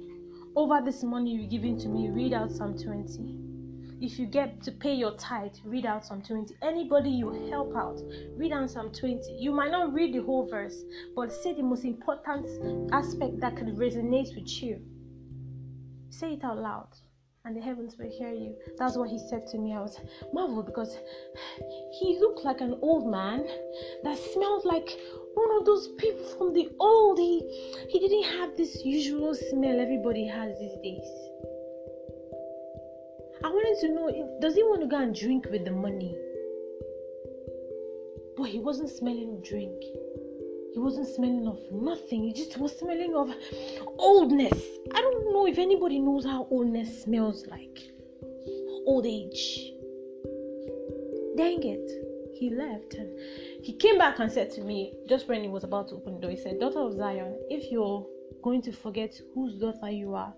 Over 0.55 0.81
this 0.85 1.03
money 1.03 1.35
you're 1.35 1.51
giving 1.51 1.79
to 1.81 1.89
me, 1.89 2.09
read 2.11 2.33
out 2.33 2.51
Psalm 2.51 2.79
20 2.79 3.46
if 4.01 4.19
you 4.19 4.27
get 4.27 4.63
to 4.63 4.73
pay 4.73 4.95
your 4.95 5.13
tithe, 5.13 5.55
read 5.65 5.87
out 5.87 6.05
Psalm 6.05 6.21
20. 6.21 6.55
Anybody 6.63 7.09
you 7.11 7.49
help 7.49 7.75
out, 7.75 7.99
read 8.37 8.53
out 8.53 8.71
Psalm 8.71 8.93
20. 8.93 9.33
You 9.39 9.53
might 9.53 9.71
not 9.71 9.95
read 9.95 10.15
the 10.15 10.23
whole 10.23 10.47
verse, 10.47 10.83
but 11.15 11.33
say 11.33 11.55
the 11.55 11.63
most 11.63 11.85
important 11.85 12.47
aspect 12.93 13.41
that 13.41 13.57
can 13.57 13.75
resonate 13.75 14.35
with 14.35 14.63
you. 14.63 14.81
Say 16.11 16.35
it 16.35 16.45
out 16.45 16.59
loud, 16.59 16.89
and 17.47 17.57
the 17.57 17.61
heavens 17.61 17.97
will 17.99 18.11
hear 18.11 18.31
you. 18.31 18.55
That's 18.79 18.99
what 18.99 19.09
he 19.09 19.19
said 19.19 19.47
to 19.49 19.59
me. 19.59 19.75
I 19.75 19.81
was 19.81 19.99
marveled 20.33 20.67
because 20.67 20.99
he 21.99 22.19
looked 22.21 22.45
like 22.45 22.61
an 22.61 22.79
old 22.83 23.11
man 23.11 23.47
that 24.05 24.19
smelled 24.35 24.67
like 24.67 24.91
one 25.35 25.59
of 25.59 25.65
those 25.65 25.89
people 25.97 26.25
from 26.37 26.53
the 26.53 26.69
old. 26.81 27.19
He, 27.19 27.41
he 27.89 27.99
didn't 27.99 28.39
have 28.39 28.57
this 28.59 28.85
usual 28.85 29.35
smell 29.35 29.81
everybody 29.81 30.27
has 30.27 30.59
these 30.59 30.77
days. 30.83 31.27
I 33.47 33.49
wanted 33.49 33.79
to 33.83 33.95
know 33.95 34.39
does 34.41 34.57
he 34.57 34.65
want 34.65 34.81
to 34.81 34.89
go 34.89 34.99
and 34.99 35.15
drink 35.15 35.47
with 35.53 35.65
the 35.65 35.71
money? 35.71 36.19
But 38.37 38.49
he 38.49 38.59
wasn't 38.59 38.91
smelling 38.91 39.37
of 39.37 39.45
drink. 39.45 39.81
He 40.73 40.81
wasn't 40.81 41.07
smelling 41.07 41.47
of 41.47 41.61
nothing. 41.71 42.25
He 42.25 42.33
just 42.33 42.59
was 42.59 42.77
smelling 42.77 43.15
of 43.15 43.33
oldness. 43.99 44.61
I 44.93 45.01
don't 45.01 45.33
know 45.33 45.47
if 45.47 45.59
anybody 45.59 46.01
knows 46.01 46.25
how 46.25 46.49
oldness 46.51 47.05
smells 47.05 47.47
like. 47.47 47.79
Old 48.85 49.07
age. 49.07 49.71
Dang 51.37 51.63
it. 51.63 51.89
He 52.35 52.51
left 52.51 52.95
and 52.95 53.17
he 53.63 53.75
came 53.75 53.97
back 53.97 54.19
and 54.19 54.31
said 54.31 54.51
to 54.55 54.61
me, 54.63 54.93
just 55.09 55.29
when 55.29 55.45
he 55.45 55.49
was 55.49 55.63
about 55.63 55.87
to 55.91 55.95
open 55.95 56.15
the 56.15 56.21
door, 56.23 56.31
he 56.33 56.37
said, 56.37 56.59
Daughter 56.59 56.81
of 56.81 56.97
Zion, 56.97 57.39
if 57.49 57.71
you're 57.71 58.05
going 58.43 58.61
to 58.63 58.73
forget 58.73 59.15
whose 59.35 59.55
daughter 59.55 59.89
you 59.89 60.15
are, 60.15 60.35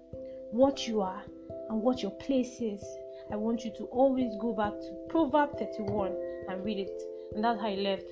what 0.53 0.87
you 0.87 1.01
are, 1.01 1.23
and 1.69 1.83
what 1.83 2.03
your 2.03 2.13
place 2.13 2.61
is, 2.61 2.83
I 3.31 3.37
want 3.37 3.65
you 3.65 3.71
to 3.79 3.85
always 3.87 4.35
go 4.41 4.55
back 4.55 4.73
to 4.73 5.07
Proverb 5.09 5.59
31 5.59 6.15
and 6.49 6.65
read 6.65 6.79
it. 6.79 7.03
And 7.35 7.45
that's 7.45 7.61
how 7.61 7.69
he 7.69 7.77
left. 7.77 8.05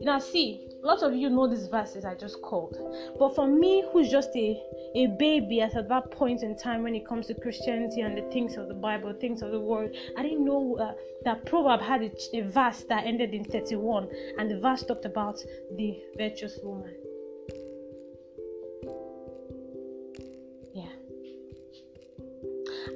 You 0.00 0.06
now, 0.06 0.18
see, 0.18 0.68
lots 0.82 1.02
of 1.02 1.14
you 1.14 1.30
know 1.30 1.46
these 1.46 1.68
verses 1.68 2.04
I 2.04 2.14
just 2.14 2.42
called. 2.42 2.76
But 3.18 3.34
for 3.34 3.46
me, 3.46 3.84
who's 3.92 4.10
just 4.10 4.30
a, 4.34 4.60
a 4.94 5.06
baby 5.18 5.60
at 5.60 5.74
that 5.88 6.10
point 6.10 6.42
in 6.42 6.56
time 6.56 6.82
when 6.82 6.94
it 6.94 7.06
comes 7.06 7.26
to 7.28 7.34
Christianity 7.34 8.00
and 8.00 8.18
the 8.18 8.22
things 8.32 8.56
of 8.56 8.68
the 8.68 8.74
Bible, 8.74 9.12
things 9.20 9.42
of 9.42 9.52
the 9.52 9.60
world, 9.60 9.94
I 10.16 10.22
didn't 10.22 10.44
know 10.44 10.76
uh, 10.78 10.94
that 11.24 11.46
Proverb 11.46 11.80
had 11.80 12.02
a, 12.02 12.10
a 12.36 12.42
verse 12.42 12.84
that 12.88 13.06
ended 13.06 13.34
in 13.34 13.44
31, 13.44 14.08
and 14.38 14.50
the 14.50 14.58
verse 14.58 14.82
talked 14.82 15.04
about 15.04 15.38
the 15.76 16.02
virtuous 16.18 16.58
woman. 16.62 16.94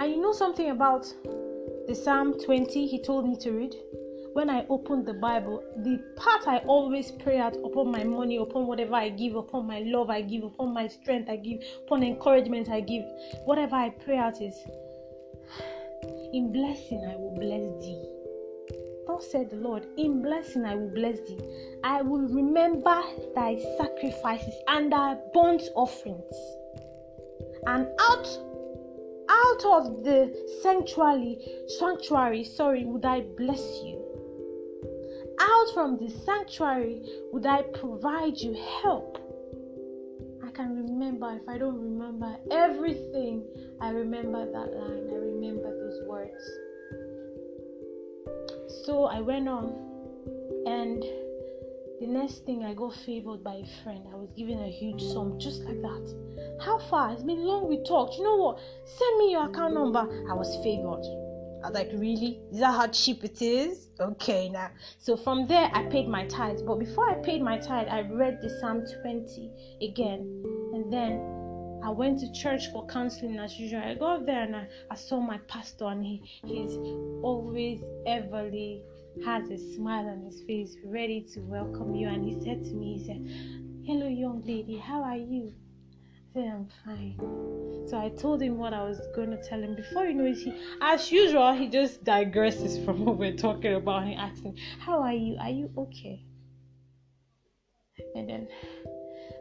And 0.00 0.12
you 0.12 0.20
know 0.20 0.32
something 0.32 0.70
about 0.70 1.12
the 1.88 1.94
Psalm 1.94 2.38
20 2.38 2.86
he 2.86 3.02
told 3.02 3.28
me 3.28 3.36
to 3.36 3.50
read? 3.50 3.74
When 4.34 4.48
I 4.48 4.64
opened 4.68 5.06
the 5.06 5.14
Bible, 5.14 5.64
the 5.78 5.98
part 6.16 6.46
I 6.46 6.58
always 6.58 7.10
pray 7.10 7.38
out 7.38 7.56
upon 7.56 7.90
my 7.90 8.04
money, 8.04 8.36
upon 8.36 8.66
whatever 8.68 8.94
I 8.94 9.08
give, 9.08 9.34
upon 9.34 9.66
my 9.66 9.80
love 9.80 10.10
I 10.10 10.20
give, 10.20 10.44
upon 10.44 10.72
my 10.72 10.86
strength 10.86 11.28
I 11.28 11.36
give, 11.36 11.60
upon 11.86 12.04
encouragement 12.04 12.68
I 12.68 12.80
give, 12.80 13.02
whatever 13.44 13.74
I 13.74 13.90
pray 13.90 14.18
out 14.18 14.40
is, 14.40 14.54
In 16.32 16.52
blessing 16.52 17.04
I 17.10 17.16
will 17.16 17.34
bless 17.34 17.84
thee. 17.84 18.18
Thus 19.08 19.32
said 19.32 19.50
the 19.50 19.56
Lord, 19.56 19.86
In 19.96 20.22
blessing 20.22 20.64
I 20.64 20.76
will 20.76 20.94
bless 20.94 21.18
thee. 21.20 21.40
I 21.82 22.02
will 22.02 22.28
remember 22.28 23.02
thy 23.34 23.58
sacrifices 23.76 24.54
and 24.68 24.92
thy 24.92 25.16
burnt 25.34 25.62
offerings. 25.74 26.36
And 27.66 27.88
out 27.98 28.47
out 29.44 29.64
of 29.64 30.04
the 30.04 30.20
sanctuary 30.62 31.38
sanctuary 31.78 32.44
sorry 32.44 32.84
would 32.84 33.04
i 33.04 33.20
bless 33.36 33.80
you? 33.84 33.96
Out 35.40 35.74
from 35.74 35.98
the 35.98 36.10
sanctuary 36.24 37.02
would 37.32 37.46
i 37.46 37.62
provide 37.62 38.36
you 38.36 38.54
help? 38.82 39.18
I 40.44 40.50
can 40.50 40.74
remember 40.74 41.38
if 41.40 41.48
i 41.48 41.58
don't 41.58 41.80
remember 41.80 42.36
everything 42.50 43.44
i 43.80 43.90
remember 43.90 44.44
that 44.44 44.74
line 44.74 45.08
i 45.10 45.14
remember 45.14 45.70
those 45.82 46.00
words. 46.08 46.44
So 48.84 49.04
i 49.04 49.20
went 49.20 49.48
on 49.48 49.66
and 50.66 51.04
the 52.00 52.06
next 52.06 52.44
thing, 52.44 52.64
I 52.64 52.74
got 52.74 52.94
favored 52.94 53.42
by 53.42 53.54
a 53.54 53.82
friend. 53.82 54.04
I 54.12 54.16
was 54.16 54.30
given 54.36 54.60
a 54.60 54.68
huge 54.68 55.02
sum 55.02 55.38
just 55.38 55.62
like 55.62 55.80
that. 55.82 56.58
How 56.64 56.78
far? 56.78 57.12
It's 57.12 57.22
been 57.22 57.40
long 57.44 57.68
we 57.68 57.82
talked. 57.82 58.16
You 58.16 58.24
know 58.24 58.36
what? 58.36 58.58
Send 58.84 59.18
me 59.18 59.32
your 59.32 59.48
account 59.48 59.74
number. 59.74 60.00
I 60.00 60.34
was 60.34 60.54
favored. 60.62 61.04
I 61.64 61.70
was 61.70 61.74
like, 61.74 61.90
really? 61.92 62.40
Is 62.52 62.60
that 62.60 62.72
how 62.72 62.86
cheap 62.86 63.24
it 63.24 63.42
is? 63.42 63.88
Okay, 63.98 64.48
now. 64.48 64.70
So 65.00 65.16
from 65.16 65.48
there, 65.48 65.70
I 65.72 65.84
paid 65.86 66.08
my 66.08 66.24
tithes. 66.26 66.62
But 66.62 66.76
before 66.76 67.10
I 67.10 67.14
paid 67.14 67.42
my 67.42 67.58
tithe, 67.58 67.88
I 67.88 68.02
read 68.02 68.40
the 68.40 68.50
Psalm 68.60 68.84
20 69.02 69.50
again. 69.82 70.20
And 70.74 70.92
then 70.92 71.80
I 71.82 71.90
went 71.90 72.20
to 72.20 72.32
church 72.32 72.70
for 72.70 72.86
counseling 72.86 73.38
as 73.38 73.58
usual. 73.58 73.80
I 73.80 73.94
got 73.94 74.24
there 74.24 74.42
and 74.42 74.54
I, 74.54 74.68
I 74.90 74.94
saw 74.94 75.20
my 75.20 75.38
pastor, 75.48 75.86
and 75.86 76.04
he, 76.04 76.22
he's 76.44 76.76
always 77.22 77.80
everly 78.06 78.82
has 79.24 79.50
a 79.50 79.58
smile 79.74 80.08
on 80.08 80.22
his 80.22 80.42
face, 80.42 80.76
ready 80.84 81.20
to 81.34 81.40
welcome 81.40 81.94
you. 81.94 82.08
And 82.08 82.24
he 82.24 82.34
said 82.44 82.64
to 82.64 82.72
me, 82.72 82.98
he 82.98 83.06
said, 83.06 83.86
Hello, 83.86 84.06
young 84.06 84.42
lady, 84.46 84.76
how 84.76 85.02
are 85.02 85.16
you? 85.16 85.52
I 86.30 86.34
said, 86.34 86.52
I'm 86.52 86.68
fine. 86.84 87.16
So 87.88 87.98
I 87.98 88.10
told 88.10 88.42
him 88.42 88.58
what 88.58 88.74
I 88.74 88.84
was 88.84 89.00
going 89.14 89.30
to 89.30 89.42
tell 89.42 89.60
him. 89.60 89.74
Before 89.74 90.04
you 90.04 90.14
know 90.14 90.26
it, 90.26 90.36
he, 90.36 90.52
as 90.80 91.10
usual, 91.10 91.52
he 91.52 91.68
just 91.68 92.04
digresses 92.04 92.84
from 92.84 93.04
what 93.04 93.16
we're 93.16 93.36
talking 93.36 93.74
about. 93.74 94.06
He 94.06 94.14
asked 94.14 94.44
me, 94.44 94.54
How 94.78 95.02
are 95.02 95.14
you? 95.14 95.36
Are 95.40 95.50
you 95.50 95.70
okay? 95.76 96.22
And 98.14 98.28
then 98.28 98.48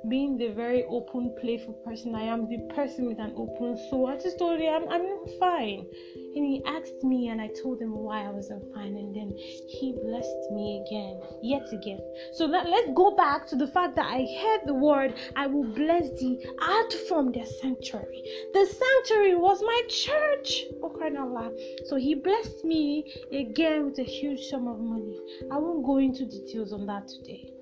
being 0.09 0.37
the 0.37 0.49
very 0.49 0.83
open, 0.85 1.35
playful 1.41 1.73
person 1.85 2.15
I 2.15 2.23
am, 2.23 2.47
the 2.47 2.73
person 2.73 3.07
with 3.07 3.19
an 3.19 3.33
open 3.35 3.77
soul, 3.89 4.07
I 4.07 4.17
just 4.17 4.37
told 4.37 4.59
him 4.59 4.73
I'm, 4.73 4.89
I'm 4.89 5.39
fine. 5.39 5.85
And 6.15 6.45
he 6.45 6.61
asked 6.65 7.03
me, 7.03 7.29
and 7.29 7.41
I 7.41 7.49
told 7.61 7.81
him 7.81 7.91
why 7.91 8.25
I 8.25 8.29
wasn't 8.29 8.73
fine. 8.73 8.95
And 8.95 9.15
then 9.15 9.33
he 9.35 9.95
blessed 10.03 10.51
me 10.51 10.83
again, 10.85 11.19
yet 11.41 11.67
again. 11.73 11.99
So 12.33 12.45
let, 12.45 12.69
let's 12.69 12.91
go 12.95 13.15
back 13.15 13.47
to 13.47 13.55
the 13.55 13.67
fact 13.67 13.95
that 13.95 14.05
I 14.05 14.25
heard 14.41 14.61
the 14.65 14.73
word, 14.73 15.15
I 15.35 15.47
will 15.47 15.65
bless 15.73 16.09
thee 16.19 16.45
out 16.61 16.93
from 17.07 17.31
the 17.31 17.45
sanctuary. 17.61 18.21
The 18.53 18.65
sanctuary 18.65 19.35
was 19.35 19.61
my 19.61 19.81
church. 19.89 20.63
Oh, 20.83 20.89
crying 20.89 21.17
out 21.17 21.31
loud. 21.31 21.53
So 21.85 21.95
he 21.95 22.15
blessed 22.15 22.63
me 22.63 23.13
again 23.31 23.85
with 23.85 23.99
a 23.99 24.03
huge 24.03 24.47
sum 24.47 24.67
of 24.67 24.79
money. 24.79 25.19
I 25.51 25.57
won't 25.57 25.85
go 25.85 25.97
into 25.97 26.25
details 26.25 26.71
on 26.71 26.85
that 26.85 27.07
today. 27.07 27.56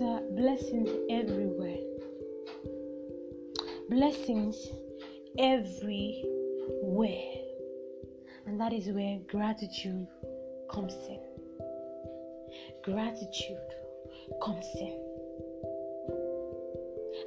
Uh, 0.00 0.20
blessings 0.32 0.90
everywhere. 1.10 1.78
Blessings 3.88 4.68
everywhere. 5.38 7.34
And 8.46 8.60
that 8.60 8.72
is 8.72 8.88
where 8.88 9.18
gratitude 9.28 10.06
comes 10.70 10.94
in. 11.08 11.20
Gratitude 12.82 13.70
comes 14.42 14.66
in. 14.80 15.00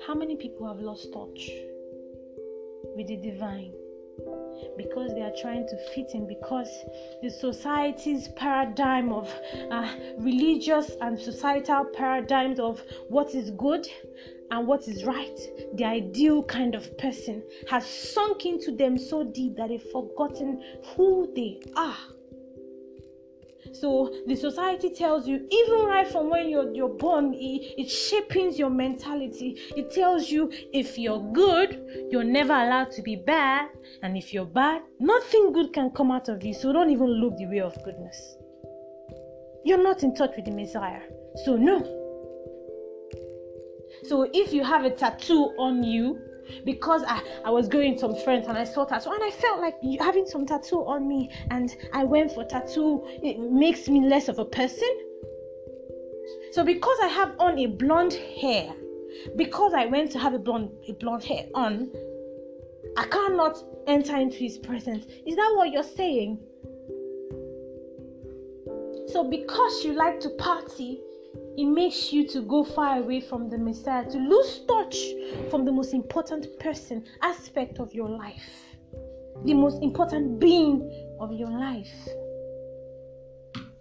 How 0.06 0.14
many 0.14 0.36
people 0.36 0.68
have 0.68 0.80
lost 0.80 1.12
touch 1.14 1.50
with 2.96 3.08
the 3.08 3.18
divine? 3.18 3.74
Because 4.78 5.14
they 5.14 5.22
are 5.22 5.34
trying 5.42 5.68
to 5.68 5.78
fit 5.94 6.12
in, 6.14 6.28
because 6.28 6.70
the 7.22 7.30
society's 7.30 8.28
paradigm 8.30 9.12
of 9.12 9.34
uh, 9.72 9.90
religious 10.20 10.92
and 11.02 11.20
societal 11.20 11.86
paradigms 11.86 12.60
of 12.60 12.82
what 13.10 13.34
is 13.36 13.52
good 13.52 13.88
and 14.52 14.68
what 14.68 14.88
is 14.88 15.04
right, 15.04 15.38
the 15.76 15.84
ideal 15.84 16.44
kind 16.44 16.76
of 16.76 16.98
person, 16.98 17.44
has 17.70 17.86
sunk 17.86 18.46
into 18.46 18.72
them 18.72 18.98
so 18.98 19.24
deep 19.24 19.56
that 19.58 19.70
they've 19.70 19.92
forgotten 19.92 20.62
who 20.96 21.32
they 21.36 21.60
are. 21.76 21.98
So 23.80 24.14
the 24.26 24.36
society 24.36 24.90
tells 24.90 25.28
you, 25.28 25.48
even 25.52 25.86
right 25.86 26.08
from 26.08 26.30
when 26.30 26.50
you're 26.50 26.74
you're 26.74 26.90
born, 26.90 27.34
it, 27.34 27.74
it 27.78 27.90
shaping 27.90 28.54
your 28.54 28.70
mentality. 28.70 29.56
It 29.76 29.92
tells 29.92 30.30
you 30.30 30.52
if 30.74 30.98
you're 30.98 31.22
good, 31.34 32.08
you're 32.10 32.24
never 32.24 32.54
allowed 32.54 32.92
to 32.92 33.02
be 33.02 33.16
bad, 33.16 33.70
and 34.02 34.18
if 34.18 34.34
you're 34.34 34.46
bad, 34.46 34.82
nothing 35.00 35.54
good 35.54 35.74
can 35.74 35.92
come 35.92 36.12
out 36.12 36.30
of 36.30 36.44
you. 36.44 36.54
So 36.54 36.74
don't 36.74 36.90
even 36.90 37.08
look 37.08 37.38
the 37.38 37.46
way 37.46 37.60
of 37.60 37.76
goodness. 37.84 38.38
You're 39.64 39.84
not 39.84 40.04
in 40.04 40.16
touch 40.16 40.32
with 40.36 40.46
the 40.46 40.52
Messiah. 40.52 41.02
So 41.46 41.56
no. 41.56 41.94
So 44.04 44.30
if 44.34 44.54
you 44.54 44.64
have 44.64 44.86
a 44.86 44.92
tattoo 44.92 45.54
on 45.58 45.84
you, 45.84 46.20
because 46.66 47.04
I, 47.08 47.22
I 47.46 47.50
was 47.50 47.68
going 47.68 47.92
with 47.94 48.00
some 48.00 48.16
friends 48.16 48.48
and 48.48 48.58
I 48.58 48.64
saw 48.64 48.86
tattoo 48.86 49.12
and 49.12 49.24
I 49.24 49.32
felt 49.32 49.60
like 49.60 49.76
having 50.00 50.26
some 50.26 50.46
tattoo 50.46 50.86
on 50.86 51.08
me 51.08 51.30
and 51.50 51.76
I 51.94 52.04
went 52.04 52.32
for 52.32 52.44
tattoo 52.44 53.04
it 53.06 53.40
makes 53.40 53.88
me 53.88 54.08
less 54.08 54.28
of 54.28 54.40
a 54.40 54.46
person. 54.46 54.90
So 56.52 56.64
because 56.64 56.98
I 57.02 57.08
have 57.08 57.34
on 57.40 57.60
a 57.60 57.68
blonde 57.68 58.14
hair, 58.14 58.74
because 59.36 59.74
I 59.74 59.86
went 59.86 60.12
to 60.12 60.20
have 60.20 60.34
a 60.34 60.40
blonde 60.40 60.72
a 60.88 60.94
blonde 60.94 61.24
hair 61.24 61.46
on, 61.54 61.92
I 62.98 63.06
cannot 63.06 63.58
enter 63.86 64.16
into 64.16 64.38
his 64.38 64.58
presence. 64.58 65.06
Is 65.26 65.36
that 65.36 65.54
what 65.56 65.72
you're 65.72 65.84
saying? 65.84 66.40
So 69.08 69.24
because 69.30 69.84
you 69.84 69.94
like 69.94 70.20
to 70.22 70.30
party, 70.32 71.02
it 71.58 71.66
makes 71.66 72.14
you 72.14 72.26
to 72.28 72.42
go 72.42 72.64
far 72.64 73.00
away 73.00 73.20
from 73.20 73.50
the 73.50 73.58
Messiah, 73.58 74.08
to 74.12 74.20
lose 74.20 74.62
touch 74.68 74.96
from 75.50 75.66
the 75.66 75.72
most 75.72 75.92
important 75.92 76.60
person, 76.60 77.04
aspect 77.24 77.80
of 77.80 77.96
your 77.96 78.08
life, 78.08 78.76
the 79.44 79.56
most 79.56 79.82
important 79.82 80.40
being 80.40 80.88
of 81.20 81.34
your 81.34 81.50
life. 81.50 81.88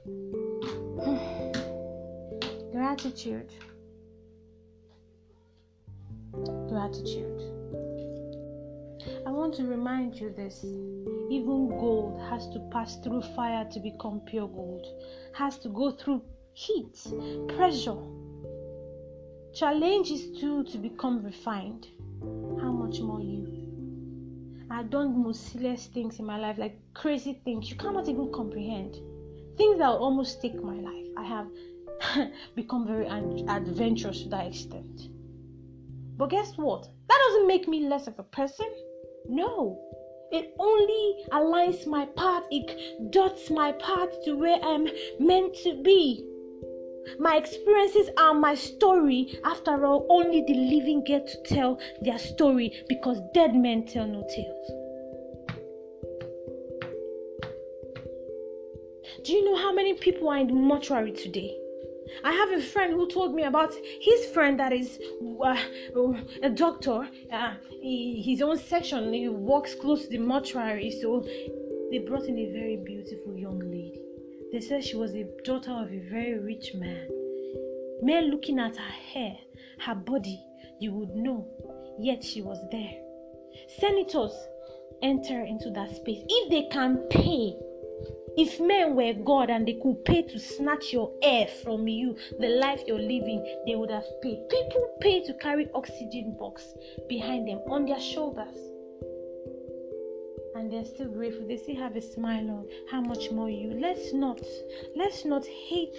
Gratitude. 2.72 3.52
Gratitude. 6.70 7.42
I 9.26 9.30
want 9.30 9.54
to 9.56 9.64
remind 9.64 10.18
you 10.18 10.30
this. 10.30 10.64
Even 11.30 11.68
gold 11.68 12.18
has 12.30 12.48
to 12.48 12.58
pass 12.72 12.96
through 13.04 13.20
fire 13.34 13.66
to 13.70 13.80
become 13.80 14.20
pure 14.20 14.48
gold, 14.48 14.86
has 15.34 15.58
to 15.58 15.68
go 15.68 15.90
through 15.90 16.22
heat, 16.56 16.96
pressure, 17.48 17.98
challenges 19.52 20.40
too 20.40 20.64
to 20.64 20.78
become 20.78 21.22
refined. 21.22 21.86
How 22.58 22.72
much 22.72 22.98
more 23.00 23.20
you? 23.20 24.66
I've 24.70 24.88
done 24.88 25.22
most 25.22 25.52
silliest 25.52 25.92
things 25.92 26.18
in 26.18 26.24
my 26.24 26.38
life, 26.38 26.56
like 26.56 26.78
crazy 26.94 27.42
things 27.44 27.68
you 27.68 27.76
cannot 27.76 28.08
even 28.08 28.32
comprehend. 28.32 28.94
Things 29.58 29.78
that 29.78 29.88
will 29.88 29.98
almost 29.98 30.40
take 30.40 30.54
my 30.62 30.76
life. 30.76 31.06
I 31.18 31.24
have 31.24 32.30
become 32.56 32.86
very 32.86 33.06
adventurous 33.06 34.22
to 34.22 34.30
that 34.30 34.46
extent. 34.46 35.08
But 36.16 36.30
guess 36.30 36.56
what? 36.56 36.88
That 37.08 37.18
doesn't 37.28 37.46
make 37.46 37.68
me 37.68 37.86
less 37.86 38.06
of 38.06 38.18
a 38.18 38.22
person. 38.22 38.66
No. 39.28 39.78
It 40.32 40.54
only 40.58 41.24
aligns 41.32 41.86
my 41.86 42.06
path, 42.16 42.44
it 42.50 43.12
dots 43.12 43.50
my 43.50 43.72
path 43.72 44.08
to 44.24 44.36
where 44.36 44.58
I'm 44.62 44.88
meant 45.20 45.54
to 45.62 45.82
be. 45.82 46.26
My 47.18 47.36
experiences 47.36 48.10
are 48.18 48.34
my 48.34 48.54
story. 48.54 49.38
After 49.44 49.86
all, 49.86 50.06
only 50.08 50.44
the 50.46 50.54
living 50.54 51.04
get 51.04 51.26
to 51.28 51.54
tell 51.54 51.78
their 52.02 52.18
story 52.18 52.72
because 52.88 53.20
dead 53.32 53.54
men 53.54 53.86
tell 53.86 54.06
no 54.06 54.26
tales. 54.34 54.70
Do 59.24 59.32
you 59.32 59.44
know 59.44 59.56
how 59.56 59.72
many 59.72 59.94
people 59.94 60.28
are 60.28 60.38
in 60.38 60.46
the 60.48 60.52
mortuary 60.52 61.12
today? 61.12 61.56
I 62.22 62.32
have 62.32 62.50
a 62.50 62.62
friend 62.62 62.92
who 62.92 63.08
told 63.08 63.34
me 63.34 63.42
about 63.44 63.74
his 64.00 64.26
friend 64.26 64.58
that 64.60 64.72
is 64.72 64.98
uh, 65.42 65.56
a 66.42 66.50
doctor, 66.50 67.08
uh, 67.32 67.54
his 67.82 68.42
own 68.42 68.58
section. 68.58 69.12
He 69.12 69.28
works 69.28 69.74
close 69.74 70.04
to 70.04 70.10
the 70.10 70.18
mortuary, 70.18 70.90
so 70.90 71.26
they 71.90 71.98
brought 71.98 72.26
in 72.26 72.38
a 72.38 72.52
very 72.52 72.76
beautiful 72.76 73.36
young 73.36 73.58
lady. 73.58 74.05
They 74.52 74.60
said 74.60 74.84
she 74.84 74.96
was 74.96 75.12
the 75.12 75.26
daughter 75.44 75.72
of 75.72 75.92
a 75.92 75.98
very 75.98 76.38
rich 76.38 76.74
man. 76.74 77.08
Men 78.02 78.30
looking 78.30 78.58
at 78.58 78.76
her 78.76 78.92
hair, 79.12 79.36
her 79.80 79.94
body, 79.94 80.40
you 80.78 80.92
would 80.92 81.14
know, 81.16 81.46
yet 81.98 82.22
she 82.22 82.42
was 82.42 82.58
there. 82.70 82.94
Senators 83.78 84.32
enter 85.02 85.42
into 85.42 85.70
that 85.70 85.96
space. 85.96 86.22
If 86.28 86.50
they 86.50 86.68
can 86.70 86.98
pay, 87.10 87.56
if 88.36 88.60
men 88.60 88.94
were 88.94 89.14
God 89.14 89.50
and 89.50 89.66
they 89.66 89.80
could 89.82 90.04
pay 90.04 90.22
to 90.22 90.38
snatch 90.38 90.92
your 90.92 91.12
air 91.22 91.46
from 91.64 91.88
you, 91.88 92.16
the 92.38 92.48
life 92.48 92.82
you're 92.86 92.98
living, 92.98 93.44
they 93.66 93.74
would 93.74 93.90
have 93.90 94.06
paid. 94.22 94.48
People 94.48 94.88
pay 95.00 95.22
to 95.24 95.34
carry 95.34 95.68
oxygen 95.74 96.36
box 96.38 96.74
behind 97.08 97.48
them 97.48 97.60
on 97.68 97.86
their 97.86 98.00
shoulders 98.00 98.75
and 100.56 100.72
they're 100.72 100.84
still 100.84 101.08
grateful. 101.08 101.46
They 101.46 101.58
still 101.58 101.76
have 101.76 101.96
a 101.96 102.02
smile 102.02 102.50
on. 102.50 102.66
How 102.90 103.00
much 103.00 103.30
more 103.30 103.50
you? 103.50 103.72
Let's 103.78 104.12
not, 104.12 104.40
let's 104.96 105.24
not 105.24 105.46
hate 105.46 105.94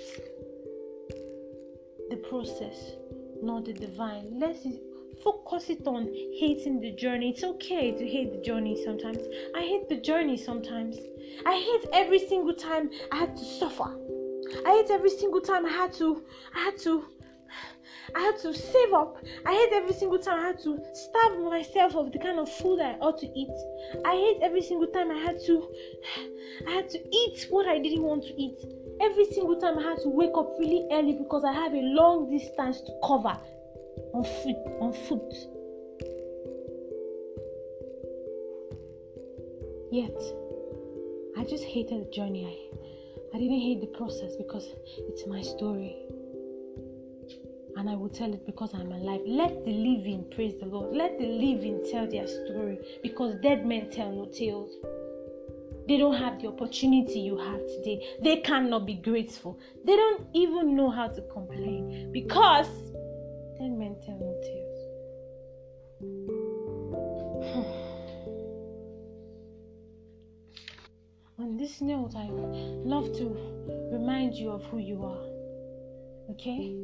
the 2.09 2.17
process, 2.29 2.93
nor 3.41 3.61
the 3.61 3.73
divine. 3.73 4.39
Let's 4.39 4.65
focus 5.23 5.69
it 5.69 5.85
on 5.85 6.05
hating 6.39 6.79
the 6.81 6.91
journey. 6.91 7.29
It's 7.29 7.43
okay 7.43 7.91
to 7.91 8.07
hate 8.07 8.31
the 8.31 8.41
journey 8.41 8.81
sometimes. 8.83 9.19
I 9.55 9.61
hate 9.61 9.89
the 9.89 9.97
journey 9.97 10.37
sometimes. 10.37 10.97
I 11.45 11.55
hate 11.55 11.89
every 11.93 12.19
single 12.19 12.53
time 12.53 12.89
I 13.11 13.17
had 13.17 13.37
to 13.37 13.45
suffer. 13.45 13.95
I 14.65 14.81
hate 14.81 14.91
every 14.91 15.09
single 15.09 15.41
time 15.41 15.65
I 15.65 15.71
had 15.71 15.93
to, 15.95 16.23
I 16.55 16.59
had 16.59 16.77
to 16.79 17.03
I 18.15 18.19
had 18.21 18.37
to 18.39 18.53
save 18.53 18.93
up. 18.93 19.17
I 19.45 19.53
hate 19.53 19.73
every 19.73 19.93
single 19.93 20.19
time 20.19 20.39
I 20.39 20.47
had 20.47 20.59
to 20.63 20.79
starve 20.93 21.39
myself 21.39 21.95
of 21.95 22.11
the 22.11 22.19
kind 22.19 22.39
of 22.39 22.49
food 22.49 22.79
I 22.79 22.93
ought 23.01 23.17
to 23.19 23.27
eat. 23.27 23.49
I 24.05 24.15
hate 24.15 24.39
every 24.41 24.61
single 24.61 24.87
time 24.87 25.11
I 25.11 25.17
had 25.17 25.39
to 25.45 25.67
I 26.67 26.71
had 26.71 26.89
to 26.89 26.99
eat 27.15 27.47
what 27.49 27.67
I 27.67 27.79
didn't 27.79 28.03
want 28.03 28.23
to 28.23 28.41
eat. 28.41 28.59
Every 29.01 29.25
single 29.25 29.59
time 29.59 29.77
I 29.77 29.83
had 29.83 29.99
to 29.99 30.09
wake 30.09 30.35
up 30.35 30.55
really 30.59 30.87
early 30.91 31.13
because 31.13 31.43
I 31.43 31.51
have 31.53 31.73
a 31.73 31.81
long 31.81 32.29
distance 32.29 32.81
to 32.81 32.91
cover 33.05 33.37
on 34.13 34.23
foot 34.23 34.55
on 34.81 34.93
foot. 34.93 35.33
Yet 39.91 40.17
I 41.37 41.43
just 41.43 41.63
hated 41.65 42.07
the 42.07 42.11
journey. 42.11 42.45
I, 42.45 43.35
I 43.35 43.39
didn't 43.39 43.59
hate 43.59 43.81
the 43.81 43.87
process 43.87 44.35
because 44.37 44.67
it's 44.97 45.27
my 45.27 45.41
story 45.41 46.07
and 47.77 47.89
I 47.89 47.95
will 47.95 48.09
tell 48.09 48.33
it 48.33 48.43
because 48.45 48.73
I'm 48.73 48.91
alive. 48.91 49.21
Let 49.25 49.63
the 49.63 49.71
living 49.71 50.25
praise 50.31 50.55
the 50.59 50.65
Lord. 50.65 50.95
Let 50.95 51.19
the 51.19 51.27
living 51.27 51.85
tell 51.91 52.07
their 52.07 52.25
story 52.27 52.79
because 53.03 53.35
dead 53.43 53.67
men 53.67 53.91
tell 53.91 54.11
no 54.11 54.25
tales. 54.25 54.71
They 55.87 55.97
don't 55.97 56.15
have 56.15 56.41
the 56.41 56.47
opportunity 56.47 57.19
you 57.19 57.37
have 57.37 57.59
today. 57.67 58.03
They 58.23 58.37
cannot 58.37 58.87
be 58.87 58.95
grateful. 58.95 59.59
They 59.85 59.95
don't 59.95 60.25
even 60.33 60.75
know 60.75 60.89
how 60.89 61.07
to 61.09 61.21
complain 61.31 62.11
because 62.11 62.67
dead 63.59 63.71
men 63.71 63.95
tell 64.03 64.17
no 64.17 64.33
tales. 64.41 64.79
On 71.39 71.55
this 71.57 71.79
note, 71.79 72.15
I 72.15 72.27
love 72.27 73.15
to 73.17 73.37
remind 73.91 74.33
you 74.33 74.49
of 74.49 74.63
who 74.65 74.79
you 74.79 75.05
are. 75.05 75.36
Okay? 76.31 76.75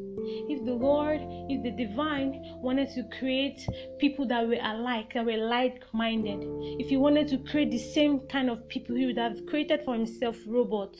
If 0.50 0.66
the 0.66 0.74
Lord, 0.74 1.20
if 1.50 1.64
the 1.64 1.72
divine 1.72 2.42
wanted 2.62 2.90
to 2.96 3.04
create 3.18 3.68
people 4.00 4.28
that 4.28 4.48
were 4.48 4.60
alike, 4.62 5.14
that 5.14 5.26
were 5.26 5.38
like 5.38 5.84
minded, 5.94 6.40
if 6.80 6.90
He 6.90 6.98
wanted 6.98 7.28
to 7.30 7.38
create 7.40 7.72
the 7.72 7.78
same 7.78 8.22
kind 8.28 8.50
of 8.50 8.68
people, 8.68 8.96
He 8.96 9.06
would 9.06 9.18
have 9.18 9.46
created 9.48 9.84
for 9.84 9.94
Himself 9.94 10.38
robots 10.48 11.00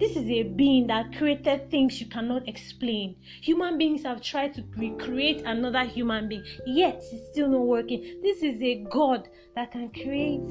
this 0.00 0.16
is 0.16 0.30
a 0.30 0.44
being 0.44 0.86
that 0.86 1.14
created 1.16 1.70
things 1.70 2.00
you 2.00 2.06
cannot 2.06 2.48
explain. 2.48 3.16
Human 3.42 3.76
beings 3.76 4.02
have 4.04 4.22
tried 4.22 4.54
to 4.54 4.64
recreate 4.76 5.42
another 5.44 5.84
human 5.84 6.26
being, 6.26 6.42
yet 6.66 7.02
it's 7.12 7.30
still 7.30 7.48
not 7.48 7.66
working. 7.66 8.20
This 8.22 8.42
is 8.42 8.62
a 8.62 8.82
God 8.90 9.28
that 9.54 9.72
can 9.72 9.90
create 9.90 10.50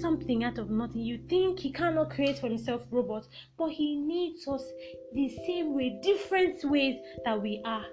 something 0.00 0.44
out 0.44 0.58
of 0.58 0.68
nothing. 0.68 1.00
You 1.00 1.18
think 1.26 1.60
He 1.60 1.72
cannot 1.72 2.10
create 2.10 2.38
for 2.38 2.48
Himself 2.48 2.82
robots, 2.90 3.28
but 3.56 3.70
He 3.70 3.96
needs 3.96 4.46
us 4.46 4.64
the 5.14 5.28
same 5.46 5.74
way, 5.74 5.98
different 6.02 6.62
ways 6.64 6.96
that 7.24 7.40
we 7.40 7.62
are. 7.64 7.86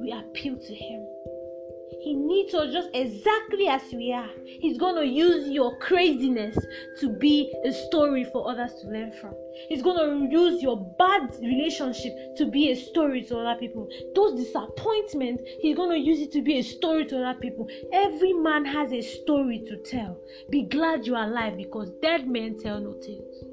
We 0.00 0.12
appeal 0.12 0.56
to 0.56 0.74
Him. 0.74 1.06
He 2.00 2.14
needs 2.14 2.54
us 2.54 2.72
just 2.72 2.88
exactly 2.94 3.68
as 3.68 3.82
we 3.92 4.12
are. 4.12 4.30
He's 4.44 4.78
going 4.78 4.96
to 4.96 5.06
use 5.06 5.48
your 5.50 5.76
craziness 5.78 6.56
to 7.00 7.08
be 7.08 7.52
a 7.64 7.72
story 7.72 8.24
for 8.24 8.50
others 8.50 8.72
to 8.80 8.88
learn 8.88 9.12
from. 9.20 9.34
He's 9.68 9.82
going 9.82 9.98
to 9.98 10.32
use 10.32 10.62
your 10.62 10.76
bad 10.98 11.36
relationship 11.40 12.12
to 12.36 12.46
be 12.46 12.70
a 12.70 12.76
story 12.76 13.22
to 13.24 13.38
other 13.38 13.58
people. 13.58 13.88
Those 14.14 14.42
disappointments, 14.42 15.42
he's 15.60 15.76
going 15.76 15.90
to 15.90 15.98
use 15.98 16.20
it 16.20 16.32
to 16.32 16.42
be 16.42 16.58
a 16.58 16.62
story 16.62 17.04
to 17.06 17.22
other 17.24 17.38
people. 17.38 17.68
Every 17.92 18.32
man 18.32 18.64
has 18.64 18.92
a 18.92 19.02
story 19.02 19.64
to 19.68 19.76
tell. 19.78 20.18
Be 20.50 20.62
glad 20.62 21.06
you 21.06 21.14
are 21.14 21.26
alive 21.26 21.56
because 21.56 21.90
dead 22.00 22.26
men 22.28 22.58
tell 22.58 22.80
no 22.80 22.94
tales. 22.94 23.51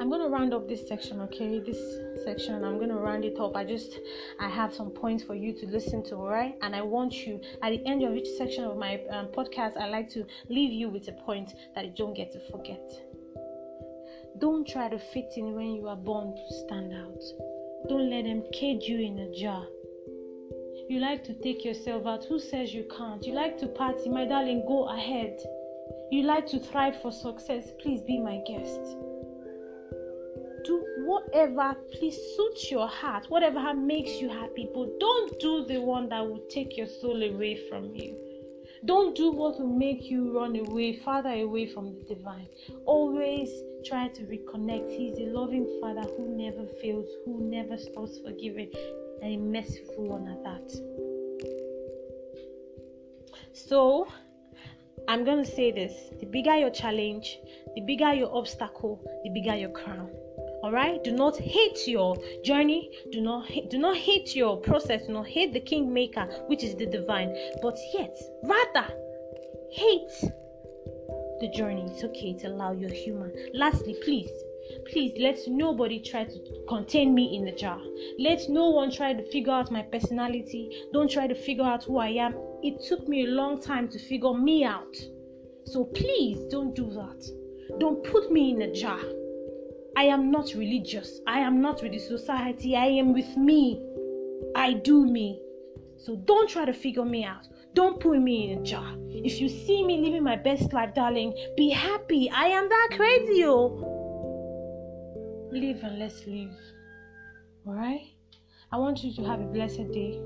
I'm 0.00 0.10
to 0.10 0.28
round 0.28 0.54
up 0.54 0.68
this 0.68 0.86
section, 0.88 1.20
okay? 1.22 1.60
This 1.60 1.78
section, 2.24 2.64
I'm 2.64 2.78
to 2.80 2.94
round 2.94 3.24
it 3.24 3.38
up. 3.38 3.56
I 3.56 3.64
just, 3.64 3.98
I 4.40 4.48
have 4.48 4.74
some 4.74 4.90
points 4.90 5.22
for 5.22 5.34
you 5.34 5.52
to 5.52 5.66
listen 5.66 6.02
to, 6.04 6.16
right? 6.16 6.54
And 6.62 6.74
I 6.74 6.82
want 6.82 7.26
you, 7.26 7.40
at 7.62 7.70
the 7.70 7.86
end 7.86 8.02
of 8.02 8.14
each 8.14 8.28
section 8.38 8.64
of 8.64 8.76
my 8.78 9.00
um, 9.10 9.26
podcast, 9.28 9.76
I 9.76 9.88
like 9.88 10.08
to 10.10 10.24
leave 10.48 10.72
you 10.72 10.88
with 10.88 11.08
a 11.08 11.12
point 11.12 11.54
that 11.74 11.84
you 11.84 11.92
don't 11.96 12.14
get 12.14 12.32
to 12.32 12.40
forget. 12.50 12.82
Don't 14.38 14.66
try 14.66 14.88
to 14.88 14.98
fit 14.98 15.32
in 15.36 15.52
when 15.54 15.74
you 15.74 15.88
are 15.88 15.96
born 15.96 16.34
to 16.34 16.54
stand 16.64 16.92
out. 16.94 17.22
Don't 17.88 18.08
let 18.08 18.24
them 18.24 18.42
cage 18.52 18.84
you 18.84 18.98
in 18.98 19.18
a 19.18 19.38
jar. 19.38 19.66
You 20.88 21.00
like 21.00 21.22
to 21.24 21.34
take 21.34 21.64
yourself 21.64 22.06
out. 22.06 22.24
Who 22.24 22.38
says 22.38 22.72
you 22.72 22.86
can't? 22.96 23.24
You 23.24 23.34
like 23.34 23.58
to 23.58 23.66
party. 23.66 24.08
My 24.08 24.24
darling, 24.24 24.64
go 24.66 24.88
ahead. 24.88 25.38
You 26.10 26.22
like 26.22 26.46
to 26.48 26.58
thrive 26.58 27.00
for 27.02 27.12
success. 27.12 27.72
Please 27.80 28.00
be 28.02 28.18
my 28.18 28.40
guest 28.46 28.96
do 30.64 30.84
whatever 30.98 31.74
please 31.92 32.16
suits 32.36 32.70
your 32.70 32.86
heart, 32.88 33.26
whatever 33.28 33.74
makes 33.74 34.20
you 34.20 34.28
happy, 34.28 34.68
but 34.74 34.98
don't 35.00 35.38
do 35.40 35.64
the 35.66 35.80
one 35.80 36.08
that 36.08 36.20
will 36.20 36.42
take 36.48 36.76
your 36.76 36.86
soul 36.86 37.22
away 37.22 37.68
from 37.68 37.94
you. 37.94 38.16
Don't 38.84 39.14
do 39.14 39.30
what 39.30 39.60
will 39.60 39.68
make 39.68 40.10
you 40.10 40.36
run 40.36 40.56
away, 40.56 40.96
farther 40.96 41.30
away 41.30 41.66
from 41.66 41.94
the 41.94 42.14
divine. 42.14 42.48
Always 42.84 43.48
try 43.84 44.08
to 44.08 44.22
reconnect. 44.22 44.90
He's 44.90 45.18
a 45.18 45.30
loving 45.30 45.78
Father 45.80 46.02
who 46.16 46.36
never 46.36 46.66
fails, 46.80 47.06
who 47.24 47.48
never 47.48 47.76
stops 47.76 48.18
forgiving, 48.18 48.72
and 49.22 49.34
a 49.34 49.36
merciful 49.36 50.08
one 50.08 50.26
at 50.26 50.42
that. 50.42 50.72
So, 53.52 54.08
I'm 55.06 55.24
going 55.24 55.44
to 55.44 55.50
say 55.50 55.70
this 55.70 55.92
the 56.18 56.26
bigger 56.26 56.56
your 56.56 56.70
challenge, 56.70 57.38
the 57.76 57.82
bigger 57.82 58.12
your 58.12 58.34
obstacle, 58.34 59.00
the 59.22 59.30
bigger 59.30 59.54
your 59.54 59.70
crown 59.70 60.10
all 60.62 60.70
right? 60.70 61.02
Do 61.02 61.10
not 61.10 61.36
hate 61.36 61.88
your 61.88 62.16
journey. 62.44 62.90
Do 63.10 63.20
not 63.20 63.50
do 63.68 63.78
not 63.78 63.96
hate 63.96 64.36
your 64.36 64.58
process. 64.58 65.06
Do 65.06 65.12
not 65.12 65.26
hate 65.26 65.52
the 65.52 65.60
kingmaker 65.60 66.26
which 66.46 66.62
is 66.62 66.76
the 66.76 66.86
divine. 66.86 67.34
But 67.60 67.76
yet 67.92 68.16
rather 68.44 68.86
hate 69.72 70.12
the 71.40 71.50
journey. 71.54 71.90
It's 71.90 72.04
okay 72.04 72.34
to 72.38 72.48
allow 72.48 72.72
you're 72.72 72.90
human 72.90 73.32
lastly 73.54 73.96
please 74.04 74.30
please 74.90 75.12
let 75.18 75.38
nobody 75.48 75.98
try 76.00 76.24
to 76.24 76.64
contain 76.68 77.12
me 77.14 77.36
in 77.36 77.44
the 77.44 77.52
jar. 77.52 77.80
Let 78.18 78.48
no 78.48 78.70
one 78.70 78.90
try 78.90 79.12
to 79.12 79.30
figure 79.30 79.52
out 79.52 79.72
my 79.72 79.82
personality. 79.82 80.70
Don't 80.92 81.10
try 81.10 81.26
to 81.26 81.34
figure 81.34 81.64
out 81.64 81.84
who 81.84 81.98
i 81.98 82.08
am. 82.08 82.34
It 82.62 82.80
took 82.88 83.08
me 83.08 83.24
a 83.24 83.30
long 83.30 83.60
time 83.60 83.88
to 83.88 83.98
figure 83.98 84.34
me 84.34 84.64
out. 84.64 84.94
So 85.64 85.84
please 85.84 86.38
don't 86.50 86.74
do 86.74 86.88
that. 86.90 87.78
Don't 87.78 88.04
put 88.04 88.30
me 88.30 88.52
in 88.52 88.62
a 88.62 88.72
jar 88.72 89.00
I 89.96 90.04
am 90.04 90.30
not 90.30 90.54
religious. 90.54 91.20
I 91.26 91.40
am 91.40 91.60
not 91.60 91.82
with 91.82 91.92
the 91.92 91.98
society. 91.98 92.76
I 92.76 92.86
am 92.86 93.12
with 93.12 93.36
me. 93.36 93.82
I 94.56 94.72
do 94.72 95.04
me. 95.04 95.40
So 95.98 96.16
don't 96.16 96.48
try 96.48 96.64
to 96.64 96.72
figure 96.72 97.04
me 97.04 97.24
out. 97.24 97.46
Don't 97.74 98.00
put 98.00 98.18
me 98.18 98.50
in 98.50 98.58
a 98.58 98.62
jar. 98.62 98.94
If 99.08 99.40
you 99.40 99.48
see 99.48 99.84
me 99.84 99.98
living 99.98 100.22
my 100.22 100.36
best 100.36 100.72
life, 100.72 100.94
darling, 100.94 101.34
be 101.56 101.70
happy. 101.70 102.30
I 102.30 102.46
am 102.46 102.68
that 102.68 102.88
crazy. 102.92 103.44
Oh. 103.44 103.88
Live 105.52 105.82
and 105.82 105.98
let's 105.98 106.26
live. 106.26 106.56
Alright? 107.66 108.14
I 108.72 108.78
want 108.78 109.04
you 109.04 109.12
to 109.14 109.24
have 109.24 109.40
a 109.40 109.44
blessed 109.44 109.92
day. 109.92 110.20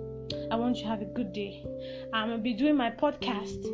I 0.51 0.57
want 0.57 0.77
you 0.77 0.85
to 0.85 0.89
have 0.89 1.03
a 1.03 1.07
good 1.07 1.33
day. 1.33 1.65
I'm 2.13 2.29
gonna 2.31 2.43
be 2.43 2.55
doing 2.55 2.77
my 2.77 2.91
podcast. 2.91 3.67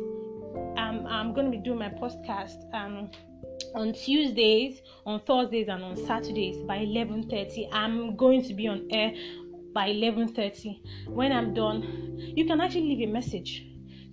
Um, 0.77 1.05
I'm 1.07 1.33
gonna 1.33 1.51
be 1.51 1.57
doing 1.57 1.79
my 1.79 1.89
podcast. 1.89 2.65
Um 2.73 3.11
on 3.73 3.93
Tuesdays, 3.93 4.81
on 5.05 5.19
Thursdays, 5.21 5.67
and 5.67 5.83
on 5.83 5.97
Saturdays 5.97 6.57
by 6.63 6.77
11:30. 6.79 7.69
I'm 7.71 8.15
going 8.15 8.43
to 8.43 8.53
be 8.53 8.67
on 8.67 8.87
air 8.91 9.13
by 9.73 9.89
11:30. 9.89 11.07
When 11.07 11.31
I'm 11.31 11.53
done, 11.53 12.33
you 12.35 12.45
can 12.45 12.61
actually 12.61 12.95
leave 12.95 13.09
a 13.09 13.11
message. 13.11 13.65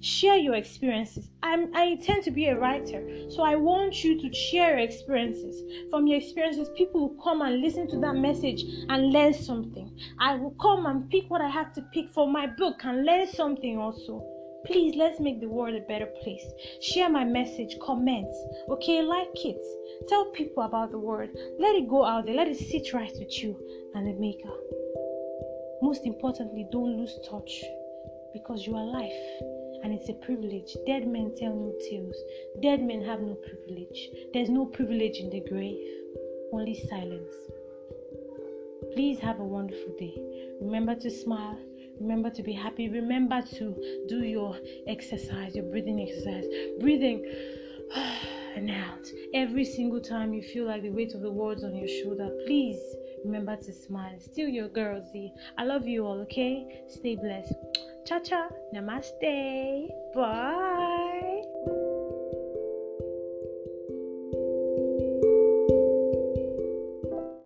Share 0.03 0.37
your 0.37 0.55
experiences. 0.55 1.29
I'm, 1.43 1.71
I 1.75 1.97
tend 1.97 2.25
to 2.25 2.31
be 2.31 2.47
a 2.47 2.59
writer, 2.59 3.29
so 3.29 3.43
I 3.43 3.57
want 3.57 4.03
you 4.03 4.19
to 4.19 4.35
share 4.35 4.79
experiences. 4.79 5.63
From 5.91 6.07
your 6.07 6.17
experiences, 6.17 6.71
people 6.75 7.01
will 7.03 7.23
come 7.23 7.43
and 7.43 7.61
listen 7.61 7.87
to 7.91 7.99
that 8.01 8.15
message 8.15 8.65
and 8.89 9.13
learn 9.13 9.35
something. 9.35 9.95
I 10.19 10.37
will 10.37 10.53
come 10.53 10.87
and 10.87 11.11
pick 11.11 11.29
what 11.29 11.43
I 11.43 11.51
have 11.51 11.75
to 11.75 11.83
pick 11.93 12.11
for 12.15 12.27
my 12.27 12.47
book 12.47 12.81
and 12.83 13.05
learn 13.05 13.27
something 13.27 13.77
also. 13.77 14.40
Please 14.67 14.95
let's 14.97 15.21
make 15.21 15.41
the 15.41 15.49
world 15.49 15.75
a 15.75 15.81
better 15.81 16.07
place. 16.23 16.45
Share 16.81 17.09
my 17.09 17.25
message, 17.25 17.79
comment, 17.81 18.35
okay? 18.69 19.03
Like 19.03 19.29
it. 19.35 19.65
Tell 20.09 20.31
people 20.33 20.63
about 20.65 20.91
the 20.91 20.99
word. 20.99 21.31
Let 21.59 21.77
it 21.77 21.89
go 21.89 22.05
out 22.05 22.27
there. 22.27 22.35
Let 22.35 22.49
it 22.49 22.59
sit 22.59 22.93
right 22.93 23.13
with 23.19 23.43
you 23.43 23.57
and 23.95 24.07
the 24.07 24.15
Maker. 24.15 24.53
Most 25.83 26.05
importantly, 26.05 26.67
don't 26.71 26.97
lose 26.97 27.19
touch 27.29 27.63
because 28.33 28.67
you 28.67 28.77
are 28.77 28.85
life 28.85 29.13
and 29.83 29.93
it's 29.93 30.09
a 30.09 30.15
privilege. 30.15 30.77
Dead 30.87 31.07
men 31.07 31.35
tell 31.37 31.55
no 31.55 31.73
tales. 31.89 32.17
Dead 32.63 32.83
men 32.83 33.03
have 33.03 33.21
no 33.21 33.35
privilege. 33.35 34.11
There's 34.33 34.51
no 34.51 34.67
privilege 34.67 35.17
in 35.17 35.31
the 35.31 35.41
grave, 35.49 35.79
only 36.53 36.87
silence. 36.89 37.33
Please 38.93 39.19
have 39.21 39.41
a 39.41 39.45
wonderful 39.45 39.95
day. 39.99 40.15
Remember 40.61 40.95
to 40.97 41.11
smile 41.11 41.59
Remember 42.01 42.31
to 42.31 42.43
be 42.43 42.53
happy. 42.53 42.89
Remember 42.89 43.43
to 43.59 43.77
do 44.09 44.25
your 44.25 44.57
exercise, 44.87 45.55
your 45.55 45.65
breathing 45.65 46.01
exercise. 46.01 46.45
Breathing 46.81 47.25
and 48.57 48.71
out. 48.71 49.07
Every 49.35 49.65
single 49.65 50.01
time 50.01 50.33
you 50.33 50.43
feel 50.43 50.67
like 50.67 50.83
the 50.83 50.91
weight 50.91 51.15
of 51.15 51.21
the 51.21 51.31
world 51.31 51.63
on 51.65 51.77
your 51.77 51.89
shoulder, 51.89 52.31
please 52.47 52.81
remember 53.25 53.57
to 53.57 53.73
smile. 53.73 54.19
Still 54.19 54.49
your 54.49 54.69
girl 54.69 55.05
Z. 55.13 55.33
I 55.59 55.65
love 55.65 55.87
you 55.87 56.07
all, 56.07 56.21
okay? 56.23 56.83
Stay 56.89 57.17
blessed. 57.17 57.55
Cha 58.07 58.19
cha. 58.19 58.49
Namaste. 58.75 59.89
Bye. 60.15 61.30